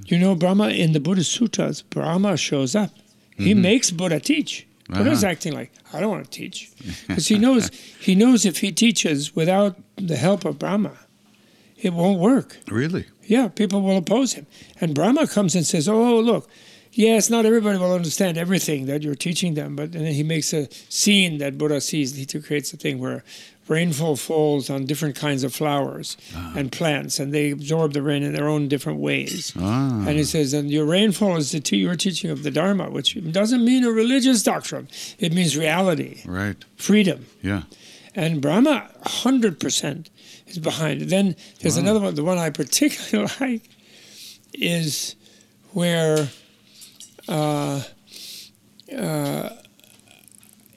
You 0.06 0.20
know, 0.20 0.36
Brahma 0.36 0.70
in 0.70 0.92
the 0.94 1.00
Buddhist 1.00 1.32
sutras, 1.32 1.82
Brahma 1.82 2.38
shows 2.38 2.76
up. 2.76 2.92
He 3.38 3.54
makes 3.56 3.90
Buddha 3.92 4.20
teach. 4.20 4.68
Buddha's 4.88 5.24
Uh-huh. 5.24 5.32
acting 5.32 5.54
like 5.54 5.72
I 5.94 6.00
don't 6.02 6.12
want 6.12 6.26
to 6.26 6.30
teach 6.30 6.70
because 7.08 7.28
he 7.28 7.38
knows 7.40 7.72
he 8.00 8.14
knows 8.16 8.46
if 8.46 8.58
he 8.60 8.72
teaches 8.72 9.36
without 9.36 9.78
the 9.96 10.18
help 10.18 10.46
of 10.46 10.60
Brahma, 10.60 10.92
it 11.78 11.94
won't 11.94 12.20
work. 12.20 12.58
Really. 12.70 13.06
Yeah, 13.26 13.48
people 13.48 13.82
will 13.82 13.98
oppose 13.98 14.34
him. 14.34 14.46
And 14.82 14.94
Brahma 14.94 15.26
comes 15.28 15.56
and 15.56 15.66
says, 15.66 15.88
Oh, 15.88 16.20
look, 16.20 16.50
yes, 16.92 17.30
not 17.30 17.46
everybody 17.46 17.78
will 17.80 17.94
understand 17.94 18.38
everything 18.38 18.86
that 18.88 19.02
you're 19.02 19.16
teaching 19.16 19.54
them. 19.56 19.76
But 19.78 19.96
and 19.96 20.06
then 20.06 20.14
he 20.14 20.24
makes 20.24 20.54
a 20.54 20.68
scene 20.90 21.38
that 21.40 21.58
Buddha 21.58 21.80
sees. 21.82 22.14
He 22.16 22.26
creates 22.26 22.74
a 22.74 22.78
thing 22.78 23.00
where 23.00 23.24
rainfall 23.68 24.16
falls 24.16 24.70
on 24.70 24.86
different 24.86 25.16
kinds 25.16 25.44
of 25.44 25.54
flowers 25.54 26.18
and 26.56 26.72
plants, 26.72 27.20
and 27.20 27.34
they 27.34 27.52
absorb 27.52 27.94
the 27.94 28.02
rain 28.02 28.24
in 28.24 28.34
their 28.34 28.48
own 28.48 28.68
different 28.68 29.00
ways. 29.00 29.54
Ah. 29.58 30.06
And 30.08 30.18
he 30.18 30.24
says, 30.24 30.54
and 30.54 30.70
your 30.70 30.86
rainfall 30.86 31.38
is 31.38 31.52
the 31.52 31.78
your 31.78 31.96
teaching 31.96 32.30
of 32.30 32.44
the 32.44 32.52
Dharma, 32.52 32.90
which 32.90 33.18
doesn't 33.32 33.64
mean 33.64 33.84
a 33.84 33.92
religious 33.92 34.44
doctrine. 34.44 34.88
It 35.20 35.34
means 35.34 35.56
reality, 35.58 36.22
Right. 36.26 36.58
freedom. 36.76 37.26
Yeah. 37.42 37.64
And 38.16 38.42
Brahma, 38.42 38.90
100% 39.06 40.08
is 40.48 40.60
behind 40.60 41.02
it. 41.02 41.10
Then 41.10 41.36
there's 41.62 41.78
another 41.78 42.00
one, 42.00 42.14
the 42.16 42.24
one 42.24 42.38
I 42.38 42.50
particularly 42.52 43.32
like 43.40 43.70
is 44.54 45.16
where 45.72 46.30
uh, 47.28 47.82
uh, 48.96 49.50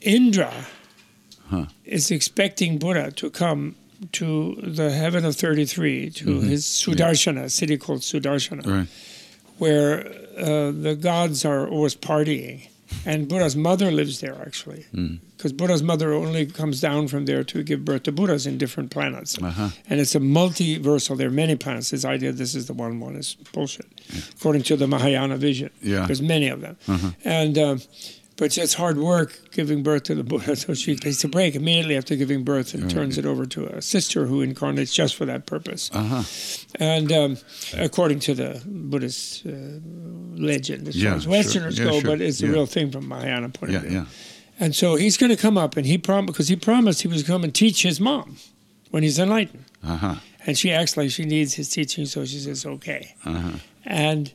Indra 0.00 0.52
Huh. 1.50 1.66
is 1.84 2.10
expecting 2.10 2.78
Buddha 2.78 3.10
to 3.12 3.30
come 3.30 3.76
to 4.12 4.56
the 4.62 4.90
heaven 4.90 5.24
of 5.24 5.36
33, 5.36 6.10
to 6.10 6.40
his 6.40 6.64
Sudarshana, 6.64 7.50
city 7.50 7.76
called 7.78 8.00
Sudarshana 8.00 8.66
Right. 8.66 8.88
where 9.58 10.06
uh, 10.38 10.70
the 10.72 10.96
gods 11.00 11.44
are 11.44 11.66
always 11.68 11.94
partying. 11.94 12.68
And 13.04 13.26
Buddha's 13.28 13.56
mother 13.56 13.90
lives 13.90 14.20
there, 14.20 14.36
actually. 14.46 14.84
Because 15.36 15.52
Buddha's 15.52 15.82
mother 15.82 16.12
only 16.12 16.46
comes 16.46 16.80
down 16.80 17.08
from 17.08 17.24
there 17.26 17.42
to 17.44 17.62
give 17.64 17.84
birth 17.84 18.04
to 18.04 18.12
Buddhas 18.12 18.46
in 18.46 18.58
different 18.58 18.90
planets. 18.90 19.36
Uh-huh. 19.42 19.70
And 19.90 19.98
it's 19.98 20.14
a 20.14 20.20
multiversal. 20.20 21.16
There 21.16 21.26
are 21.28 21.32
many 21.32 21.56
planets. 21.56 21.90
This 21.90 22.04
idea 22.04 22.30
this 22.32 22.54
is 22.54 22.66
the 22.66 22.74
one 22.74 23.00
one 23.00 23.16
is 23.16 23.34
bullshit, 23.52 23.86
according 24.36 24.62
to 24.64 24.76
the 24.76 24.86
Mahayana 24.86 25.36
vision. 25.36 25.70
Yeah. 25.82 26.06
There's 26.06 26.22
many 26.22 26.48
of 26.48 26.60
them. 26.60 26.76
And 27.24 27.58
um, 27.58 27.80
but 28.36 28.56
it's 28.58 28.74
hard 28.74 28.98
work 28.98 29.50
giving 29.50 29.82
birth 29.82 30.04
to 30.04 30.14
the 30.14 30.22
Buddha. 30.22 30.54
So 30.64 30.74
she 30.74 30.94
takes 30.96 31.24
a 31.24 31.28
break 31.28 31.54
immediately 31.54 31.96
after 31.96 32.16
giving 32.16 32.44
birth 32.44 32.74
and 32.74 32.90
turns 32.90 33.16
it 33.18 33.24
over 33.26 33.46
to 33.46 33.66
a 33.66 33.80
sister 33.82 34.26
who 34.26 34.42
incarnates 34.42 34.92
just 34.94 35.14
for 35.16 35.24
that 35.26 35.46
purpose. 35.46 35.90
Uh-huh. 35.92 36.22
And 36.78 37.10
um, 37.12 37.36
according 37.76 38.20
to 38.20 38.34
the 38.34 38.62
Buddhist 38.66 39.46
uh, 39.46 39.50
legend, 40.34 40.88
as 40.88 40.96
Yeah, 40.96 41.10
far 41.10 41.16
as 41.16 41.22
sure. 41.22 41.30
Westerners 41.32 41.78
Yeah, 41.78 41.84
go, 41.86 41.92
sure. 42.00 42.02
but 42.02 42.20
it's 42.20 42.42
a 42.42 42.46
Yeah. 42.46 42.52
real 42.52 42.66
thing 42.66 42.90
from 42.90 43.08
Mahayana 43.08 43.48
point 43.50 43.74
of 43.74 43.82
view. 43.82 43.90
Yeah. 43.90 44.04
And 44.58 44.74
so 44.74 44.96
he's 44.96 45.16
going 45.16 45.30
to 45.30 45.36
come 45.36 45.58
up, 45.58 45.76
and 45.76 45.86
he 45.86 45.98
promised 45.98 46.32
because 46.32 46.48
he 46.48 46.56
promised 46.56 47.02
he 47.02 47.08
was 47.08 47.22
going 47.22 47.26
to 47.26 47.32
come 47.32 47.44
and 47.44 47.54
teach 47.54 47.82
his 47.82 48.00
mom 48.00 48.36
when 48.90 49.02
he's 49.02 49.18
enlightened. 49.18 49.64
Uh-huh. 49.84 50.14
And 50.46 50.56
she 50.56 50.72
acts 50.72 50.96
like 50.96 51.10
she 51.10 51.24
needs 51.24 51.54
his 51.54 51.68
teaching, 51.68 52.06
so 52.06 52.24
she 52.24 52.38
says, 52.38 52.64
"Okay." 52.64 53.14
Uh-huh. 53.24 53.58
And 53.84 54.32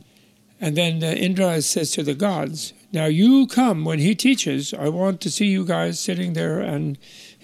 and 0.60 0.76
then 0.78 1.04
uh, 1.04 1.08
Indra 1.08 1.62
says 1.62 1.92
to 1.94 2.04
the 2.04 2.14
gods, 2.14 2.74
"Now 2.92 3.06
you 3.06 3.48
come 3.48 3.86
when 3.86 4.00
he 4.00 4.16
teaches. 4.16 4.74
I 4.74 4.90
want 4.90 5.22
to 5.22 5.32
see 5.32 5.48
you 5.48 5.66
guys 5.66 6.00
sitting 6.00 6.34
there 6.34 6.60
and." 6.60 6.98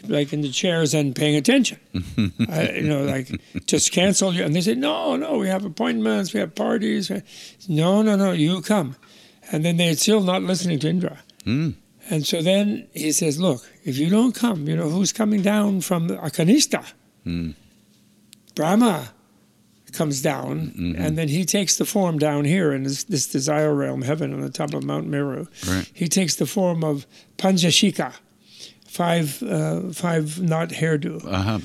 Like 0.03 0.31
in 0.31 0.41
the 0.41 0.51
chairs 0.51 0.93
and 0.93 1.15
paying 1.15 1.35
attention, 1.35 1.79
I, 2.49 2.69
you 2.75 2.87
know, 2.87 3.03
like 3.03 3.31
just 3.65 3.91
cancel 3.91 4.31
you. 4.31 4.43
And 4.43 4.55
they 4.55 4.61
say, 4.61 4.75
no, 4.75 5.15
no, 5.15 5.39
we 5.39 5.47
have 5.47 5.65
appointments, 5.65 6.35
we 6.35 6.39
have 6.39 6.53
parties. 6.53 7.11
No, 7.67 8.03
no, 8.03 8.15
no, 8.15 8.31
you 8.31 8.61
come. 8.61 8.95
And 9.51 9.65
then 9.65 9.77
they're 9.77 9.95
still 9.95 10.21
not 10.21 10.43
listening 10.43 10.77
to 10.79 10.89
Indra. 10.89 11.17
Mm. 11.45 11.73
And 12.09 12.25
so 12.25 12.41
then 12.41 12.87
he 12.93 13.11
says, 13.11 13.39
look, 13.39 13.69
if 13.83 13.97
you 13.97 14.09
don't 14.09 14.33
come, 14.33 14.67
you 14.67 14.75
know, 14.75 14.89
who's 14.89 15.11
coming 15.11 15.41
down 15.41 15.81
from 15.81 16.09
Akanista? 16.09 16.85
Mm. 17.25 17.55
Brahma 18.55 19.09
comes 19.93 20.21
down, 20.21 20.71
Mm-hmm. 20.77 21.01
and 21.01 21.17
then 21.17 21.27
he 21.29 21.45
takes 21.45 21.77
the 21.77 21.85
form 21.85 22.17
down 22.19 22.45
here 22.45 22.71
in 22.73 22.83
this, 22.83 23.03
this 23.05 23.27
desire 23.27 23.73
realm, 23.73 24.01
heaven, 24.03 24.33
on 24.33 24.41
the 24.41 24.49
top 24.49 24.73
of 24.73 24.83
Mount 24.83 25.07
Meru. 25.07 25.47
Right. 25.67 25.89
He 25.93 26.07
takes 26.07 26.35
the 26.35 26.45
form 26.45 26.83
of 26.83 27.05
Panchashikha, 27.37 28.13
five 28.87 29.41
uh, 29.43 29.91
five 29.93 30.41
knot 30.41 30.69
hairdo 30.69 31.23
Uh-huh. 31.25 31.59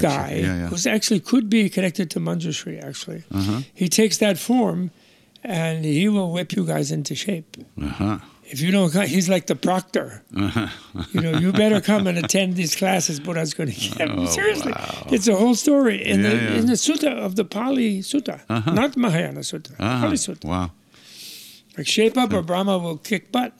Guy, 0.00 0.34
Yeah. 0.34 0.56
Yeah. 0.56 0.66
who's 0.68 0.86
actually 0.86 1.20
could 1.20 1.48
be 1.48 1.68
connected 1.68 2.10
to 2.10 2.20
Manjushri. 2.20 2.82
Actually, 2.82 3.22
Uh-huh. 3.30 3.60
he 3.74 3.88
takes 3.88 4.18
that 4.18 4.38
form, 4.38 4.90
and 5.44 5.84
he 5.84 6.08
will 6.08 6.30
whip 6.32 6.52
you 6.52 6.64
guys 6.66 6.90
into 6.90 7.14
shape. 7.14 7.56
Uh-huh. 7.80 8.18
If 8.52 8.60
you 8.60 8.70
don't 8.70 8.90
come, 8.92 9.06
he's 9.06 9.28
like 9.28 9.46
the 9.46 9.56
proctor. 9.56 10.22
Uh-huh. 10.36 10.68
You 11.12 11.20
know, 11.22 11.38
you 11.38 11.52
better 11.52 11.80
come 11.90 12.06
and 12.06 12.18
attend 12.18 12.54
these 12.54 12.76
classes 12.76 13.18
Buddha's 13.18 13.54
going 13.54 13.70
to 13.72 13.80
give. 13.80 14.10
Oh, 14.10 14.26
Seriously, 14.26 14.72
wow. 14.72 15.06
it's 15.10 15.26
a 15.26 15.34
whole 15.36 15.54
story 15.54 16.04
in 16.04 16.20
Yeah, 16.20 16.28
the 16.30 16.36
yeah. 16.36 16.58
in 16.58 16.66
the 16.66 16.74
sutta 16.86 17.12
of 17.26 17.34
the 17.36 17.44
Pali 17.44 18.00
Sutta, 18.00 18.40
Uh-huh. 18.48 18.72
not 18.72 18.96
Mahayana 18.96 19.40
Sutta, 19.40 19.72
Uh-huh. 19.78 20.00
Pali 20.02 20.16
Sutta. 20.16 20.44
Wow. 20.44 20.70
Like 21.78 21.86
shape 21.86 22.16
up 22.18 22.32
or 22.32 22.42
Brahma 22.42 22.76
will 22.78 22.98
kick 22.98 23.32
butt. 23.32 23.52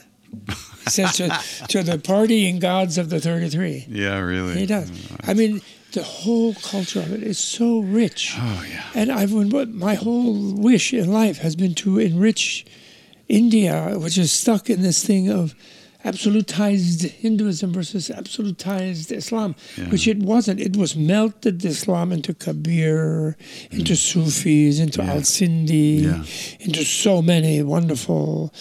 He 0.84 0.90
says 0.90 1.16
to, 1.16 1.28
to 1.68 1.82
the 1.82 1.96
partying 1.98 2.60
gods 2.60 2.98
of 2.98 3.08
the 3.08 3.20
33. 3.20 3.86
Yeah, 3.88 4.18
really. 4.18 4.54
He 4.58 4.66
does. 4.66 4.90
I 5.26 5.32
mean, 5.34 5.60
the 5.92 6.02
whole 6.02 6.54
culture 6.54 7.00
of 7.00 7.12
it 7.12 7.22
is 7.22 7.38
so 7.38 7.80
rich. 7.80 8.34
Oh, 8.38 8.64
yeah. 8.70 8.84
And 8.94 9.10
I've 9.12 9.32
my 9.72 9.94
whole 9.94 10.52
wish 10.54 10.92
in 10.92 11.10
life 11.12 11.38
has 11.38 11.54
been 11.56 11.74
to 11.76 11.98
enrich 11.98 12.64
India, 13.40 13.74
which 14.04 14.18
is 14.18 14.30
stuck 14.42 14.68
in 14.74 14.82
this 14.82 14.98
thing 15.08 15.24
of 15.40 15.54
absolutized 16.04 17.00
Hinduism 17.24 17.72
versus 17.72 18.04
absolutized 18.20 19.08
Islam, 19.22 19.54
Yeah. 19.78 19.88
which 19.92 20.06
it 20.08 20.18
wasn't. 20.18 20.58
It 20.60 20.76
was 20.76 20.96
melted 20.96 21.64
Islam 21.64 22.12
into 22.12 22.32
Kabir, 22.34 23.36
into 23.70 23.94
Sufis, 23.96 24.78
into 24.84 24.98
Mm. 25.00 25.06
Yeah. 25.06 25.12
Al 25.14 25.22
Sindi, 25.22 25.90
Yeah. 26.02 26.24
into 26.66 26.82
so 26.84 27.22
many 27.22 27.62
wonderful 27.62 28.52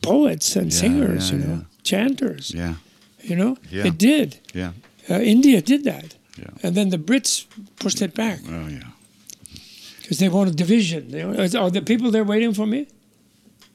poets 0.00 0.56
and 0.56 0.72
singers, 0.72 1.30
you 1.32 1.38
know, 1.38 1.58
chanters. 1.90 2.44
Yeah. 2.62 2.74
You 3.30 3.36
know, 3.36 3.52
it 3.70 3.96
did. 3.98 4.28
Yeah. 4.54 4.72
Uh, 5.10 5.20
India 5.34 5.58
did 5.72 5.84
that. 5.84 6.08
Yeah. 6.38 6.62
And 6.64 6.74
then 6.74 6.88
the 6.90 6.98
Brits 7.08 7.44
pushed 7.82 8.00
it 8.06 8.14
back 8.14 8.38
Oh, 8.48 8.66
yeah. 8.68 8.88
because 10.00 10.18
they 10.18 10.28
wanted 10.28 10.56
division. 10.56 11.02
They, 11.10 11.22
are 11.62 11.70
the 11.70 11.82
people 11.82 12.10
there 12.10 12.24
waiting 12.24 12.54
for 12.54 12.66
me? 12.66 12.86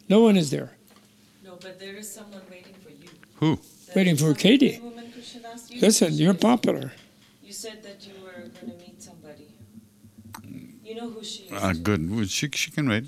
No 0.09 0.21
one 0.21 0.37
is 0.37 0.49
there. 0.51 0.71
No, 1.43 1.57
but 1.61 1.79
there 1.79 1.95
is 1.95 2.11
someone 2.11 2.41
waiting 2.49 2.73
for 2.83 2.89
you. 2.89 3.09
Who? 3.35 3.59
Waiting 3.95 4.15
for 4.17 4.33
Katie. 4.33 4.79
You- 5.69 5.81
Listen, 5.81 6.13
you're 6.13 6.33
popular. 6.33 6.91
You 7.43 7.53
said 7.53 7.83
that 7.83 8.05
you 8.07 8.13
were 8.23 8.31
going 8.59 8.71
to 8.71 8.77
meet 8.85 9.01
somebody. 9.01 9.47
You 10.83 10.95
know 10.95 11.09
who 11.09 11.23
she 11.23 11.43
is. 11.43 11.51
Uh, 11.51 11.73
good. 11.73 12.09
Well, 12.09 12.25
she 12.25 12.49
she 12.53 12.71
can 12.71 12.87
wait. 12.89 13.05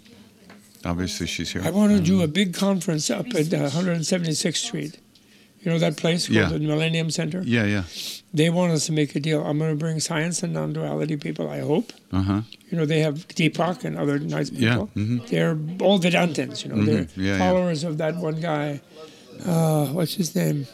Obviously, 0.86 1.28
she's 1.28 1.52
here. 1.52 1.62
I 1.66 1.72
want 1.72 1.92
to 1.98 2.02
do 2.02 2.22
a 2.22 2.28
big 2.28 2.54
conference 2.54 3.10
up 3.10 3.28
at 3.28 3.54
uh, 3.54 3.70
176th 3.70 4.58
Street. 4.58 4.98
You 5.62 5.72
know 5.72 5.80
that 5.80 5.98
place 5.98 6.28
called 6.28 6.36
Yeah. 6.38 6.50
the 6.50 6.60
Millennium 6.60 7.10
Center? 7.12 7.42
Yeah, 7.44 7.66
yeah. 7.66 7.84
They 8.34 8.50
want 8.52 8.72
us 8.74 8.86
to 8.86 8.92
make 8.92 9.16
a 9.16 9.20
deal. 9.20 9.44
I'm 9.44 9.58
going 9.58 9.72
to 9.72 9.76
bring 9.76 10.00
science 10.00 10.44
and 10.44 10.54
non-duality 10.54 11.18
people, 11.18 11.50
I 11.50 11.60
hope. 11.62 11.92
Uh 12.12 12.22
huh. 12.22 12.42
You 12.70 12.78
know, 12.78 12.86
they 12.86 13.00
have 13.00 13.28
Deepak 13.30 13.84
and 13.84 13.98
other 13.98 14.20
nice 14.20 14.52
Yeah. 14.52 14.70
people. 14.70 14.86
hmm 14.94 15.18
They're 15.30 15.58
all 15.82 16.00
Vedantins, 16.00 16.64
you 16.64 16.70
know. 16.70 16.86
They're 16.86 17.06
Mhm. 17.06 17.10
Yeah, 17.18 17.24
yeah. 17.26 17.38
followers 17.40 17.84
of 17.84 17.98
that 17.98 18.16
one 18.18 18.40
guy. 18.40 18.82
Uh, 19.44 19.88
what's 19.88 20.14
his 20.14 20.36
name? 20.36 20.68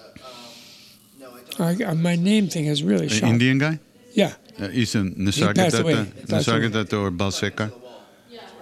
I, 1.59 1.75
uh, 1.83 1.95
my 1.95 2.15
name 2.17 2.47
thing 2.49 2.65
has 2.65 2.83
really 2.83 3.07
shot. 3.07 3.29
Indian 3.29 3.57
guy? 3.57 3.79
Yeah, 4.13 4.33
Uh, 4.59 4.67
he's 4.69 4.91
passed. 4.93 5.05
Nisargadatta, 5.17 5.79
away. 5.81 6.05
Nisargadatta 6.27 6.93
or 7.01 7.11
Balsekar? 7.11 7.71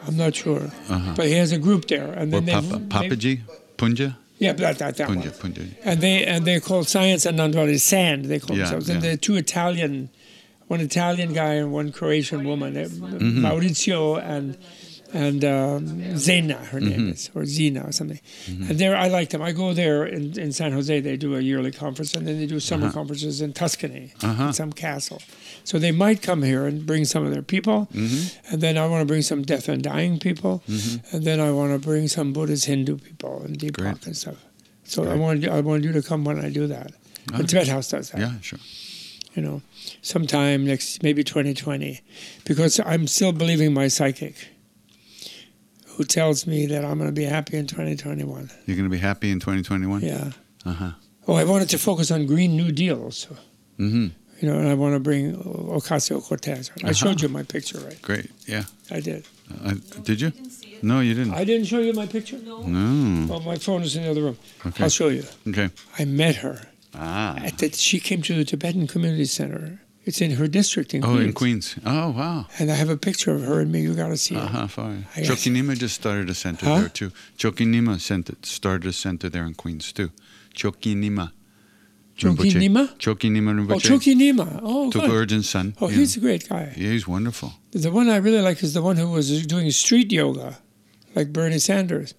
I'm 0.06 0.18
not 0.18 0.36
sure. 0.36 0.70
Uh-huh. 0.90 1.14
But 1.16 1.28
he 1.28 1.34
has 1.34 1.52
a 1.52 1.58
group 1.58 1.88
there. 1.88 2.12
And 2.14 2.34
Or 2.34 2.42
then 2.42 2.62
Papa, 2.70 2.80
they, 3.02 3.10
Papaji? 3.10 3.40
Punja? 3.78 4.18
Yeah, 4.44 4.54
that, 4.54 4.78
that, 4.80 4.98
that 4.98 5.10
Punja, 5.10 5.16
one. 5.44 5.54
Punja. 5.54 5.74
And 5.84 6.02
they 6.02 6.26
and 6.26 6.46
they 6.46 6.60
call 6.60 6.84
science 6.84 7.26
and 7.26 7.38
non-duality 7.38 7.78
sand. 7.78 8.26
They 8.26 8.40
call 8.40 8.56
Yeah, 8.58 8.64
themselves. 8.64 8.90
And 8.90 8.98
yeah. 9.02 9.10
they're 9.10 9.18
two 9.18 9.36
Italian, 9.36 10.10
one 10.68 10.82
Italian 10.82 11.34
guy 11.34 11.54
and 11.62 11.72
one 11.72 11.92
Croatian 11.92 12.44
woman, 12.48 12.74
Mm-hmm. 12.76 13.46
Maurizio 13.46 14.22
and 14.22 14.58
and 15.14 15.46
um, 15.46 16.18
Zena, 16.18 16.56
her 16.56 16.80
Mm-hmm. 16.80 16.90
name 16.90 17.10
is, 17.10 17.30
or 17.36 17.46
Zena 17.46 17.82
or 17.88 17.92
something. 17.92 18.20
And 18.48 18.78
there, 18.80 18.96
I 18.98 19.08
like 19.10 19.30
them. 19.30 19.42
I 19.42 19.52
go 19.52 19.74
there 19.74 20.06
in, 20.06 20.38
in 20.40 20.52
San 20.52 20.72
Jose. 20.72 21.00
They 21.02 21.18
do 21.18 21.36
a 21.36 21.40
yearly 21.40 21.72
conference, 21.72 22.16
and 22.16 22.28
then 22.28 22.40
they 22.40 22.48
do 22.48 22.60
summer 22.60 22.92
conferences 22.92 23.40
in 23.42 23.54
Tuscany, 23.54 24.14
Uh-huh. 24.24 24.48
in 24.48 24.54
some 24.54 24.74
castle. 24.74 25.22
So 25.64 25.78
they 25.80 25.92
might 25.92 26.22
come 26.22 26.42
here 26.44 26.66
and 26.66 26.86
bring 26.86 27.06
some 27.06 27.24
of 27.26 27.32
their 27.32 27.44
people, 27.44 27.88
Mm-hmm. 27.94 28.54
and 28.54 28.62
then 28.62 28.78
I 28.78 28.88
want 28.88 29.02
to 29.02 29.06
bring 29.06 29.22
some 29.22 29.44
death 29.44 29.70
and 29.70 29.82
dying 29.84 30.20
people, 30.20 30.64
and 31.12 31.24
then 31.24 31.40
I 31.40 31.52
want 31.52 31.72
to 31.74 31.80
bring 31.80 32.08
some 32.08 32.34
Buddhist 32.34 32.66
Hindu 32.66 32.98
people 32.98 33.42
and 33.46 33.58
Deepak 33.58 33.74
Great. 33.78 34.06
and 34.08 34.18
stuff. 34.18 34.38
So 34.86 35.06
I 35.06 35.16
want 35.16 35.48
I 35.48 35.62
want 35.62 35.84
you 35.86 35.92
to 35.94 36.02
come 36.02 36.24
when 36.26 36.40
I 36.46 36.50
do 36.50 36.68
that. 36.68 36.92
The 37.28 37.44
Ah. 37.44 37.48
Tibet 37.48 37.68
House 37.70 37.88
does 37.90 38.10
that. 38.10 38.20
Yeah, 38.20 38.34
sure. 38.42 38.60
You 39.36 39.42
know, 39.42 39.62
sometime 40.02 40.66
next, 40.66 41.02
maybe 41.02 41.24
2020, 41.24 42.02
because 42.46 42.80
I'm 42.86 43.08
still 43.08 43.32
believing 43.32 43.74
my 43.74 43.88
psychic, 43.88 44.36
who 45.96 46.04
tells 46.04 46.46
me 46.48 46.66
that 46.68 46.84
I'm 46.86 46.98
going 46.98 47.10
to 47.10 47.14
be 47.14 47.24
happy 47.26 47.58
in 47.58 47.68
2021. 47.68 48.50
You're 48.66 48.76
going 48.78 48.90
to 48.90 48.90
be 48.90 48.98
happy 48.98 49.32
in 49.32 49.40
2021? 49.40 50.02
Yeah. 50.02 50.32
Uh 50.66 50.74
huh. 50.74 50.92
Oh, 51.28 51.36
I 51.36 51.44
wanted 51.46 51.70
to 51.70 51.78
focus 51.78 52.12
on 52.12 52.26
Green 52.26 52.56
New 52.58 52.72
Deal 52.72 53.02
also. 53.02 53.36
Mm-hmm. 53.80 54.08
You 54.42 54.50
know, 54.50 54.58
and 54.60 54.68
I 54.68 54.74
want 54.74 54.94
to 54.96 55.00
bring 55.00 55.36
Ocasio 55.36 56.22
Cortez. 56.22 56.70
I 56.70 56.74
Uh-huh. 56.84 56.94
showed 56.94 57.22
you 57.22 57.30
my 57.30 57.44
picture, 57.44 57.80
right? 57.80 58.02
Great. 58.02 58.30
Yeah. 58.46 58.64
I 58.92 59.00
did. 59.00 59.26
Uh, 59.64 59.76
did 60.04 60.20
you? 60.20 60.34
No, 60.82 61.00
you 61.00 61.14
didn't. 61.14 61.34
I 61.34 61.46
didn't 61.46 61.68
show 61.68 61.80
you 61.80 61.94
my 61.94 62.06
picture. 62.08 62.38
no. 62.40 62.58
Oh, 63.32 63.40
my 63.40 63.58
phone 63.58 63.84
is 63.84 63.96
in 63.96 64.04
the 64.04 64.12
other 64.12 64.22
room. 64.22 64.38
Okay. 64.66 64.84
I'll 64.84 64.90
show 64.90 65.08
you. 65.08 65.24
Okay. 65.48 65.70
I 65.98 66.04
met 66.06 66.36
her 66.38 66.68
Ah. 66.94 67.38
at 67.38 67.58
the, 67.60 67.72
she 67.72 68.00
came 68.00 68.22
to 68.24 68.36
the 68.36 68.44
Tibetan 68.44 68.88
Community 68.88 69.26
Center. 69.26 69.80
It's 70.06 70.20
in 70.22 70.32
her 70.32 70.48
district 70.48 70.94
in 70.94 71.04
Oh, 71.04 71.08
Queens. 71.14 71.26
in 71.26 71.34
Queens. 71.34 71.76
Oh, 71.86 72.10
wow. 72.12 72.46
And 72.60 72.70
I 72.70 72.76
have 72.76 72.90
a 72.90 72.98
picture 72.98 73.32
of 73.34 73.44
her 73.44 73.62
and 73.62 73.72
me. 73.72 73.82
You 73.82 73.94
got 73.94 74.10
to 74.10 74.18
see 74.18 74.36
it. 74.36 74.42
huh. 74.42 74.68
Fine. 74.68 75.06
I 75.16 75.22
Chokyi 75.22 75.52
Nyima 75.56 75.78
just 75.78 75.96
started 75.96 76.30
a 76.30 76.34
center 76.34 76.66
Huh? 76.66 76.80
there 76.82 76.90
too. 76.90 77.12
Chokyi 77.38 77.66
Nyima 77.66 78.00
center 78.02 78.34
started 78.42 78.88
a 78.90 78.94
center 78.94 79.30
there 79.30 79.46
in 79.46 79.54
Queens 79.54 79.94
too. 79.94 80.12
Chokyi 80.54 80.96
Nyima. 80.96 81.32
Rinpoche. 82.20 82.52
Chokyi 82.52 82.70
Nyima? 82.70 82.98
Chokinima 83.00 83.72
Oh, 83.72 83.80
Chokyi 83.80 84.14
Nyima. 84.16 84.60
Oh, 84.62 84.92
Tulku 84.94 85.10
Urgyen's 85.10 85.50
son. 85.50 85.74
Oh, 85.82 85.88
he's 85.88 86.16
a 86.16 86.20
great 86.20 86.48
guy. 86.48 86.72
Yeah, 86.78 86.92
he's 86.92 87.08
wonderful. 87.08 87.54
The 87.72 87.92
one 87.92 88.08
I 88.10 88.18
really 88.18 88.42
like 88.42 88.62
is 88.62 88.74
the 88.76 88.84
one 88.84 88.98
who 88.98 89.10
was 89.10 89.48
doing 89.48 89.72
street 89.72 90.12
yoga, 90.12 90.60
like 91.16 91.34
Bernie 91.34 91.58
Sanders. 91.58 92.14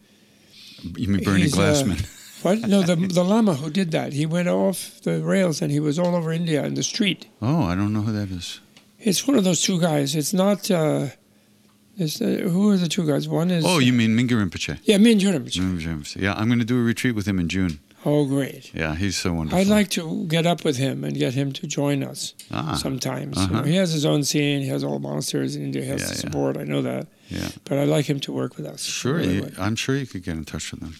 You 0.97 1.07
mean 1.09 1.23
Bernie 1.23 1.43
He's, 1.43 1.57
uh, 1.57 1.61
Glassman? 1.61 2.05
What? 2.45 2.61
No, 2.69 2.83
the 2.83 2.97
the 2.97 3.25
Lama 3.25 3.55
who 3.55 3.71
did 3.71 3.91
that. 3.93 4.13
He 4.13 4.27
went 4.27 4.49
off 4.49 4.79
the 5.03 5.15
rails 5.35 5.63
and 5.63 5.71
he 5.73 5.81
was 5.81 5.99
all 5.99 6.15
over 6.15 6.31
India 6.33 6.61
in 6.65 6.75
the 6.75 6.83
street. 6.83 7.27
oh, 7.41 7.63
I 7.71 7.75
don't 7.75 7.93
know 7.95 8.03
who 8.03 8.13
that 8.13 8.31
is. 8.31 8.61
It's 9.01 9.27
one 9.29 9.37
of 9.39 9.45
those 9.45 9.61
two 9.63 9.79
guys. 9.81 10.15
It's 10.15 10.33
not. 10.33 10.71
Uh, 10.71 11.07
it's, 11.97 12.21
uh, 12.21 12.49
who 12.53 12.71
are 12.71 12.77
the 12.77 12.89
two 12.89 13.07
guys? 13.07 13.29
One 13.29 13.51
is. 13.51 13.65
Oh, 13.67 13.79
you 13.79 13.93
mean 13.93 14.11
Mingyur 14.19 14.39
Rinpoche? 14.43 14.79
Yeah. 14.85 14.99
Mingyur 14.99 15.33
Rinpoche. 15.39 16.17
Yeah, 16.21 16.35
I'm 16.35 16.49
going 16.49 16.59
to 16.59 16.65
do 16.65 16.79
a 16.81 16.83
retreat 16.83 17.15
with 17.15 17.27
him 17.27 17.39
in 17.39 17.49
June. 17.49 17.79
Oh, 18.07 18.27
great. 18.27 18.75
Yeah, 18.75 18.95
he's 18.97 19.17
so 19.17 19.33
wonderful. 19.33 19.59
I'd 19.61 19.69
like 19.79 19.89
to 19.91 20.27
get 20.27 20.45
up 20.45 20.65
with 20.65 20.77
him 20.77 21.05
and 21.05 21.17
get 21.17 21.33
him 21.35 21.53
to 21.53 21.67
join 21.67 22.03
us 22.03 22.35
Ah, 22.51 22.75
sometimes. 22.75 23.39
Uh-huh. 23.39 23.61
know, 23.61 23.63
he 23.63 23.77
has 23.77 23.93
his 23.93 24.05
own 24.05 24.25
scene. 24.25 24.61
He 24.61 24.69
has 24.69 24.85
all 24.85 24.99
monasteries 24.99 25.57
in 25.57 25.63
India. 25.63 25.83
He 25.83 25.89
has 25.89 26.01
Yeah, 26.03 26.09
the 26.09 26.15
yeah. 26.15 26.21
support. 26.21 26.57
I 26.59 26.65
know 26.65 26.83
that. 26.83 27.07
Yeah. 27.31 27.49
But 27.65 27.79
I'd 27.79 27.89
like 27.89 28.05
him 28.07 28.21
to 28.21 28.33
work 28.33 28.57
with 28.59 28.67
us. 28.67 28.83
Sure, 28.83 29.15
really 29.15 29.37
you. 29.37 29.53
I'm 29.59 29.77
sure 29.77 29.97
you 29.97 30.07
could 30.07 30.23
get 30.25 30.37
in 30.37 30.45
touch 30.45 30.71
with 30.73 30.83
him. 30.83 30.95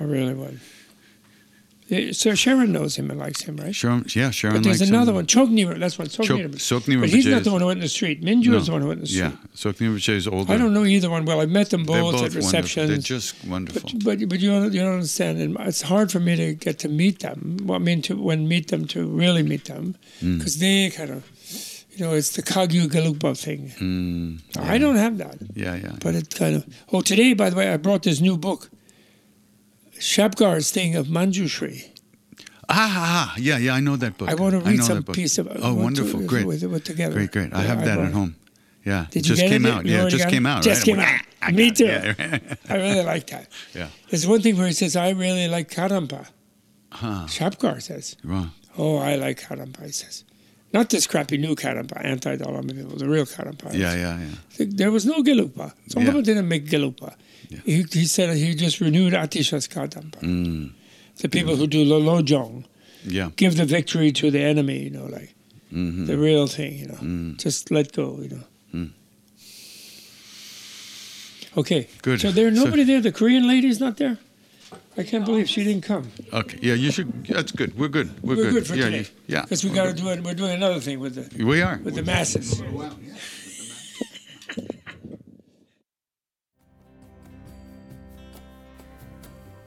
I 0.00 0.04
really 0.04 0.34
would. 0.34 0.60
Yeah, 1.88 2.12
So 2.12 2.34
Sharon 2.34 2.70
knows 2.72 2.96
him 2.96 3.10
and 3.10 3.18
likes 3.18 3.40
him, 3.40 3.56
right? 3.56 3.74
Sharon, 3.74 4.04
yeah, 4.14 4.30
Sharon 4.30 4.56
But 4.56 4.64
there's 4.64 4.80
likes 4.80 4.90
another 4.90 5.12
him. 5.12 5.16
one, 5.16 5.26
Chogni. 5.26 5.78
That's 5.80 5.98
one, 5.98 6.06
Chok- 6.08 6.26
Chogni. 6.26 7.00
But 7.00 7.08
he's 7.08 7.24
not 7.24 7.44
the 7.44 7.50
one 7.50 7.62
who 7.62 7.66
went 7.68 7.78
in 7.78 7.82
the 7.82 7.88
street. 7.88 8.20
Mingyur 8.22 8.48
No. 8.50 8.56
is 8.58 8.66
the 8.66 8.72
one 8.72 8.82
who 8.82 8.88
went 8.88 8.98
in 8.98 9.04
the 9.04 9.06
street. 9.06 9.20
Yeah, 9.20 9.72
Rinpoche 9.72 10.08
is 10.10 10.28
older. 10.28 10.52
I 10.52 10.58
don't 10.58 10.74
know 10.74 10.84
either 10.84 11.08
one 11.08 11.24
well. 11.24 11.40
I've 11.40 11.48
met 11.48 11.70
them 11.70 11.84
both, 11.84 11.96
both 11.96 12.14
at 12.16 12.20
wonderful. 12.20 12.42
receptions. 12.42 12.88
They're 12.90 12.98
just 12.98 13.42
wonderful. 13.46 13.90
But, 14.04 14.18
but 14.20 14.28
but 14.28 14.38
you 14.40 14.50
don't 14.50 14.70
you 14.74 14.80
don't 14.80 14.92
understand. 14.94 15.38
and 15.40 15.56
It's 15.60 15.80
hard 15.80 16.12
for 16.12 16.20
me 16.20 16.36
to 16.36 16.52
get 16.52 16.78
to 16.80 16.90
meet 16.90 17.20
them. 17.20 17.56
Well, 17.64 17.76
I 17.76 17.82
mean, 17.82 18.02
to 18.02 18.16
when 18.16 18.46
meet 18.48 18.68
them 18.68 18.86
to 18.88 19.06
really 19.08 19.42
meet 19.42 19.64
them, 19.64 19.94
Hmm. 20.20 20.36
because 20.36 20.58
they 20.58 20.90
kind 20.90 21.08
of, 21.10 21.24
you 21.96 22.04
know, 22.04 22.12
it's 22.12 22.32
the 22.36 22.42
Kagyu 22.42 22.88
Gelugpa 22.88 23.34
thing. 23.34 23.72
Mm, 23.80 24.40
I 24.58 24.76
don't 24.76 24.96
have 24.96 25.16
that, 25.18 25.38
yeah, 25.54 25.74
yeah. 25.76 25.96
but 26.02 26.14
it 26.14 26.34
kind 26.34 26.56
of. 26.56 26.66
Oh, 26.92 27.00
today, 27.00 27.32
by 27.32 27.48
the 27.48 27.56
way, 27.56 27.72
I 27.72 27.78
brought 27.78 28.02
this 28.02 28.20
new 28.20 28.36
book. 28.36 28.68
Shabkar's 29.98 30.70
thing 30.70 30.96
of 30.96 31.06
Manjushri. 31.08 31.90
Ah, 32.70 32.74
ah, 32.76 33.32
ah, 33.32 33.34
yeah, 33.38 33.56
yeah, 33.58 33.74
I 33.74 33.80
know 33.80 33.96
that 33.96 34.18
book. 34.18 34.28
I 34.28 34.34
want 34.34 34.52
to 34.62 34.68
I 34.68 34.72
read 34.72 34.82
some 34.84 35.02
piece 35.02 35.38
of. 35.38 35.48
Oh, 35.62 35.74
wonderful, 35.74 36.20
to, 36.20 36.26
great, 36.26 36.46
With, 36.46 36.62
with 36.64 36.84
together. 36.84 37.14
great, 37.14 37.32
great. 37.32 37.54
I 37.54 37.62
have 37.62 37.84
that 37.84 37.94
brought 37.96 38.08
at 38.08 38.12
home. 38.12 38.36
Yeah, 38.84 39.06
Did 39.10 39.20
it 39.20 39.28
just 39.28 39.40
came 39.42 39.64
it? 39.66 39.70
out. 39.70 39.86
You 39.86 39.92
Yeah, 39.92 40.06
it 40.06 40.10
just 40.10 40.24
got 40.24 40.30
came 40.30 40.46
out. 40.46 40.62
Just 40.62 40.80
right? 40.86 40.96
came 40.96 41.00
out. 41.00 41.20
"Ah, 41.42 41.46
I 41.48 41.52
Me 41.52 41.70
too. 41.70 41.86
Yeah. 41.86 42.38
I 42.68 42.76
really 42.76 43.02
like 43.04 43.26
that. 43.28 43.48
Yeah. 43.74 43.88
There's 44.10 44.26
one 44.26 44.40
thing 44.40 44.56
where 44.56 44.66
he 44.66 44.72
says, 44.72 44.96
I 44.96 45.10
really 45.10 45.48
like 45.48 45.70
Karmapa. 45.70 46.26
Huh. 46.92 47.26
Shabgar 47.26 47.82
says, 47.82 48.16
Wrong. 48.24 48.52
Oh, 48.76 48.96
I 48.98 49.16
like 49.16 49.40
Karmapa, 49.42 49.84
he 49.86 49.92
says. 49.92 50.24
Not 50.72 50.90
this 50.90 51.06
crappy 51.06 51.38
new 51.38 51.54
Karmapa, 51.56 52.04
anti 52.04 52.36
Dalai 52.36 52.60
people, 52.62 52.96
the 52.96 53.08
real 53.08 53.24
Karmapa. 53.24 53.72
Yeah, 53.72 53.94
yeah, 53.94 54.20
yeah. 54.58 54.66
There 54.68 54.90
was 54.90 55.06
no 55.06 55.22
Gelugpa. 55.22 55.72
Tsongkhapa 55.88 56.14
Yeah. 56.16 56.20
didn't 56.22 56.48
make 56.48 56.66
Gelugpa. 56.66 57.14
Yeah. 57.48 57.60
He, 57.64 57.82
he 57.90 58.04
said 58.04 58.36
he 58.36 58.54
just 58.54 58.80
renewed 58.80 59.14
Atisha's 59.14 59.66
Kadampa. 59.66 60.20
Mm, 60.20 60.72
The 61.22 61.28
people 61.30 61.56
who 61.56 61.66
do 61.66 61.84
Lolojong 61.86 62.64
yeah. 63.04 63.30
give 63.36 63.56
the 63.56 63.64
victory 63.64 64.12
to 64.12 64.30
the 64.30 64.40
enemy, 64.40 64.78
you 64.84 64.90
know, 64.90 65.06
like 65.06 65.34
hmm 65.70 66.04
the 66.06 66.18
real 66.18 66.46
thing, 66.46 66.78
you 66.78 66.86
know. 66.88 66.94
Mm. 67.00 67.38
Just 67.38 67.70
let 67.70 67.92
go, 67.92 68.18
you 68.20 68.28
know. 68.28 68.44
Mm. 68.74 68.90
Okay. 71.56 71.88
Good. 72.02 72.20
So 72.20 72.30
there's 72.30 72.56
So- 72.58 72.64
nobody 72.64 72.84
there. 72.84 73.00
The 73.00 73.12
Korean 73.12 73.48
lady's 73.48 73.80
not 73.80 73.96
there. 73.96 74.18
I 74.96 75.02
can't 75.04 75.24
believe 75.24 75.48
she 75.48 75.64
didn't 75.64 75.82
come. 75.84 76.10
Okay. 76.32 76.58
Yeah, 76.60 76.74
you 76.74 76.90
should. 76.90 77.26
That's 77.26 77.52
good. 77.52 77.78
We're 77.78 77.88
good. 77.88 78.10
We're, 78.22 78.36
We're 78.36 78.50
good 78.50 78.66
for 78.66 78.74
yeah, 78.74 78.84
today. 78.86 78.98
you- 78.98 79.06
Yeah. 79.34 79.42
Because 79.42 79.64
we 79.64 79.70
got 79.70 79.86
to 79.86 79.92
do 79.94 80.08
it. 80.08 80.22
We're 80.22 80.34
doing 80.34 80.52
another 80.52 80.80
thing 80.80 80.98
with 81.00 81.14
the 81.14 81.44
We 81.44 81.62
are. 81.62 81.78
with 81.84 81.94
the 81.94 82.02
masses. 82.02 82.60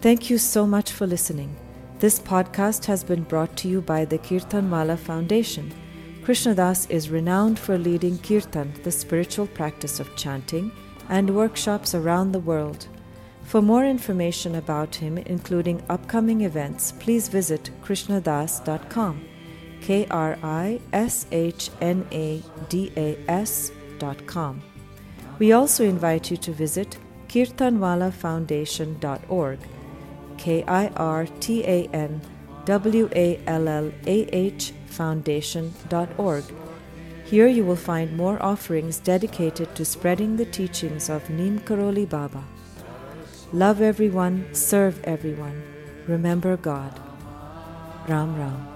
Thank 0.02 0.30
you 0.30 0.38
so 0.38 0.66
much 0.66 0.91
for 0.91 1.06
listening. 1.06 1.56
This 1.99 2.20
podcast 2.20 2.86
has 2.86 3.04
been 3.04 3.24
brought 3.24 3.56
to 3.58 3.68
you 3.68 3.82
by 3.82 4.06
the 4.06 4.18
Kirtanwallah 4.18 4.97
Foundation. 4.97 5.72
Krishna 6.24 6.56
Das 6.56 6.88
is 6.88 7.10
renowned 7.10 7.60
for 7.60 7.78
leading 7.78 8.18
kirtan, 8.20 8.74
the 8.84 8.91
spiritual 8.91 9.47
practice 9.47 9.99
of 9.99 10.16
chanting, 10.16 10.72
and 11.10 11.36
workshops 11.36 11.93
around 11.93 12.32
the 12.32 12.39
world. 12.39 12.88
For 13.52 13.62
more 13.62 13.84
information 13.84 14.56
about 14.56 14.95
him, 14.95 15.18
including 15.18 15.84
upcoming 15.89 16.43
events, 16.43 16.93
please 16.93 17.28
visit 17.28 17.70
krishnadas.com. 17.84 19.26
K 19.82 20.08
R 20.10 20.38
I 20.41 20.80
S 20.93 21.26
H 21.34 21.70
N 21.82 22.08
A 22.14 22.41
D 22.70 22.93
A 22.95 23.18
S.com. 23.28 24.62
We 25.38 25.52
also 25.52 25.84
invite 25.84 26.32
you 26.32 26.38
to 26.38 26.54
visit 26.54 26.97
kirtanwallahfoundation.org. 27.28 29.60
K 30.38 30.64
I 30.64 30.88
R 30.95 31.28
T 31.41 31.66
A 31.66 31.89
N 31.91 32.22
W 32.64 33.10
A 33.14 33.38
L 33.47 33.68
L 33.68 33.91
A 34.08 34.34
H 34.34 34.72
Foundation.org. 34.86 36.45
Here 37.26 37.47
you 37.47 37.66
will 37.66 37.76
find 37.76 38.16
more 38.16 38.41
offerings 38.41 38.99
dedicated 38.99 39.76
to 39.76 39.84
spreading 39.84 40.38
the 40.38 40.45
teachings 40.45 41.10
of 41.10 41.30
Neem 41.30 41.60
Karoli 41.60 42.08
Baba. 42.08 42.45
Love 43.54 43.82
everyone, 43.82 44.47
serve 44.54 45.04
everyone. 45.04 45.62
Remember 46.08 46.56
God. 46.56 46.97
Ram 48.08 48.34
Ram. 48.38 48.70